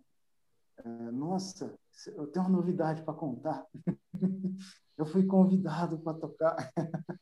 [0.78, 1.72] É, Nossa,
[2.08, 3.64] eu tenho uma novidade para contar.
[4.98, 6.72] eu fui convidado para tocar.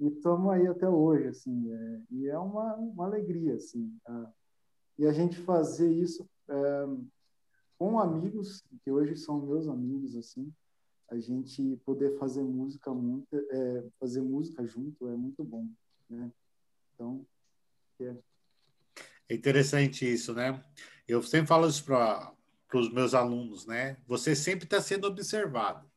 [0.00, 1.70] e estamos aí até hoje, assim.
[1.70, 3.94] É, e é uma, uma alegria, assim.
[4.02, 4.32] Tá?
[4.98, 6.86] E a gente fazer isso é,
[7.78, 10.50] com amigos, que hoje são meus amigos, assim.
[11.10, 15.68] A gente poder fazer música muito, é, fazer música junto é muito bom,
[16.08, 16.30] né?
[16.94, 17.26] Então,
[18.00, 18.14] é
[19.30, 20.60] é interessante isso, né?
[21.06, 22.34] Eu sempre falo isso para
[22.74, 23.96] os meus alunos, né?
[24.08, 25.88] Você sempre está sendo observado.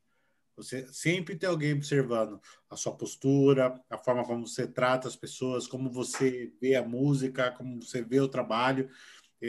[0.55, 5.65] Você sempre tem alguém observando a sua postura, a forma como você trata as pessoas,
[5.65, 8.87] como você vê a música, como você vê o trabalho.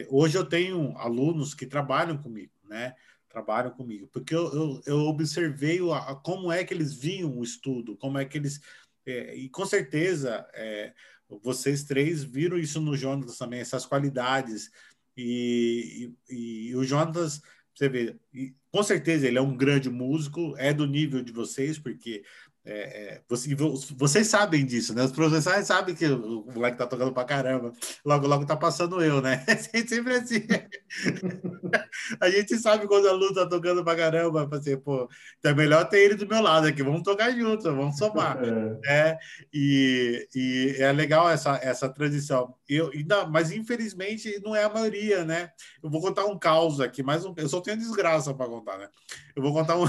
[0.08, 2.94] Hoje eu tenho alunos que trabalham comigo, né?
[3.34, 7.96] Trabalham comigo, porque eu, eu, eu observei a, como é que eles viam o estudo,
[7.96, 8.60] como é que eles.
[9.04, 10.94] É, e com certeza, é,
[11.42, 14.70] vocês três viram isso no Jonas também, essas qualidades.
[15.16, 17.42] E, e, e o Jonas,
[17.74, 21.76] você vê, e, com certeza ele é um grande músico, é do nível de vocês,
[21.76, 22.22] porque
[22.66, 23.54] é, é, você,
[23.94, 25.04] vocês sabem disso, né?
[25.04, 27.72] Os professores sabem que o moleque tá tocando pra caramba.
[28.02, 29.44] Logo, logo tá passando eu, né?
[29.86, 30.46] Sempre assim.
[32.18, 35.06] a gente sabe quando a Lu tá tocando pra caramba, assim, pô,
[35.38, 38.38] então é melhor ter ele do meu lado aqui, vamos tocar juntos, vamos somar.
[38.84, 39.12] É.
[39.12, 39.18] Né?
[39.52, 42.54] E, e é legal essa, essa transição.
[42.68, 45.50] Eu, ainda, mas infelizmente não é a maioria, né?
[45.82, 48.88] Eu vou contar um caos aqui, mas um, eu só tenho desgraça para contar, né?
[49.36, 49.84] Eu vou contar um.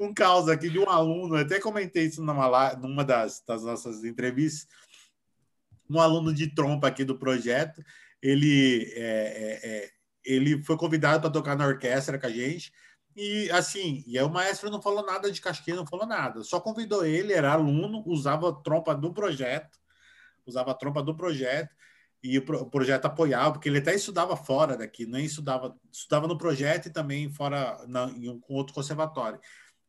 [0.00, 4.02] Um caos aqui de um aluno, eu até comentei isso numa, numa das, das nossas
[4.02, 4.66] entrevistas,
[5.88, 7.84] um aluno de trompa aqui do projeto,
[8.22, 9.90] ele, é, é, é
[10.24, 12.72] ele foi convidado para tocar na orquestra com a gente,
[13.14, 16.60] e assim, e aí o maestro não falou nada de casquinha, não falou nada, só
[16.60, 19.78] convidou ele, era aluno, usava trompa do projeto,
[20.46, 21.74] usava a trompa do projeto,
[22.22, 26.86] e o, projeto apoiava, porque ele até estudava fora daqui, nem estudava, estudava no projeto
[26.86, 29.40] e também fora na, em um, com outro conservatório.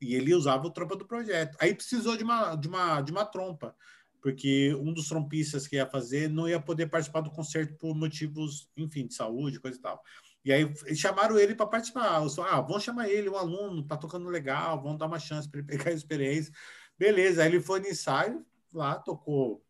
[0.01, 1.55] E ele usava o trompa do projeto.
[1.59, 3.75] Aí precisou de uma, de uma, de uma trompa,
[4.21, 8.69] porque um dos trompistas que ia fazer não ia poder participar do concerto por motivos,
[8.75, 10.01] enfim, de saúde, coisa e tal.
[10.43, 12.17] E aí chamaram ele para participar.
[12.17, 15.67] ah, vamos chamar ele, um aluno, tá tocando legal, vamos dar uma chance para ele
[15.67, 16.51] pegar a experiência.
[16.97, 19.63] Beleza, aí ele foi no ensaio, lá tocou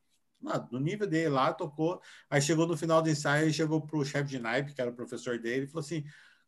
[0.72, 2.02] no nível dele lá, tocou.
[2.30, 4.95] Aí chegou no final do ensaio, ele chegou pro chefe de naipe, que era o
[4.95, 6.03] professor dele, e falou assim: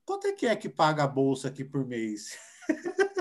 [0.06, 2.38] quanto é que é que paga a bolsa aqui por mês?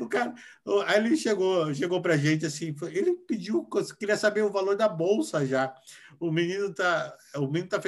[0.00, 0.34] o cara,
[0.86, 3.66] aí ele chegou, chegou pra gente assim, ele pediu,
[3.98, 5.74] queria saber o valor da bolsa já.
[6.20, 7.80] O menino tá, o menino tá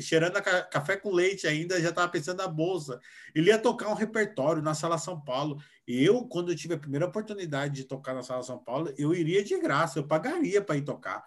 [0.00, 3.00] cheirando café com leite ainda, já tava pensando na bolsa.
[3.34, 5.58] Ele ia tocar um repertório na Sala São Paulo.
[5.86, 9.44] Eu, quando eu tive a primeira oportunidade de tocar na Sala São Paulo, eu iria
[9.44, 11.22] de graça, eu pagaria para ir tocar.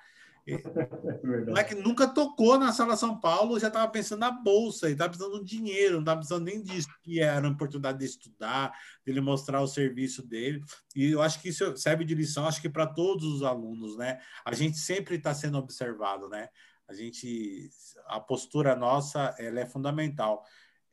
[1.58, 5.10] É que nunca tocou na Sala São Paulo, já estava pensando na bolsa, e estava
[5.10, 8.72] precisando de dinheiro, não estava precisando nem disso, que era uma oportunidade de estudar,
[9.06, 10.62] dele mostrar o serviço dele.
[10.96, 14.20] E eu acho que isso serve de lição, acho que para todos os alunos, né?
[14.46, 16.50] A gente sempre está sendo observado, né?
[16.88, 17.70] A gente,
[18.08, 20.44] a postura nossa, ela é fundamental.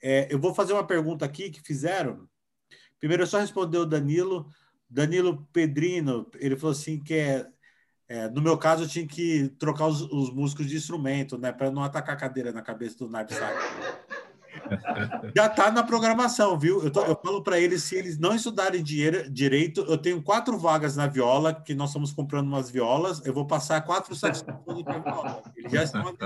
[0.03, 2.29] É, eu vou fazer uma pergunta aqui que fizeram.
[2.99, 4.47] Primeiro, eu só responder o Danilo.
[4.89, 7.47] Danilo Pedrino, ele falou assim que é
[8.09, 11.53] é, no meu caso, eu tinha que trocar os, os músicos de instrumento, né?
[11.53, 13.57] Para não atacar a cadeira na cabeça do Knapsack.
[15.37, 16.83] Já está na programação, viu?
[16.83, 20.59] Eu, tô, eu falo para eles, se eles não estudarem dinheiro, direito, eu tenho quatro
[20.59, 24.99] vagas na viola, que nós estamos comprando umas violas, eu vou passar quatro saxofones para
[24.99, 25.43] viola.
[25.57, 26.17] Eles já estão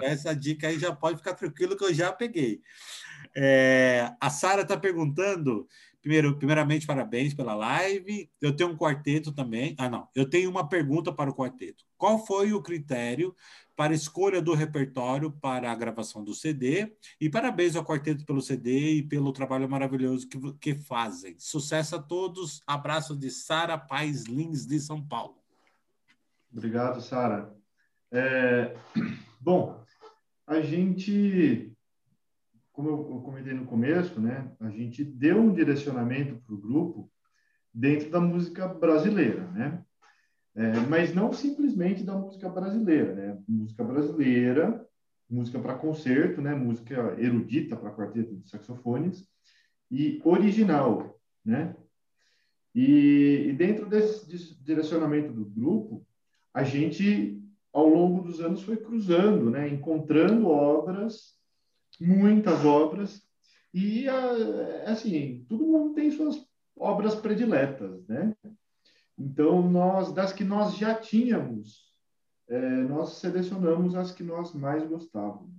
[0.00, 2.60] Essa dica aí já pode ficar tranquilo que eu já peguei.
[3.36, 5.66] É, a Sara está perguntando
[6.04, 8.30] Primeiro, primeiramente, parabéns pela live.
[8.38, 9.74] Eu tenho um quarteto também.
[9.78, 10.06] Ah, não.
[10.14, 11.82] Eu tenho uma pergunta para o quarteto.
[11.96, 13.34] Qual foi o critério
[13.74, 16.94] para escolha do repertório para a gravação do CD?
[17.18, 21.36] E parabéns ao quarteto pelo CD e pelo trabalho maravilhoso que, que fazem.
[21.38, 22.62] Sucesso a todos.
[22.66, 25.38] Abraço de Sara Paz Lins, de São Paulo.
[26.52, 27.50] Obrigado, Sara.
[28.12, 28.76] É...
[29.40, 29.82] Bom,
[30.46, 31.73] a gente
[32.74, 37.10] como eu, comentei no começo, né, a gente deu um direcionamento para o grupo
[37.72, 39.82] dentro da música brasileira, né?
[40.56, 43.42] É, mas não simplesmente da música brasileira, né?
[43.48, 44.86] Música brasileira,
[45.28, 46.54] música para concerto, né?
[46.54, 49.26] Música erudita para quarteto de saxofones
[49.90, 51.74] e original, né?
[52.72, 56.06] E, e dentro desse, desse direcionamento do grupo,
[56.52, 57.40] a gente
[57.72, 59.68] ao longo dos anos foi cruzando, né?
[59.68, 61.34] Encontrando obras
[62.00, 63.22] muitas obras
[63.72, 64.08] e
[64.86, 66.46] assim todo mundo tem suas
[66.76, 68.34] obras prediletas, né?
[69.18, 71.84] Então nós das que nós já tínhamos
[72.48, 75.54] é, nós selecionamos as que nós mais gostávamos.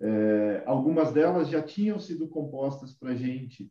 [0.00, 3.70] É, algumas delas já tinham sido compostas para gente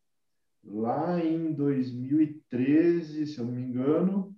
[0.64, 4.36] lá em 2013, se eu não me engano.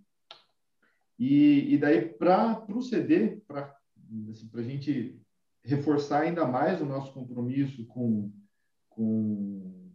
[1.18, 3.76] E, e daí para CD, para
[4.30, 5.20] assim, a gente
[5.64, 8.32] reforçar ainda mais o nosso compromisso com,
[8.90, 9.92] com,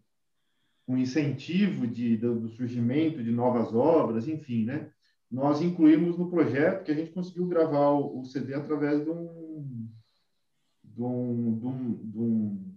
[0.86, 4.90] com incentivo de, do, do, surgimento de novas obras, enfim, né?
[5.30, 9.88] Nós incluímos no projeto que a gente conseguiu gravar o, o CD através de um,
[10.84, 12.74] de um, de um, de um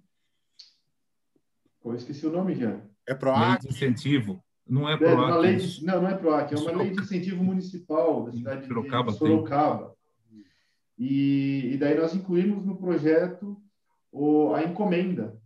[1.92, 2.82] eu esqueci o nome já.
[3.08, 3.40] É PROAC?
[3.40, 4.44] Lei de incentivo.
[4.68, 5.40] Não é, é PROAC.
[5.40, 6.54] Lei de, não, não é PROAC.
[6.54, 9.97] É uma lei de incentivo municipal da cidade Sorocaba de Sorocaba.
[10.98, 13.62] E, e daí nós incluímos no projeto
[14.12, 15.40] o, a encomenda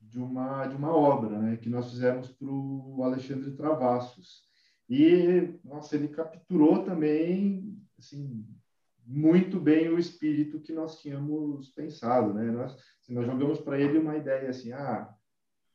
[0.00, 4.44] de uma, de uma obra né, que nós fizemos para o Alexandre Travassos.
[4.88, 8.46] E, nossa, ele capturou também, assim,
[9.04, 12.50] muito bem o espírito que nós tínhamos pensado, né?
[12.50, 15.12] Nós, assim, nós jogamos para ele uma ideia assim, ah,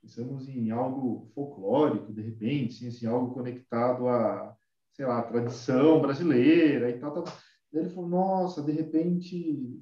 [0.01, 4.55] pensamos em algo folclórico, de repente, assim, assim, algo conectado a,
[4.93, 7.33] sei lá, a tradição brasileira e tal, tal.
[7.73, 9.81] Ele falou, nossa, de repente,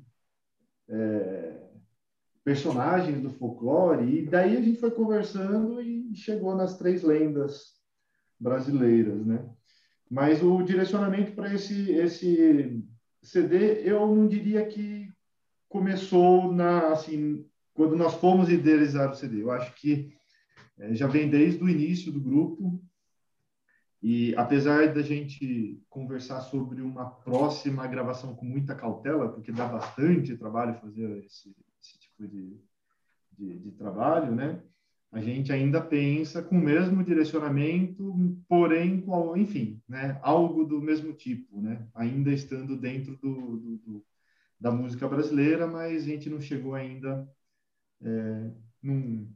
[0.87, 1.69] é,
[2.43, 7.73] personagens do folclore, e daí a gente foi conversando e chegou nas três lendas
[8.39, 9.49] brasileiras, né?
[10.09, 12.83] Mas o direcionamento para esse, esse
[13.21, 15.11] CD, eu não diria que
[15.67, 19.43] começou na, assim, quando nós fomos idealizar o CD.
[19.43, 20.11] Eu acho que
[20.79, 22.81] é, já vem desde o início do grupo,
[24.01, 30.37] e apesar da gente conversar sobre uma próxima gravação com muita cautela, porque dá bastante
[30.37, 32.57] trabalho fazer esse, esse tipo de,
[33.37, 34.61] de, de, trabalho, né?
[35.11, 40.17] A gente ainda pensa com o mesmo direcionamento, porém, com, enfim, né?
[40.21, 41.85] Algo do mesmo tipo, né?
[41.93, 44.05] Ainda estando dentro do, do, do
[44.57, 47.27] da música brasileira, mas a gente não chegou ainda
[48.01, 48.51] é,
[48.81, 49.29] num,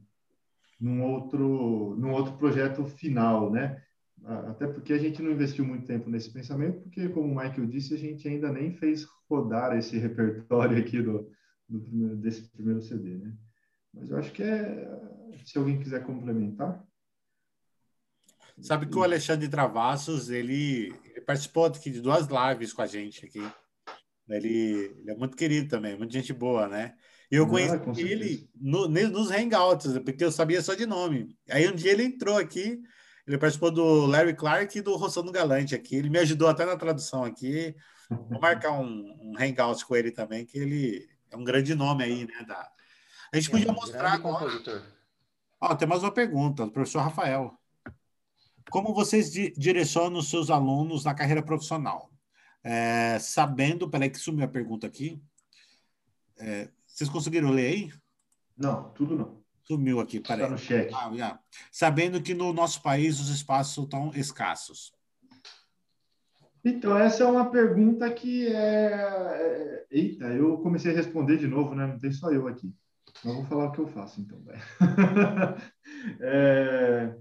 [0.80, 3.83] num outro num outro projeto final, né?
[4.26, 7.94] Até porque a gente não investiu muito tempo nesse pensamento, porque como o Michael disse,
[7.94, 11.30] a gente ainda nem fez rodar esse repertório aqui do,
[11.68, 13.36] do primeiro, desse primeiro CD, né?
[13.92, 14.90] Mas eu acho que é
[15.44, 16.82] se alguém quiser complementar.
[18.60, 23.26] Sabe que o Alexandre Travassos, ele, ele participou aqui de duas lives com a gente
[23.26, 23.42] aqui.
[24.28, 26.94] Ele, ele, é muito querido também, muita gente boa, né?
[27.30, 31.36] E eu conheci ah, ele no, nos hangouts, porque eu sabia só de nome.
[31.50, 32.80] Aí um dia ele entrou aqui,
[33.26, 35.96] ele participou do Larry Clark e do Rossano Galante aqui.
[35.96, 37.74] Ele me ajudou até na tradução aqui.
[38.10, 42.26] Vou marcar um, um hangout com ele também, que ele é um grande nome aí,
[42.26, 42.44] né?
[42.46, 42.70] Da...
[43.32, 44.50] A gente é podia um mostrar agora.
[45.60, 47.58] Ó, tem mais uma pergunta do professor Rafael.
[48.70, 52.10] Como vocês di direcionam os seus alunos na carreira profissional?
[52.62, 55.22] É, sabendo, peraí que sumiu a pergunta aqui.
[56.38, 57.92] É, vocês conseguiram ler aí?
[58.56, 59.43] Não, tudo não.
[59.66, 60.42] Sumiu aqui, peraí.
[60.42, 60.92] Está no chat.
[60.94, 61.40] Ah, yeah.
[61.72, 64.92] Sabendo que no nosso país os espaços estão escassos.
[66.62, 69.86] Então, essa é uma pergunta que é, é...
[69.90, 71.86] Eita, eu comecei a responder de novo, né?
[71.86, 72.74] Não tem só eu aqui.
[73.24, 74.42] Mas vou falar o que eu faço, então.
[76.20, 77.14] é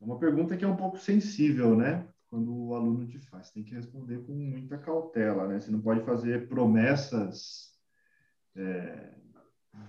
[0.00, 2.08] uma pergunta que é um pouco sensível, né?
[2.28, 3.50] Quando o aluno te faz.
[3.50, 5.60] Tem que responder com muita cautela, né?
[5.60, 7.68] Você não pode fazer promessas...
[8.56, 9.18] É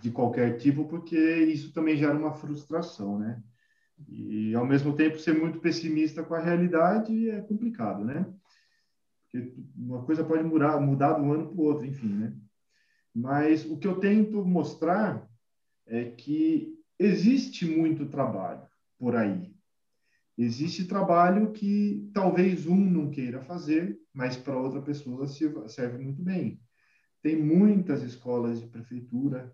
[0.01, 3.41] de qualquer tipo, porque isso também gera uma frustração, né?
[4.07, 8.25] E, ao mesmo tempo, ser muito pessimista com a realidade é complicado, né?
[9.23, 12.33] Porque uma coisa pode mudar, mudar de um ano para o outro, enfim, né?
[13.13, 15.27] Mas o que eu tento mostrar
[15.85, 18.67] é que existe muito trabalho
[18.97, 19.53] por aí.
[20.37, 26.61] Existe trabalho que talvez um não queira fazer, mas para outra pessoa serve muito bem.
[27.21, 29.53] Tem muitas escolas de prefeitura,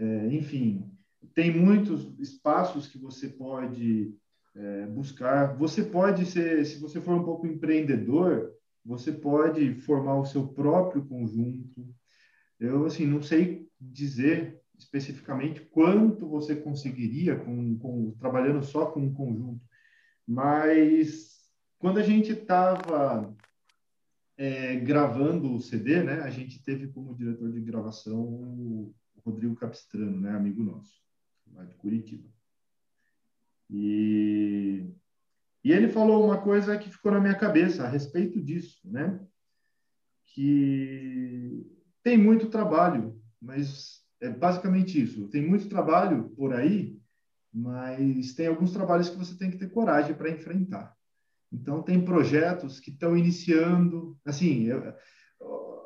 [0.00, 0.90] é, enfim,
[1.34, 4.14] tem muitos espaços que você pode
[4.56, 5.54] é, buscar.
[5.58, 11.04] Você pode ser, se você for um pouco empreendedor, você pode formar o seu próprio
[11.04, 11.86] conjunto.
[12.58, 19.12] Eu, assim, não sei dizer especificamente quanto você conseguiria com, com trabalhando só com um
[19.12, 19.60] conjunto,
[20.26, 21.40] mas
[21.78, 23.36] quando a gente estava
[24.38, 28.94] é, gravando o CD, né, a gente teve como diretor de gravação
[29.24, 31.00] Rodrigo Capistrano, né, amigo nosso,
[31.52, 32.28] lá de Curitiba.
[33.68, 34.90] E,
[35.64, 39.20] e ele falou uma coisa que ficou na minha cabeça a respeito disso, né?
[40.26, 41.66] Que
[42.02, 45.28] tem muito trabalho, mas é basicamente isso.
[45.28, 46.98] Tem muito trabalho por aí,
[47.52, 50.96] mas tem alguns trabalhos que você tem que ter coragem para enfrentar.
[51.52, 54.16] Então, tem projetos que estão iniciando.
[54.24, 54.94] Assim, eu,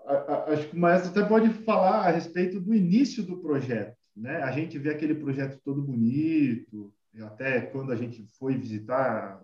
[0.06, 3.96] acho que o maestro até pode falar a respeito do início do projeto.
[4.16, 4.42] Né?
[4.42, 9.42] A gente vê aquele projeto todo bonito, até quando a gente foi visitar,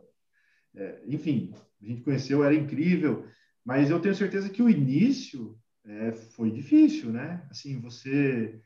[0.75, 3.27] é, enfim, a gente conheceu, era incrível,
[3.65, 7.47] mas eu tenho certeza que o início é, foi difícil, né?
[7.51, 8.61] Assim, você,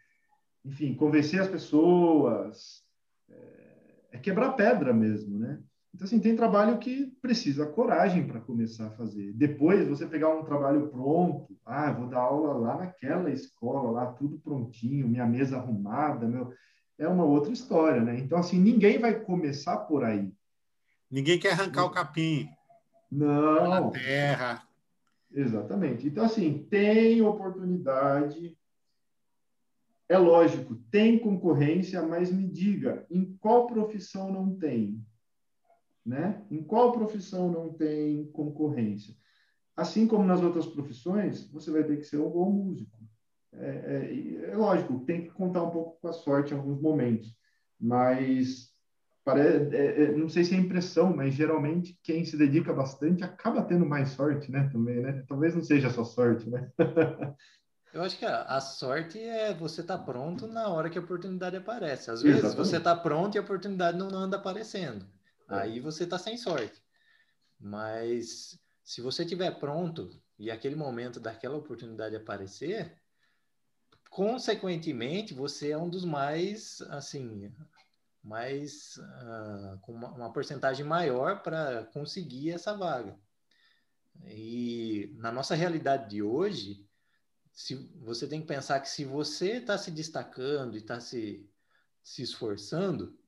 [0.64, 2.82] enfim, convencer as pessoas,
[3.28, 3.36] é,
[4.12, 5.62] é quebrar pedra mesmo, né?
[5.94, 9.32] Então, assim, tem trabalho que precisa coragem para começar a fazer.
[9.32, 14.40] Depois, você pegar um trabalho pronto, ah, vou dar aula lá naquela escola, lá tudo
[14.40, 16.52] prontinho, minha mesa arrumada, meu,
[16.98, 18.18] é uma outra história, né?
[18.18, 20.32] Então, assim, ninguém vai começar por aí.
[21.08, 22.48] Ninguém quer arrancar o capim.
[23.08, 23.70] Não.
[23.70, 24.66] Na terra.
[25.32, 26.08] Exatamente.
[26.08, 28.58] Então, assim, tem oportunidade.
[30.08, 35.00] É lógico, tem concorrência, mas me diga, em qual profissão não tem?
[36.04, 36.44] Né?
[36.50, 39.14] Em qual profissão não tem concorrência?
[39.76, 42.96] assim como nas outras profissões, você vai ter que ser um bom músico.
[43.52, 47.32] É, é, é lógico, tem que contar um pouco com a sorte em alguns momentos,
[47.80, 48.72] mas
[49.24, 53.62] parece, é, é, não sei se é impressão, mas geralmente quem se dedica bastante acaba
[53.62, 54.68] tendo mais sorte, né?
[54.72, 55.24] Também, né?
[55.28, 56.70] Talvez não seja só sorte, né?
[57.92, 61.00] Eu acho que a, a sorte é você estar tá pronto na hora que a
[61.00, 62.10] oportunidade aparece.
[62.10, 62.68] Às vezes Exatamente.
[62.68, 65.06] você está pronto e a oportunidade não anda aparecendo.
[65.48, 65.54] É.
[65.54, 66.82] Aí você está sem sorte.
[67.58, 72.98] Mas se você estiver pronto e aquele momento daquela oportunidade aparecer,
[74.10, 77.52] consequentemente você é um dos mais assim
[78.22, 83.18] mais uh, com uma, uma porcentagem maior para conseguir essa vaga.
[84.26, 86.88] E na nossa realidade de hoje,
[87.52, 91.46] se você tem que pensar que se você está se destacando e está se,
[92.02, 93.18] se esforçando,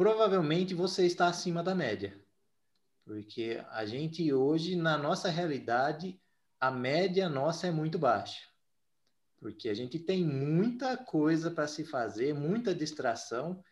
[0.00, 2.18] provavelmente você está acima da média.
[3.04, 6.18] Porque a gente hoje, na nossa realidade,
[6.58, 8.48] a média nossa é muito baixa.
[9.38, 13.62] Porque a gente tem muita coisa para se fazer, muita distração,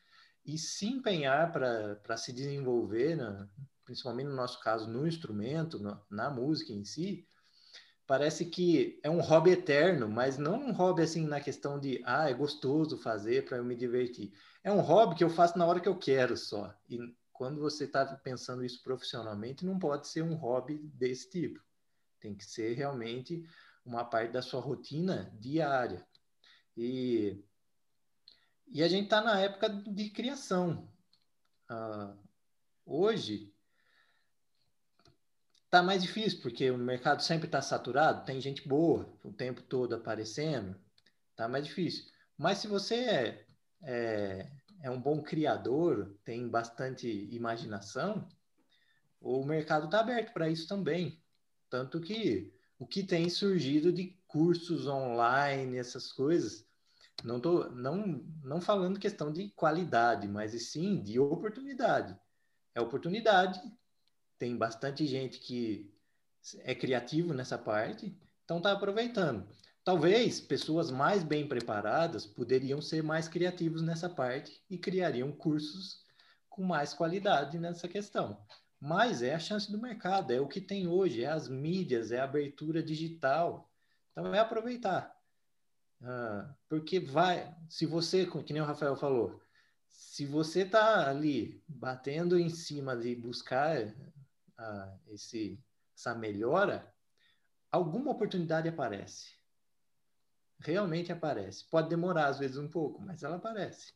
[0.45, 3.49] e se empenhar para se desenvolver, né?
[3.87, 7.27] principalmente no nosso caso, no instrumento, no, na música em si,
[8.09, 12.29] parece que é um hobby eterno, mas não um hobby assim na questão de, ah,
[12.29, 14.33] é gostoso fazer para eu me divertir.
[14.65, 16.75] É um hobby que eu faço na hora que eu quero só.
[16.89, 16.99] E
[17.31, 21.63] quando você está pensando isso profissionalmente, não pode ser um hobby desse tipo.
[22.19, 23.47] Tem que ser realmente
[23.85, 26.03] uma parte da sua rotina diária.
[26.75, 27.45] E,
[28.69, 30.91] e a gente está na época de criação.
[31.71, 32.17] Uh,
[32.87, 33.53] hoje,
[35.71, 39.95] Tá mais difícil, porque o mercado sempre está saturado, tem gente boa o tempo todo
[39.95, 40.75] aparecendo,
[41.37, 42.07] tá mais difícil.
[42.39, 43.47] Mas se você é,
[43.83, 44.51] é,
[44.83, 48.27] é um bom criador, tem bastante imaginação,
[49.21, 51.23] o mercado está aberto para isso também.
[51.69, 56.65] Tanto que o que tem surgido de cursos online, essas coisas,
[57.23, 62.17] não tô não, não falando questão de qualidade, mas sim de oportunidade.
[62.75, 63.61] É oportunidade
[64.39, 65.93] tem bastante gente que
[66.61, 69.47] é criativo nessa parte, então está aproveitando.
[69.85, 76.05] Talvez pessoas mais bem preparadas poderiam ser mais criativos nessa parte e criariam cursos
[76.49, 78.39] com mais qualidade nessa questão.
[78.81, 82.21] Mas é a chance do mercado, é o que tem hoje, é as mídias, é
[82.21, 83.71] a abertura digital.
[84.13, 85.17] Então é aproveitar.
[86.03, 89.41] Ah, porque vai, se você, que nem o Rafael falou,
[89.89, 93.93] se você está ali batendo em cima de buscar
[94.59, 95.59] uh, esse,
[95.97, 96.93] essa melhora,
[97.71, 99.37] alguma oportunidade aparece.
[100.61, 101.65] Realmente aparece.
[101.71, 103.93] Pode demorar, às vezes, um pouco, mas ela aparece.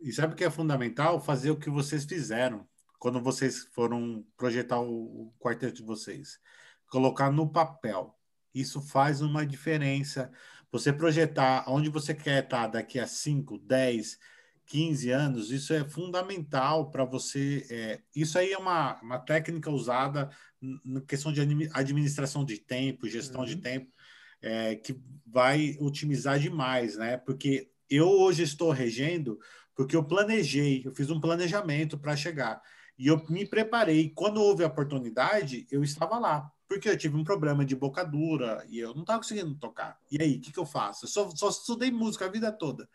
[0.00, 1.20] E sabe o que é fundamental?
[1.20, 2.66] Fazer o que vocês fizeram
[2.98, 6.40] quando vocês foram projetar o, o quarteto de vocês.
[6.88, 8.18] Colocar no papel.
[8.54, 10.32] Isso faz uma diferença.
[10.70, 14.18] Você projetar onde você quer estar daqui a 5, 10,
[14.66, 17.66] 15 anos, isso é fundamental para você.
[17.70, 20.30] É, isso aí é uma, uma técnica usada
[20.84, 21.40] na questão de
[21.72, 23.46] administração de tempo, gestão uhum.
[23.46, 23.92] de tempo,
[24.40, 27.16] é, que vai otimizar demais, né?
[27.18, 29.38] Porque eu hoje estou regendo
[29.74, 32.62] porque eu planejei, eu fiz um planejamento para chegar.
[32.96, 34.10] E eu me preparei.
[34.10, 36.48] Quando houve a oportunidade, eu estava lá.
[36.68, 39.98] Porque eu tive um problema de bocadura e eu não estava conseguindo tocar.
[40.10, 41.04] E aí, o que, que eu faço?
[41.04, 42.88] Eu só, só estudei música a vida toda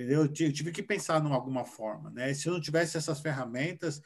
[0.00, 0.22] entendeu?
[0.22, 2.32] Eu tive que pensar em alguma forma, né?
[2.32, 4.00] Se eu não tivesse essas ferramentas,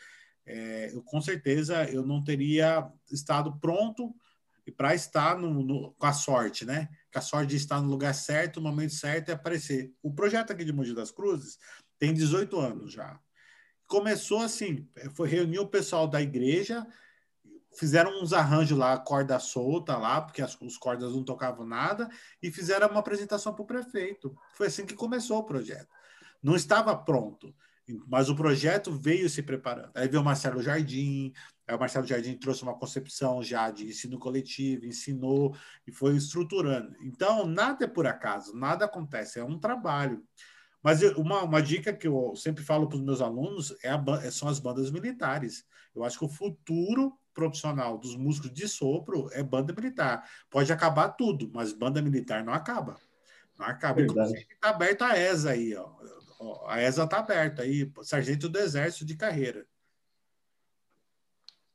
[0.44, 4.14] é, eu, com certeza eu não teria estado pronto
[4.76, 6.88] para estar no, no, com a sorte, né?
[7.12, 9.92] Com a sorte de estar no lugar certo, no momento certo e aparecer.
[10.02, 11.58] O projeto aqui de Mogi das Cruzes
[11.96, 13.20] tem 18 anos já.
[13.86, 16.84] Começou assim, foi reunir o pessoal da igreja,
[17.76, 22.08] fizeram uns arranjos lá, corda solta lá, porque as, os cordas não tocavam nada,
[22.42, 24.36] e fizeram uma apresentação para o prefeito.
[24.54, 25.88] Foi assim que começou o projeto.
[26.42, 27.54] Não estava pronto,
[28.06, 29.90] mas o projeto veio se preparando.
[29.94, 31.32] Aí veio o Marcelo Jardim,
[31.66, 35.56] aí o Marcelo Jardim trouxe uma concepção já de ensino coletivo, ensinou
[35.86, 36.94] e foi estruturando.
[37.00, 40.22] Então, nada é por acaso, nada acontece, é um trabalho.
[40.82, 44.48] Mas uma, uma dica que eu sempre falo para os meus alunos é a, são
[44.48, 45.64] as bandas militares.
[45.94, 50.26] Eu acho que o futuro profissional dos músicos de sopro é banda militar.
[50.48, 52.96] Pode acabar tudo, mas banda militar não acaba.
[53.58, 53.96] Não acaba.
[53.96, 54.30] Verdade.
[54.30, 55.90] Inclusive, está aberta a ESA aí, ó.
[56.66, 59.66] A ESA está aberta aí, sargento do exército de carreira.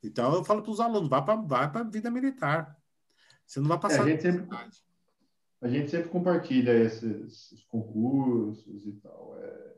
[0.01, 2.77] Então eu falo para os alunos, vá para vai a vida militar.
[3.45, 3.99] Você não vai passar.
[3.99, 4.47] É, a, gente sempre,
[5.61, 9.37] a gente sempre compartilha esses, esses concursos e tal.
[9.41, 9.69] É,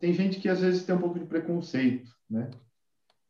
[0.00, 2.50] tem gente que às vezes tem um pouco de preconceito, né?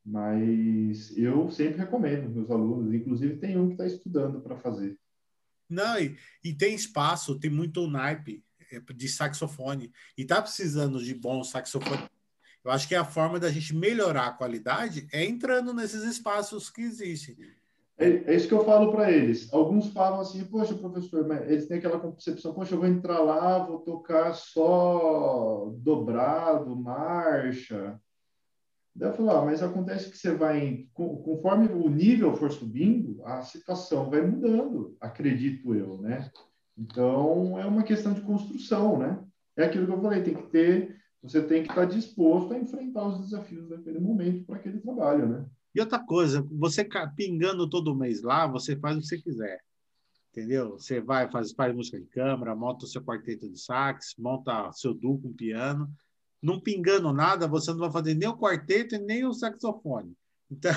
[0.07, 4.97] Mas eu sempre recomendo meus alunos, inclusive tem um que está estudando para fazer.
[5.69, 9.91] Não, e, e, tem espaço, tem muito naipe é, de saxofone.
[10.17, 12.09] E está precisando de bons saxofones.
[12.65, 16.83] Eu acho que a forma da gente melhorar a qualidade é entrando nesses espaços que
[16.83, 17.37] existem.
[17.99, 19.53] É, é isso que eu falo para eles.
[19.53, 23.59] Alguns falam assim, poxa, professor, mas eles têm aquela concepção, poxa, eu vou entrar lá,
[23.59, 28.01] vou tocar só dobrado, marcha.
[28.97, 34.09] Daí eu ah, mas acontece que você vai, conforme o nível for subindo, a situação
[34.09, 36.31] vai mudando, acredito eu, né?
[36.79, 39.23] Então, é uma questão de construção, né?
[39.55, 43.07] É aquilo que eu falei, tem que ter, você tem que estar disposto a enfrentar
[43.07, 45.47] os desafios daquele momento para aquele trabalho, né?
[45.75, 49.61] E outra coisa, você pingando todo mês lá, você faz o que você quiser.
[50.31, 50.73] Entendeu?
[50.73, 54.95] Você vai, faz, faz música de câmara, monta o seu quarteto de sax, monta seu
[54.95, 55.87] duo com piano
[56.47, 60.17] não pingando nada, você não vai fazer nem o quarteto e nem o saxofone.
[60.49, 60.73] Então,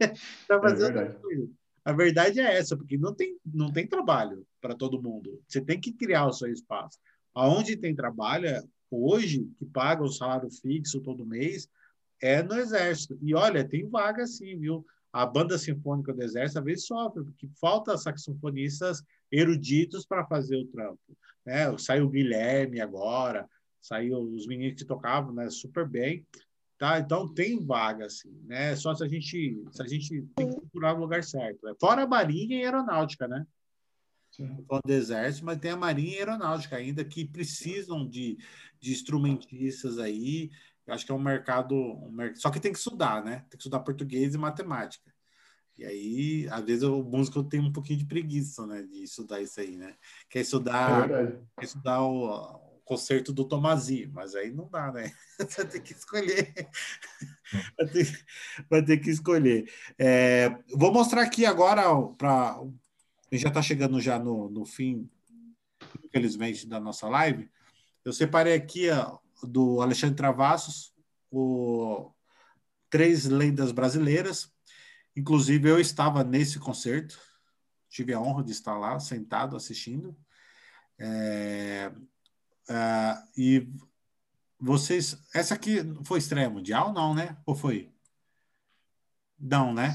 [0.48, 1.50] tá fazendo é verdade.
[1.84, 5.40] A verdade é essa, porque não tem, não tem trabalho para todo mundo.
[5.46, 6.98] Você tem que criar o seu espaço.
[7.32, 8.60] Aonde tem trabalho, é,
[8.90, 11.68] hoje, que paga o salário fixo todo mês,
[12.20, 13.16] é no Exército.
[13.22, 14.84] E olha, tem vaga sim, viu?
[15.12, 20.66] A banda sinfônica do Exército às vezes sofre, porque falta saxofonistas eruditos para fazer o
[20.66, 21.16] trampo.
[21.44, 21.76] Né?
[21.78, 23.48] Saiu o Guilherme agora,
[23.82, 26.24] saiu os meninos que tocavam, né, super bem,
[26.78, 26.98] tá?
[27.00, 28.74] Então tem vaga assim, né?
[28.76, 31.66] Só se a gente se a gente tem que procurar o lugar certo.
[31.66, 31.74] Né?
[31.80, 33.44] Fora a marinha e a aeronáutica, né?
[34.30, 34.64] Sim.
[34.84, 38.38] do exército, mas tem a marinha e a aeronáutica ainda que precisam de,
[38.80, 40.50] de instrumentistas aí.
[40.86, 43.40] Eu acho que é um mercado, um mercado, só que tem que estudar, né?
[43.40, 45.12] Tem que estudar português e matemática.
[45.78, 48.82] E aí, às vezes, o músico tem um pouquinho de preguiça, né?
[48.82, 49.94] De estudar isso aí, né?
[50.28, 55.12] Quer estudar, é quer estudar o, concerto do Tomasi, mas aí não dá, né?
[55.56, 56.52] Vai ter que escolher.
[57.76, 58.26] Vai ter,
[58.70, 59.70] vai ter que escolher.
[59.98, 61.82] É, vou mostrar aqui agora
[62.16, 62.58] para.
[63.30, 65.06] Já está chegando já no, no fim,
[66.02, 67.50] infelizmente, da nossa live.
[68.02, 70.94] Eu separei aqui ó, do Alexandre Travassos
[71.30, 72.10] o
[72.88, 74.52] três lendas brasileiras.
[75.16, 77.18] Inclusive, eu estava nesse concerto,
[77.88, 80.16] tive a honra de estar lá, sentado, assistindo.
[80.98, 81.90] É,
[82.72, 83.68] Uh, e
[84.58, 85.18] vocês.
[85.34, 87.36] Essa aqui foi estreia mundial, não, né?
[87.44, 87.92] Ou foi?
[89.38, 89.94] Não, né?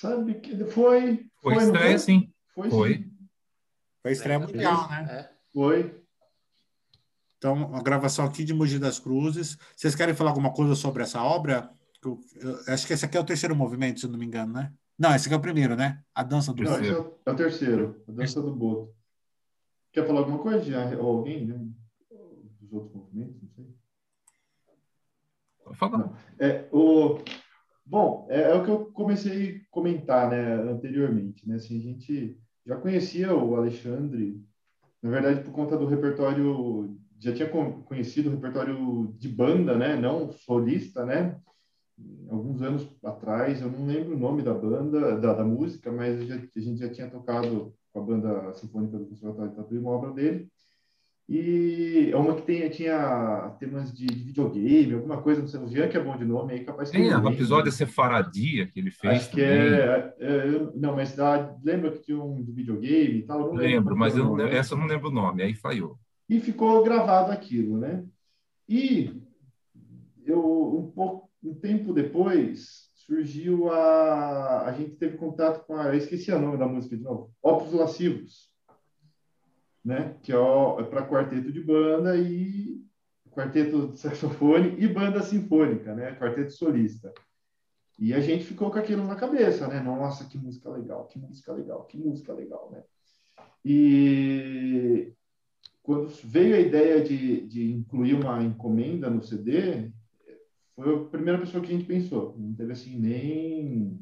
[0.00, 1.26] Sabe que foi.
[1.42, 2.32] Foi, foi estreia, sim.
[2.54, 2.70] Foi.
[2.70, 3.10] Foi,
[4.02, 5.06] foi estreia mundial, né?
[5.10, 5.30] É.
[5.52, 6.02] Foi.
[7.36, 9.58] Então, a gravação aqui de Mogi das Cruzes.
[9.76, 11.70] Vocês querem falar alguma coisa sobre essa obra?
[12.02, 14.72] Eu, eu, acho que esse aqui é o terceiro movimento, se não me engano, né?
[14.98, 16.02] Não, esse aqui é o primeiro, né?
[16.14, 18.94] A dança do Não, esse é o, é o terceiro, a dança do boto.
[19.92, 20.96] Quer falar alguma coisa?
[20.98, 21.46] Ou alguém?
[21.46, 21.68] Né?
[22.74, 23.66] Outros movimentos, não sei.
[25.74, 26.12] Fala.
[26.38, 27.18] É, o,
[27.86, 31.48] bom, é, é, o que eu comecei a comentar né, anteriormente.
[31.48, 31.56] Né?
[31.56, 34.42] Assim, a gente já conhecia o Alexandre,
[35.02, 39.96] na verdade, por conta do repertório, já tinha conhecido o repertório de banda, né?
[39.96, 41.40] não solista, né?
[42.28, 46.34] alguns anos atrás, eu não lembro o nome da banda, da, da música, mas já,
[46.34, 50.12] a gente já tinha tocado com a banda sinfônica do Conservatório de Tatuí, uma obra
[50.12, 50.48] dele.
[51.26, 55.68] E é uma que tem, tinha temas de, de videogame, alguma coisa, não sei, o
[55.68, 56.98] Jean que é bom de nome, aí capaz que.
[56.98, 59.14] Tem o episódio Sefaradia que ele fez.
[59.14, 63.40] Acho que é, é, Não, mas dá, lembra que tinha um de videogame e tal?
[63.40, 65.98] Eu não lembro, lembro mas eu, essa eu não lembro o nome, aí falhou.
[66.28, 68.04] E ficou gravado aquilo, né?
[68.68, 69.22] E
[70.26, 74.66] eu, um pouco, um tempo depois, surgiu a.
[74.66, 75.86] A gente teve contato com a.
[75.86, 77.32] Eu esqueci o nome da música de novo.
[77.42, 78.53] Opus Lascivos
[79.84, 80.16] né?
[80.22, 82.82] Que é, é para quarteto de banda e
[83.30, 86.14] quarteto de saxofone e banda sinfônica, né?
[86.14, 87.12] Quarteto solista.
[87.98, 89.80] E a gente ficou com aquilo na cabeça, né?
[89.80, 92.82] Nossa, que música legal, que música legal, que música legal, né?
[93.64, 95.12] E
[95.82, 99.90] quando veio a ideia de, de incluir uma encomenda no CD,
[100.74, 102.36] foi a primeira pessoa que a gente pensou.
[102.38, 104.00] Não teve assim nem.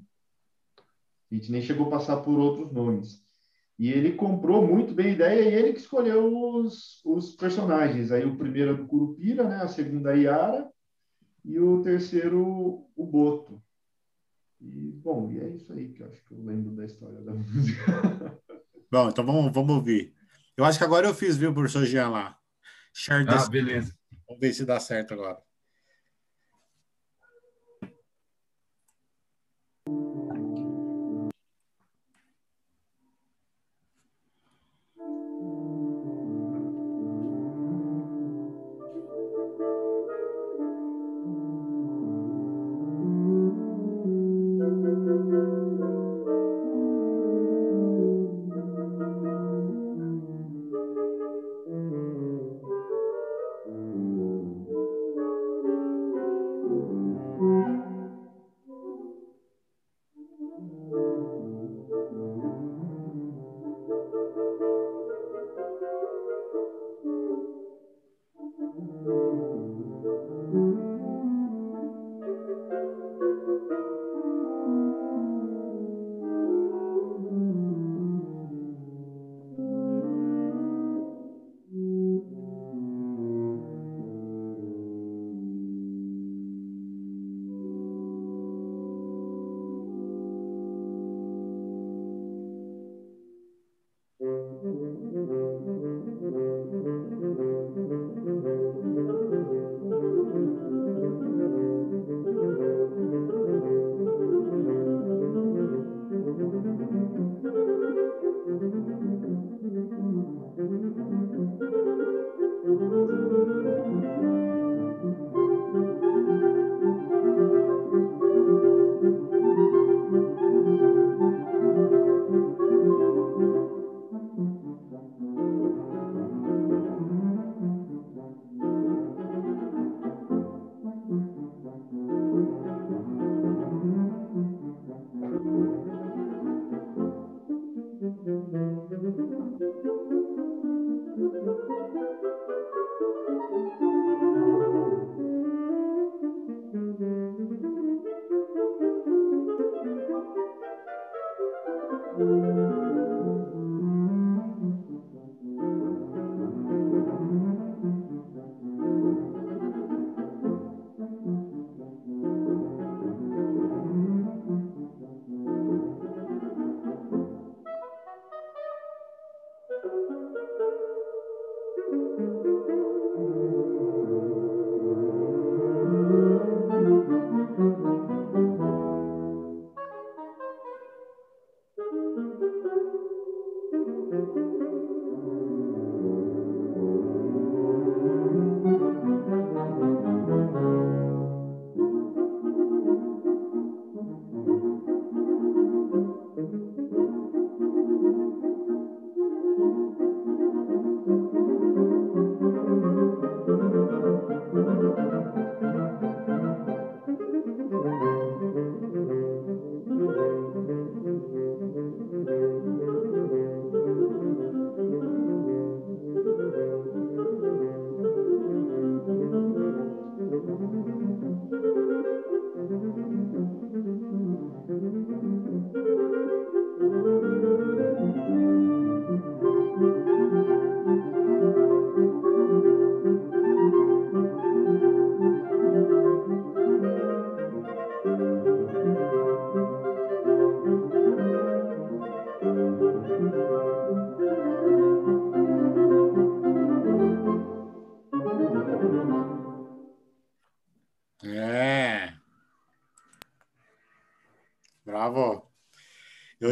[1.31, 3.22] A gente nem chegou a passar por outros nomes.
[3.79, 8.13] E ele comprou muito bem a ideia e ele que escolheu os, os personagens.
[8.13, 9.57] Aí o primeiro é do Curupira, né?
[9.57, 10.71] a segunda é a Yara
[11.45, 13.63] e o terceiro o Boto.
[14.61, 17.33] E, bom, e é isso aí que eu acho que eu lembro da história da
[17.35, 18.39] música.
[18.91, 20.15] Bom, então vamos, vamos ouvir.
[20.57, 22.39] Eu acho que agora eu fiz, viu, professor Jean lá.
[22.95, 23.97] Share ah, beleza.
[24.29, 25.39] Vamos ver se dá certo agora.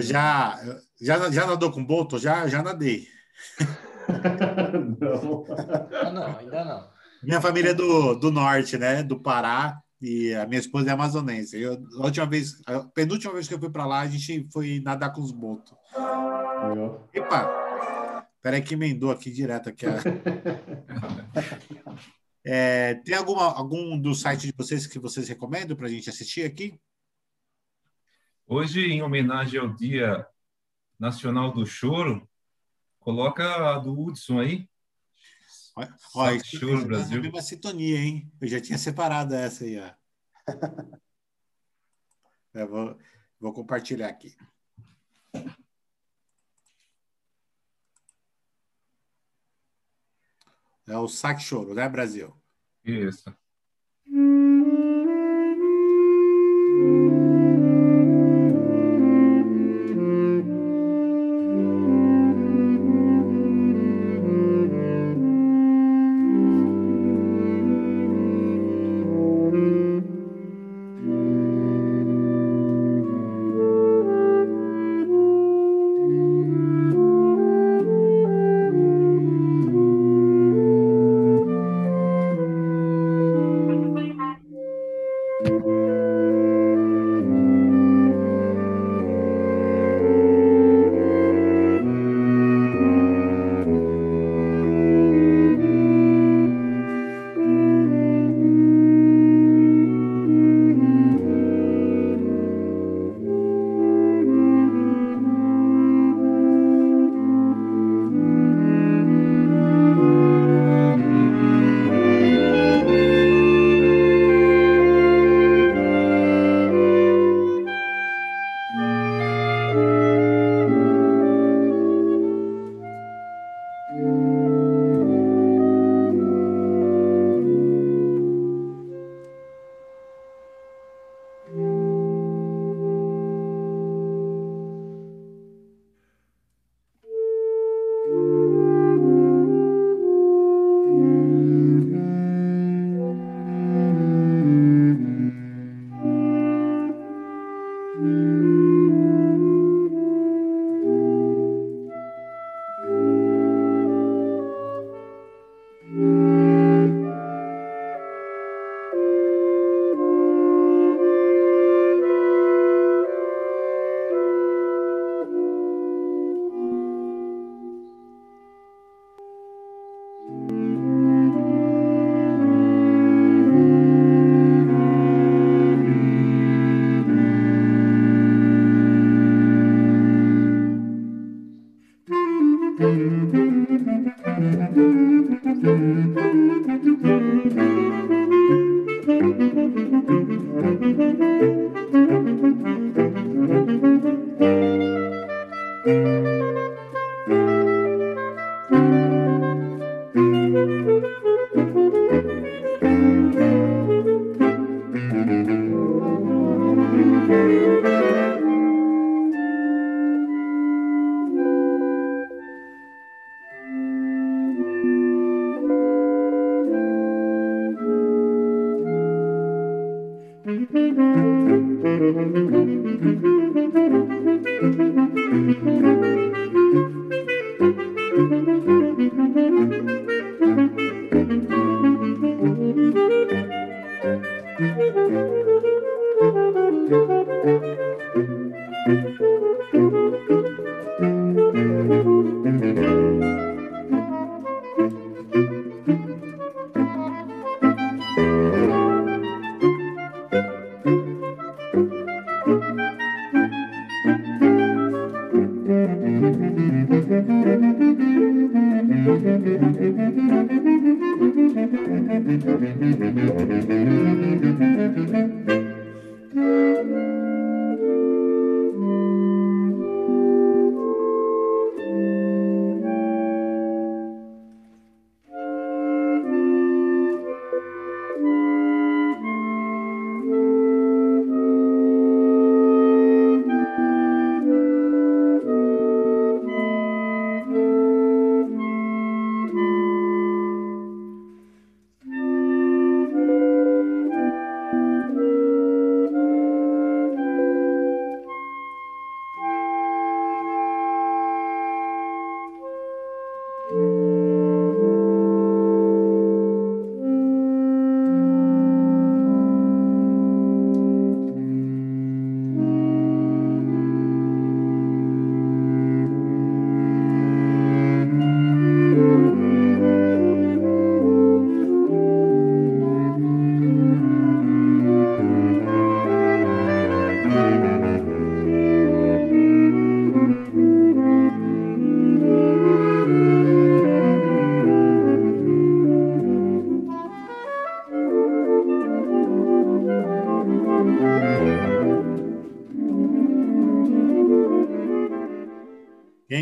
[0.01, 0.59] Eu já,
[0.99, 2.19] já, já nadou com boto?
[2.19, 3.07] Já, já nadei.
[4.99, 5.45] não.
[5.93, 6.91] Ah, não, ainda não.
[7.23, 9.03] Minha família é do, do norte, né?
[9.03, 9.79] Do Pará.
[10.01, 11.61] E a minha esposa é amazonense.
[11.61, 14.81] Eu, a última vez, a penúltima vez que eu fui para lá, a gente foi
[14.83, 15.75] nadar com os botos.
[17.13, 18.27] Epa!
[18.43, 19.85] Peraí que emendou aqui direto aqui.
[22.43, 26.47] É, tem alguma, algum do site de vocês que vocês recomendam para a gente assistir
[26.47, 26.81] aqui?
[28.53, 30.27] Hoje, em homenagem ao Dia
[30.99, 32.29] Nacional do Choro,
[32.99, 34.69] coloca a do Hudson aí.
[35.77, 37.25] Olha, olha Choro, Brasil.
[37.25, 38.29] É uma sintonia, hein?
[38.41, 39.95] Eu já tinha separado essa aí, ó.
[42.53, 42.99] Eu vou,
[43.39, 44.37] vou compartilhar aqui.
[50.89, 52.37] É o Saque Choro, né, Brasil?
[52.85, 53.33] Isso.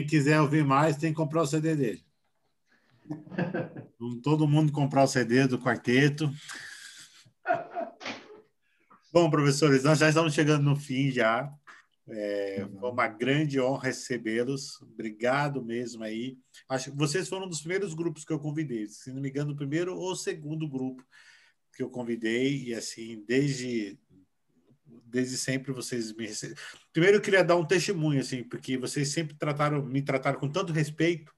[0.08, 2.02] Quiser ouvir mais tem que comprar o CD dele.
[4.22, 6.30] Todo mundo comprar o CD do quarteto.
[9.12, 11.52] Bom, professores, nós já estamos chegando no fim já.
[12.10, 14.80] É, foi uma grande honra recebê-los.
[14.82, 16.38] Obrigado mesmo aí.
[16.68, 18.86] Acho que vocês foram um dos primeiros grupos que eu convidei.
[18.86, 21.04] Se não me engano, o primeiro ou segundo grupo
[21.74, 22.64] que eu convidei.
[22.64, 23.98] E assim, desde
[25.08, 26.26] desde sempre vocês me.
[26.92, 30.72] Primeiro eu queria dar um testemunho assim, porque vocês sempre trataram, me trataram com tanto
[30.72, 31.32] respeito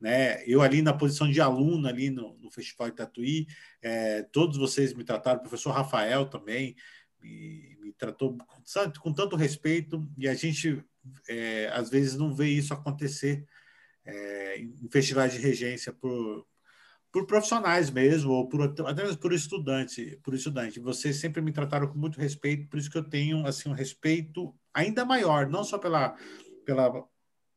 [0.00, 0.42] né?
[0.46, 3.46] Eu ali na posição de aluno ali no, no Festival de Tatuí,
[3.82, 6.74] é, todos vocês me trataram, o professor Rafael também
[7.20, 10.82] me, me tratou sabe, com tanto respeito e a gente
[11.28, 13.44] é, às vezes não vê isso acontecer
[14.04, 16.46] é, em festivais de regência por,
[17.12, 20.80] por profissionais mesmo ou por até mesmo por estudante, por estudante.
[20.80, 24.54] Vocês sempre me trataram com muito respeito, por isso que eu tenho assim um respeito
[24.72, 26.16] ainda maior, não só pela
[26.64, 27.04] pela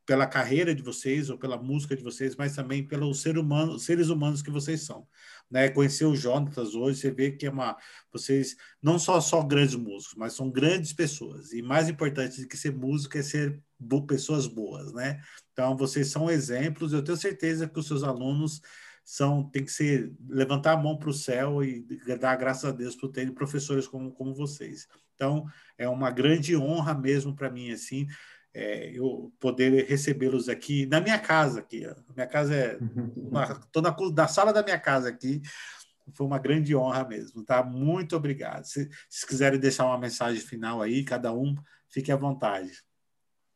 [0.06, 4.08] pela carreira de vocês ou pela música de vocês, mas também pelos ser humano, seres
[4.08, 5.06] humanos que vocês são.
[5.50, 5.68] Né?
[5.70, 7.76] Conhecer o Jonatas hoje, você vê que é uma,
[8.12, 11.52] vocês não só só grandes músicos, mas são grandes pessoas.
[11.52, 15.20] E mais importante do que ser músico é ser bo pessoas boas, né?
[15.52, 16.92] Então vocês são exemplos.
[16.92, 18.60] Eu tenho certeza que os seus alunos
[19.04, 21.86] são tem que ser levantar a mão para o céu e
[22.18, 24.88] dar graças a Deus por terem professores como, como vocês.
[25.14, 25.44] Então
[25.76, 28.06] é uma grande honra mesmo para mim assim
[28.54, 31.84] é, eu poder recebê-los aqui na minha casa aqui.
[31.84, 32.78] A minha casa é
[33.66, 35.42] estou na, na sala da minha casa aqui.
[36.12, 37.62] Foi uma grande honra mesmo, tá?
[37.62, 38.64] Muito obrigado.
[38.64, 41.54] Se, se quiserem deixar uma mensagem final aí, cada um
[41.88, 42.70] fique à vontade.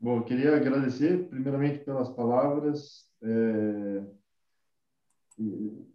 [0.01, 4.03] Bom, eu queria agradecer primeiramente pelas palavras, é,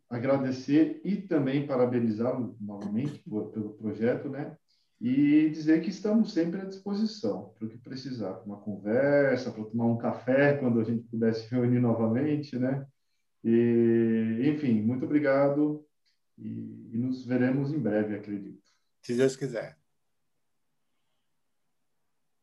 [0.10, 4.56] agradecer e também parabenizar novamente por, pelo projeto, né?
[5.03, 9.65] e dizer que estamos sempre à disposição para o que precisar, para uma conversa, para
[9.65, 12.88] tomar um café quando a gente pudesse reunir novamente, né?
[13.44, 15.86] E, enfim, muito obrigado
[16.38, 18.64] e, e nos veremos em breve, acredito.
[19.02, 19.78] Se Deus quiser.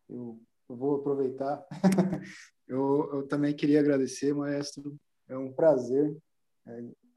[0.06, 1.66] Eu, eu vou aproveitar.
[2.68, 5.00] eu, eu também queria agradecer, maestro.
[5.26, 6.14] É um prazer.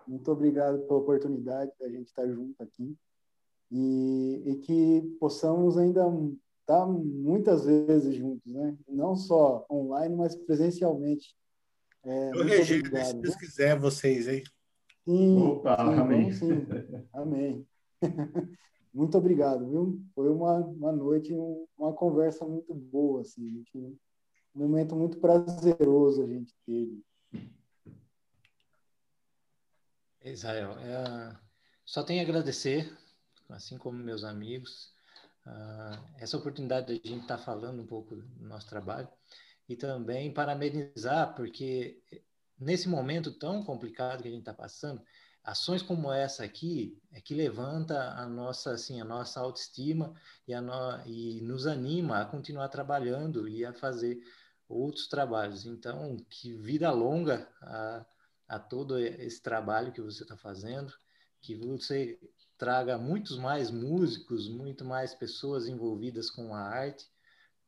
[0.07, 2.95] Muito obrigado pela oportunidade da gente estar junto aqui
[3.71, 6.03] e, e que possamos ainda
[6.59, 8.77] estar muitas vezes juntos, né?
[8.87, 11.35] Não só online, mas presencialmente.
[12.05, 14.43] É, Eu registro, se Deus quiser, vocês, hein?
[15.05, 16.31] Sim, Opa, sim, amém.
[16.31, 16.67] Sim.
[17.13, 17.67] amém.
[18.93, 20.01] muito obrigado, viu?
[20.13, 21.33] Foi uma, uma noite,
[21.77, 23.95] uma conversa muito boa, assim, um
[24.53, 27.01] momento muito prazeroso a gente teve.
[30.23, 31.35] Israel, é,
[31.85, 32.91] só tenho a agradecer
[33.49, 34.91] assim como meus amigos,
[35.45, 39.07] uh, essa oportunidade de a gente estar tá falando um pouco do nosso trabalho
[39.67, 42.01] e também parabenizar, porque
[42.59, 45.01] nesse momento tão complicado que a gente está passando,
[45.43, 50.13] ações como essa aqui é que levanta a nossa assim a nossa autoestima
[50.47, 54.19] e, a no, e nos anima a continuar trabalhando e a fazer
[54.67, 55.65] outros trabalhos.
[55.65, 58.05] Então, que vida longa a,
[58.53, 60.93] a todo esse trabalho que você está fazendo,
[61.41, 62.19] que você
[62.55, 67.11] traga muitos mais músicos, muito mais pessoas envolvidas com a arte,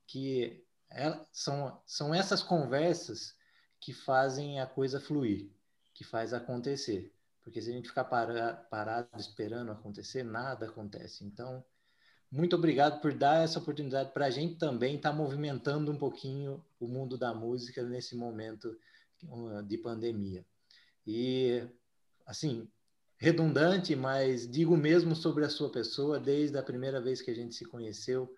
[0.06, 3.36] que é, são, são essas conversas
[3.80, 5.50] que fazem a coisa fluir,
[5.94, 7.12] que faz acontecer.
[7.44, 11.26] Porque se a gente ficar para, parado esperando acontecer, nada acontece.
[11.26, 11.66] Então,
[12.32, 16.64] muito obrigado por dar essa oportunidade para a gente também estar tá movimentando um pouquinho
[16.80, 18.78] o mundo da música nesse momento
[19.24, 20.46] uh, de pandemia.
[21.06, 21.68] E,
[22.26, 22.68] assim,
[23.18, 27.56] redundante, mas digo mesmo sobre a sua pessoa, desde a primeira vez que a gente
[27.56, 28.36] se conheceu,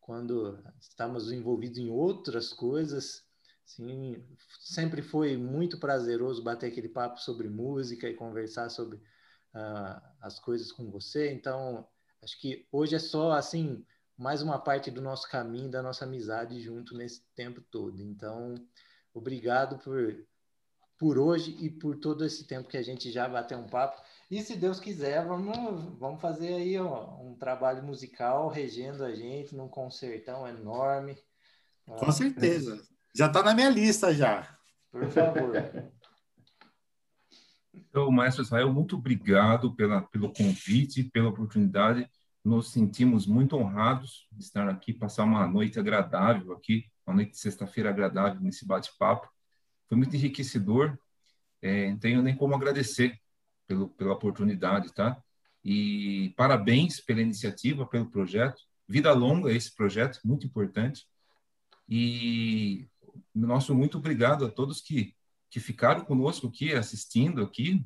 [0.00, 3.24] quando estávamos envolvidos em outras coisas.
[3.64, 4.24] Sim,
[4.58, 10.72] sempre foi muito prazeroso bater aquele papo sobre música e conversar sobre uh, as coisas
[10.72, 11.32] com você.
[11.32, 11.86] Então,
[12.22, 13.84] acho que hoje é só assim
[14.18, 18.02] mais uma parte do nosso caminho, da nossa amizade junto nesse tempo todo.
[18.02, 18.54] Então,
[19.14, 20.26] obrigado por
[21.00, 23.98] por hoje e por todo esse tempo que a gente já bateu um papo.
[24.30, 29.56] E se Deus quiser, vamos, vamos fazer aí ó, um trabalho musical regendo a gente
[29.56, 31.16] num concertão enorme.
[31.86, 32.86] Com certeza.
[33.16, 34.46] Já está na minha lista já.
[34.92, 35.54] Por favor.
[37.72, 42.08] Então, Maestro Israel, muito obrigado pela, pelo convite, pela oportunidade.
[42.44, 47.38] Nos sentimos muito honrados de estar aqui, passar uma noite agradável aqui, uma noite de
[47.38, 49.28] sexta-feira agradável nesse bate-papo.
[49.90, 50.96] Foi muito enriquecedor.
[51.60, 53.18] É, não tenho nem como agradecer
[53.66, 55.20] pelo, pela oportunidade, tá?
[55.64, 58.62] E parabéns pela iniciativa, pelo projeto.
[58.88, 61.08] Vida longa esse projeto, muito importante.
[61.88, 62.88] E
[63.34, 65.12] nosso muito obrigado a todos que,
[65.50, 67.84] que ficaram conosco aqui, assistindo aqui,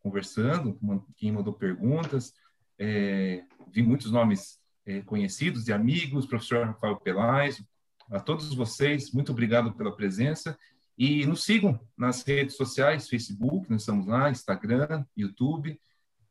[0.00, 0.78] conversando,
[1.16, 2.34] quem mandou perguntas.
[2.78, 3.42] É,
[3.72, 7.64] vi muitos nomes é, conhecidos de amigos, professor Rafael Pelais,
[8.10, 10.56] a todos vocês, muito obrigado pela presença.
[10.98, 15.78] E nos sigam nas redes sociais, Facebook, nós estamos lá, Instagram, YouTube,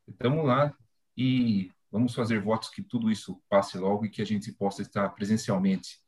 [0.08, 0.76] estamos lá.
[1.16, 5.08] E vamos fazer votos que tudo isso passe logo e que a gente possa estar
[5.10, 6.00] presencialmente.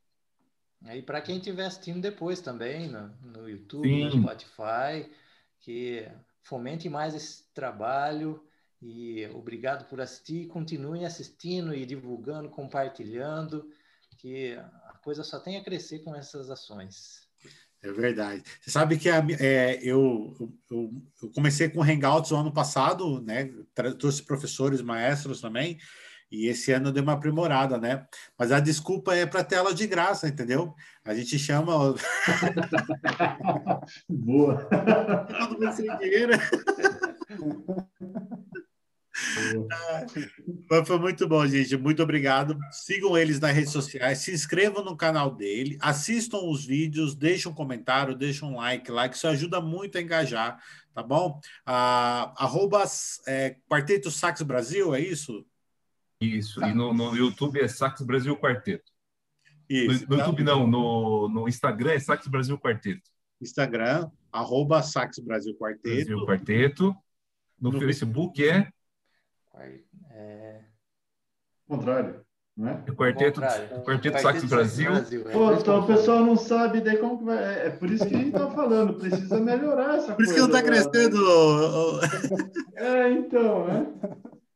[0.93, 4.03] E para quem estiver assistindo depois também, no, no YouTube, Sim.
[4.05, 5.09] no Spotify,
[5.59, 6.09] que
[6.41, 8.43] fomente mais esse trabalho
[8.81, 10.47] e obrigado por assistir.
[10.47, 13.71] Continuem assistindo e divulgando, compartilhando,
[14.17, 17.28] que a coisa só tem a crescer com essas ações.
[17.81, 18.43] É verdade.
[18.59, 20.35] Você sabe que a, é, eu,
[20.69, 20.91] eu,
[21.21, 23.49] eu, comecei com Hangouts o ano passado, né?
[23.97, 25.77] Trouxe professores, maestros também,
[26.29, 28.05] e esse ano deu uma aprimorada, né?
[28.37, 30.75] Mas a desculpa é para tela de graça, entendeu?
[31.05, 31.73] A gente chama.
[34.09, 34.67] Boa!
[35.39, 36.33] Todo mundo sem dinheiro.
[40.69, 41.75] Mas foi muito bom, gente.
[41.77, 42.57] Muito obrigado.
[42.71, 47.55] Sigam eles nas redes sociais, se inscrevam no canal dele, assistam os vídeos, deixem um
[47.55, 50.61] comentário, deixem um like lá, que isso ajuda muito a engajar,
[50.93, 51.39] tá bom?
[51.65, 52.83] Ah, arroba
[53.27, 55.45] é, Quarteto Sax Brasil, é isso?
[56.21, 58.91] Isso, e no, no YouTube é Sax Brasil Quarteto.
[59.69, 60.05] Isso.
[60.09, 63.09] No, no YouTube não, no, no Instagram é Sax Brasil Quarteto.
[63.41, 66.07] Instagram, arroba Sax Brasil Quarteto.
[66.07, 66.95] Brasil Quarteto.
[67.59, 68.69] No, no Facebook é
[70.11, 70.61] é...
[71.67, 72.25] Contrário.
[72.59, 72.83] Não é?
[72.89, 74.91] O quarteto, o quarteto Sax Brasil.
[74.91, 75.31] Brasil é.
[75.31, 77.37] Pô, então o pessoal não sabe daí como que vai.
[77.37, 80.17] É, é por isso que a gente tá falando, precisa melhorar essa por coisa.
[80.17, 81.17] Por isso que não tá crescendo.
[82.75, 83.87] é, então, né?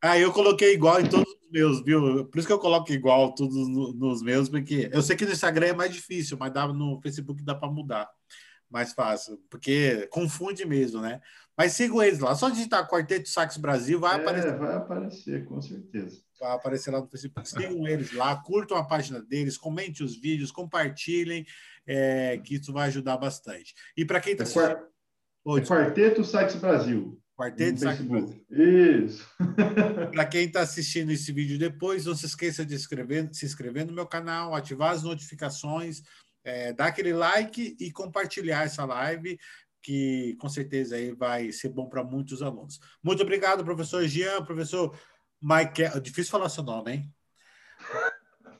[0.01, 2.25] Ah, eu coloquei igual em todos os meus, viu?
[2.25, 3.55] Por isso que eu coloco igual todos
[3.95, 7.41] nos meus, porque eu sei que no Instagram é mais difícil, mas dá, no Facebook
[7.41, 8.09] dá para mudar.
[8.69, 11.21] Mais fácil, porque confunde mesmo, né?
[11.57, 12.35] Mas sigam eles lá.
[12.35, 14.57] Só digitar Quarteto Sax Brasil, vai é, aparecer.
[14.57, 16.21] Vai aparecer, com certeza.
[16.39, 17.47] Vai aparecer lá no Facebook.
[17.47, 21.45] Sigam eles lá, curtam a página deles, comentem os vídeos, compartilhem,
[21.85, 23.73] é, que isso vai ajudar bastante.
[23.95, 24.81] E para quem está é, quart...
[25.59, 27.19] é Quarteto Sax Brasil.
[27.37, 28.45] Quarteto Sax Brasil.
[28.49, 29.27] Isso.
[30.11, 33.93] para quem está assistindo esse vídeo depois, não se esqueça de inscrever, se inscrever no
[33.93, 36.01] meu canal, ativar as notificações,
[36.43, 39.37] é, dar aquele like e compartilhar essa live
[39.83, 42.79] que com certeza aí vai ser bom para muitos alunos.
[43.03, 44.97] Muito obrigado, professor Jean, professor
[45.41, 45.99] Michael.
[45.99, 47.13] Difícil falar seu nome, hein?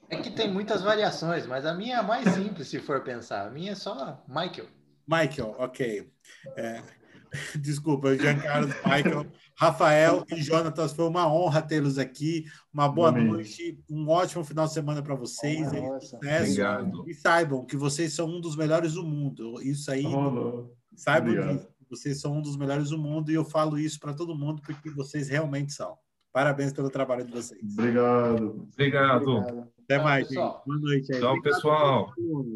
[0.09, 3.47] É que tem muitas variações, mas a minha é mais simples, se for pensar.
[3.47, 4.67] A minha é só Michael.
[5.07, 6.11] Michael, ok.
[6.57, 6.83] É,
[7.55, 12.45] desculpa, Giancarlo, Michael, Rafael e Jonatas, foi uma honra tê-los aqui.
[12.71, 13.27] Uma boa Amém.
[13.27, 15.71] noite, um ótimo final de semana para vocês.
[15.71, 17.09] Nossa, Obrigado.
[17.09, 19.61] E saibam que vocês são um dos melhores do mundo.
[19.61, 20.05] Isso aí.
[20.05, 21.67] Oh, Saibam disso.
[21.89, 24.89] Vocês são um dos melhores do mundo e eu falo isso para todo mundo porque
[24.89, 25.95] vocês realmente são.
[26.31, 27.61] Parabéns pelo trabalho de vocês.
[27.77, 28.67] Obrigado.
[28.73, 29.37] Obrigado.
[29.83, 30.53] Até Tchau, mais, pessoal.
[30.53, 30.65] gente.
[30.65, 31.19] Boa noite aí.
[31.19, 32.13] Tchau, obrigado pessoal.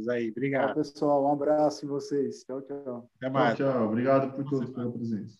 [0.09, 0.31] Aí.
[0.31, 0.65] Obrigado.
[0.65, 1.25] Tchau, pessoal.
[1.25, 2.43] Um abraço em vocês.
[2.43, 3.09] Tchau, tchau.
[3.17, 3.55] Até mais.
[3.55, 3.87] Tchau, tchau.
[3.87, 5.37] Obrigado por todos pela presença.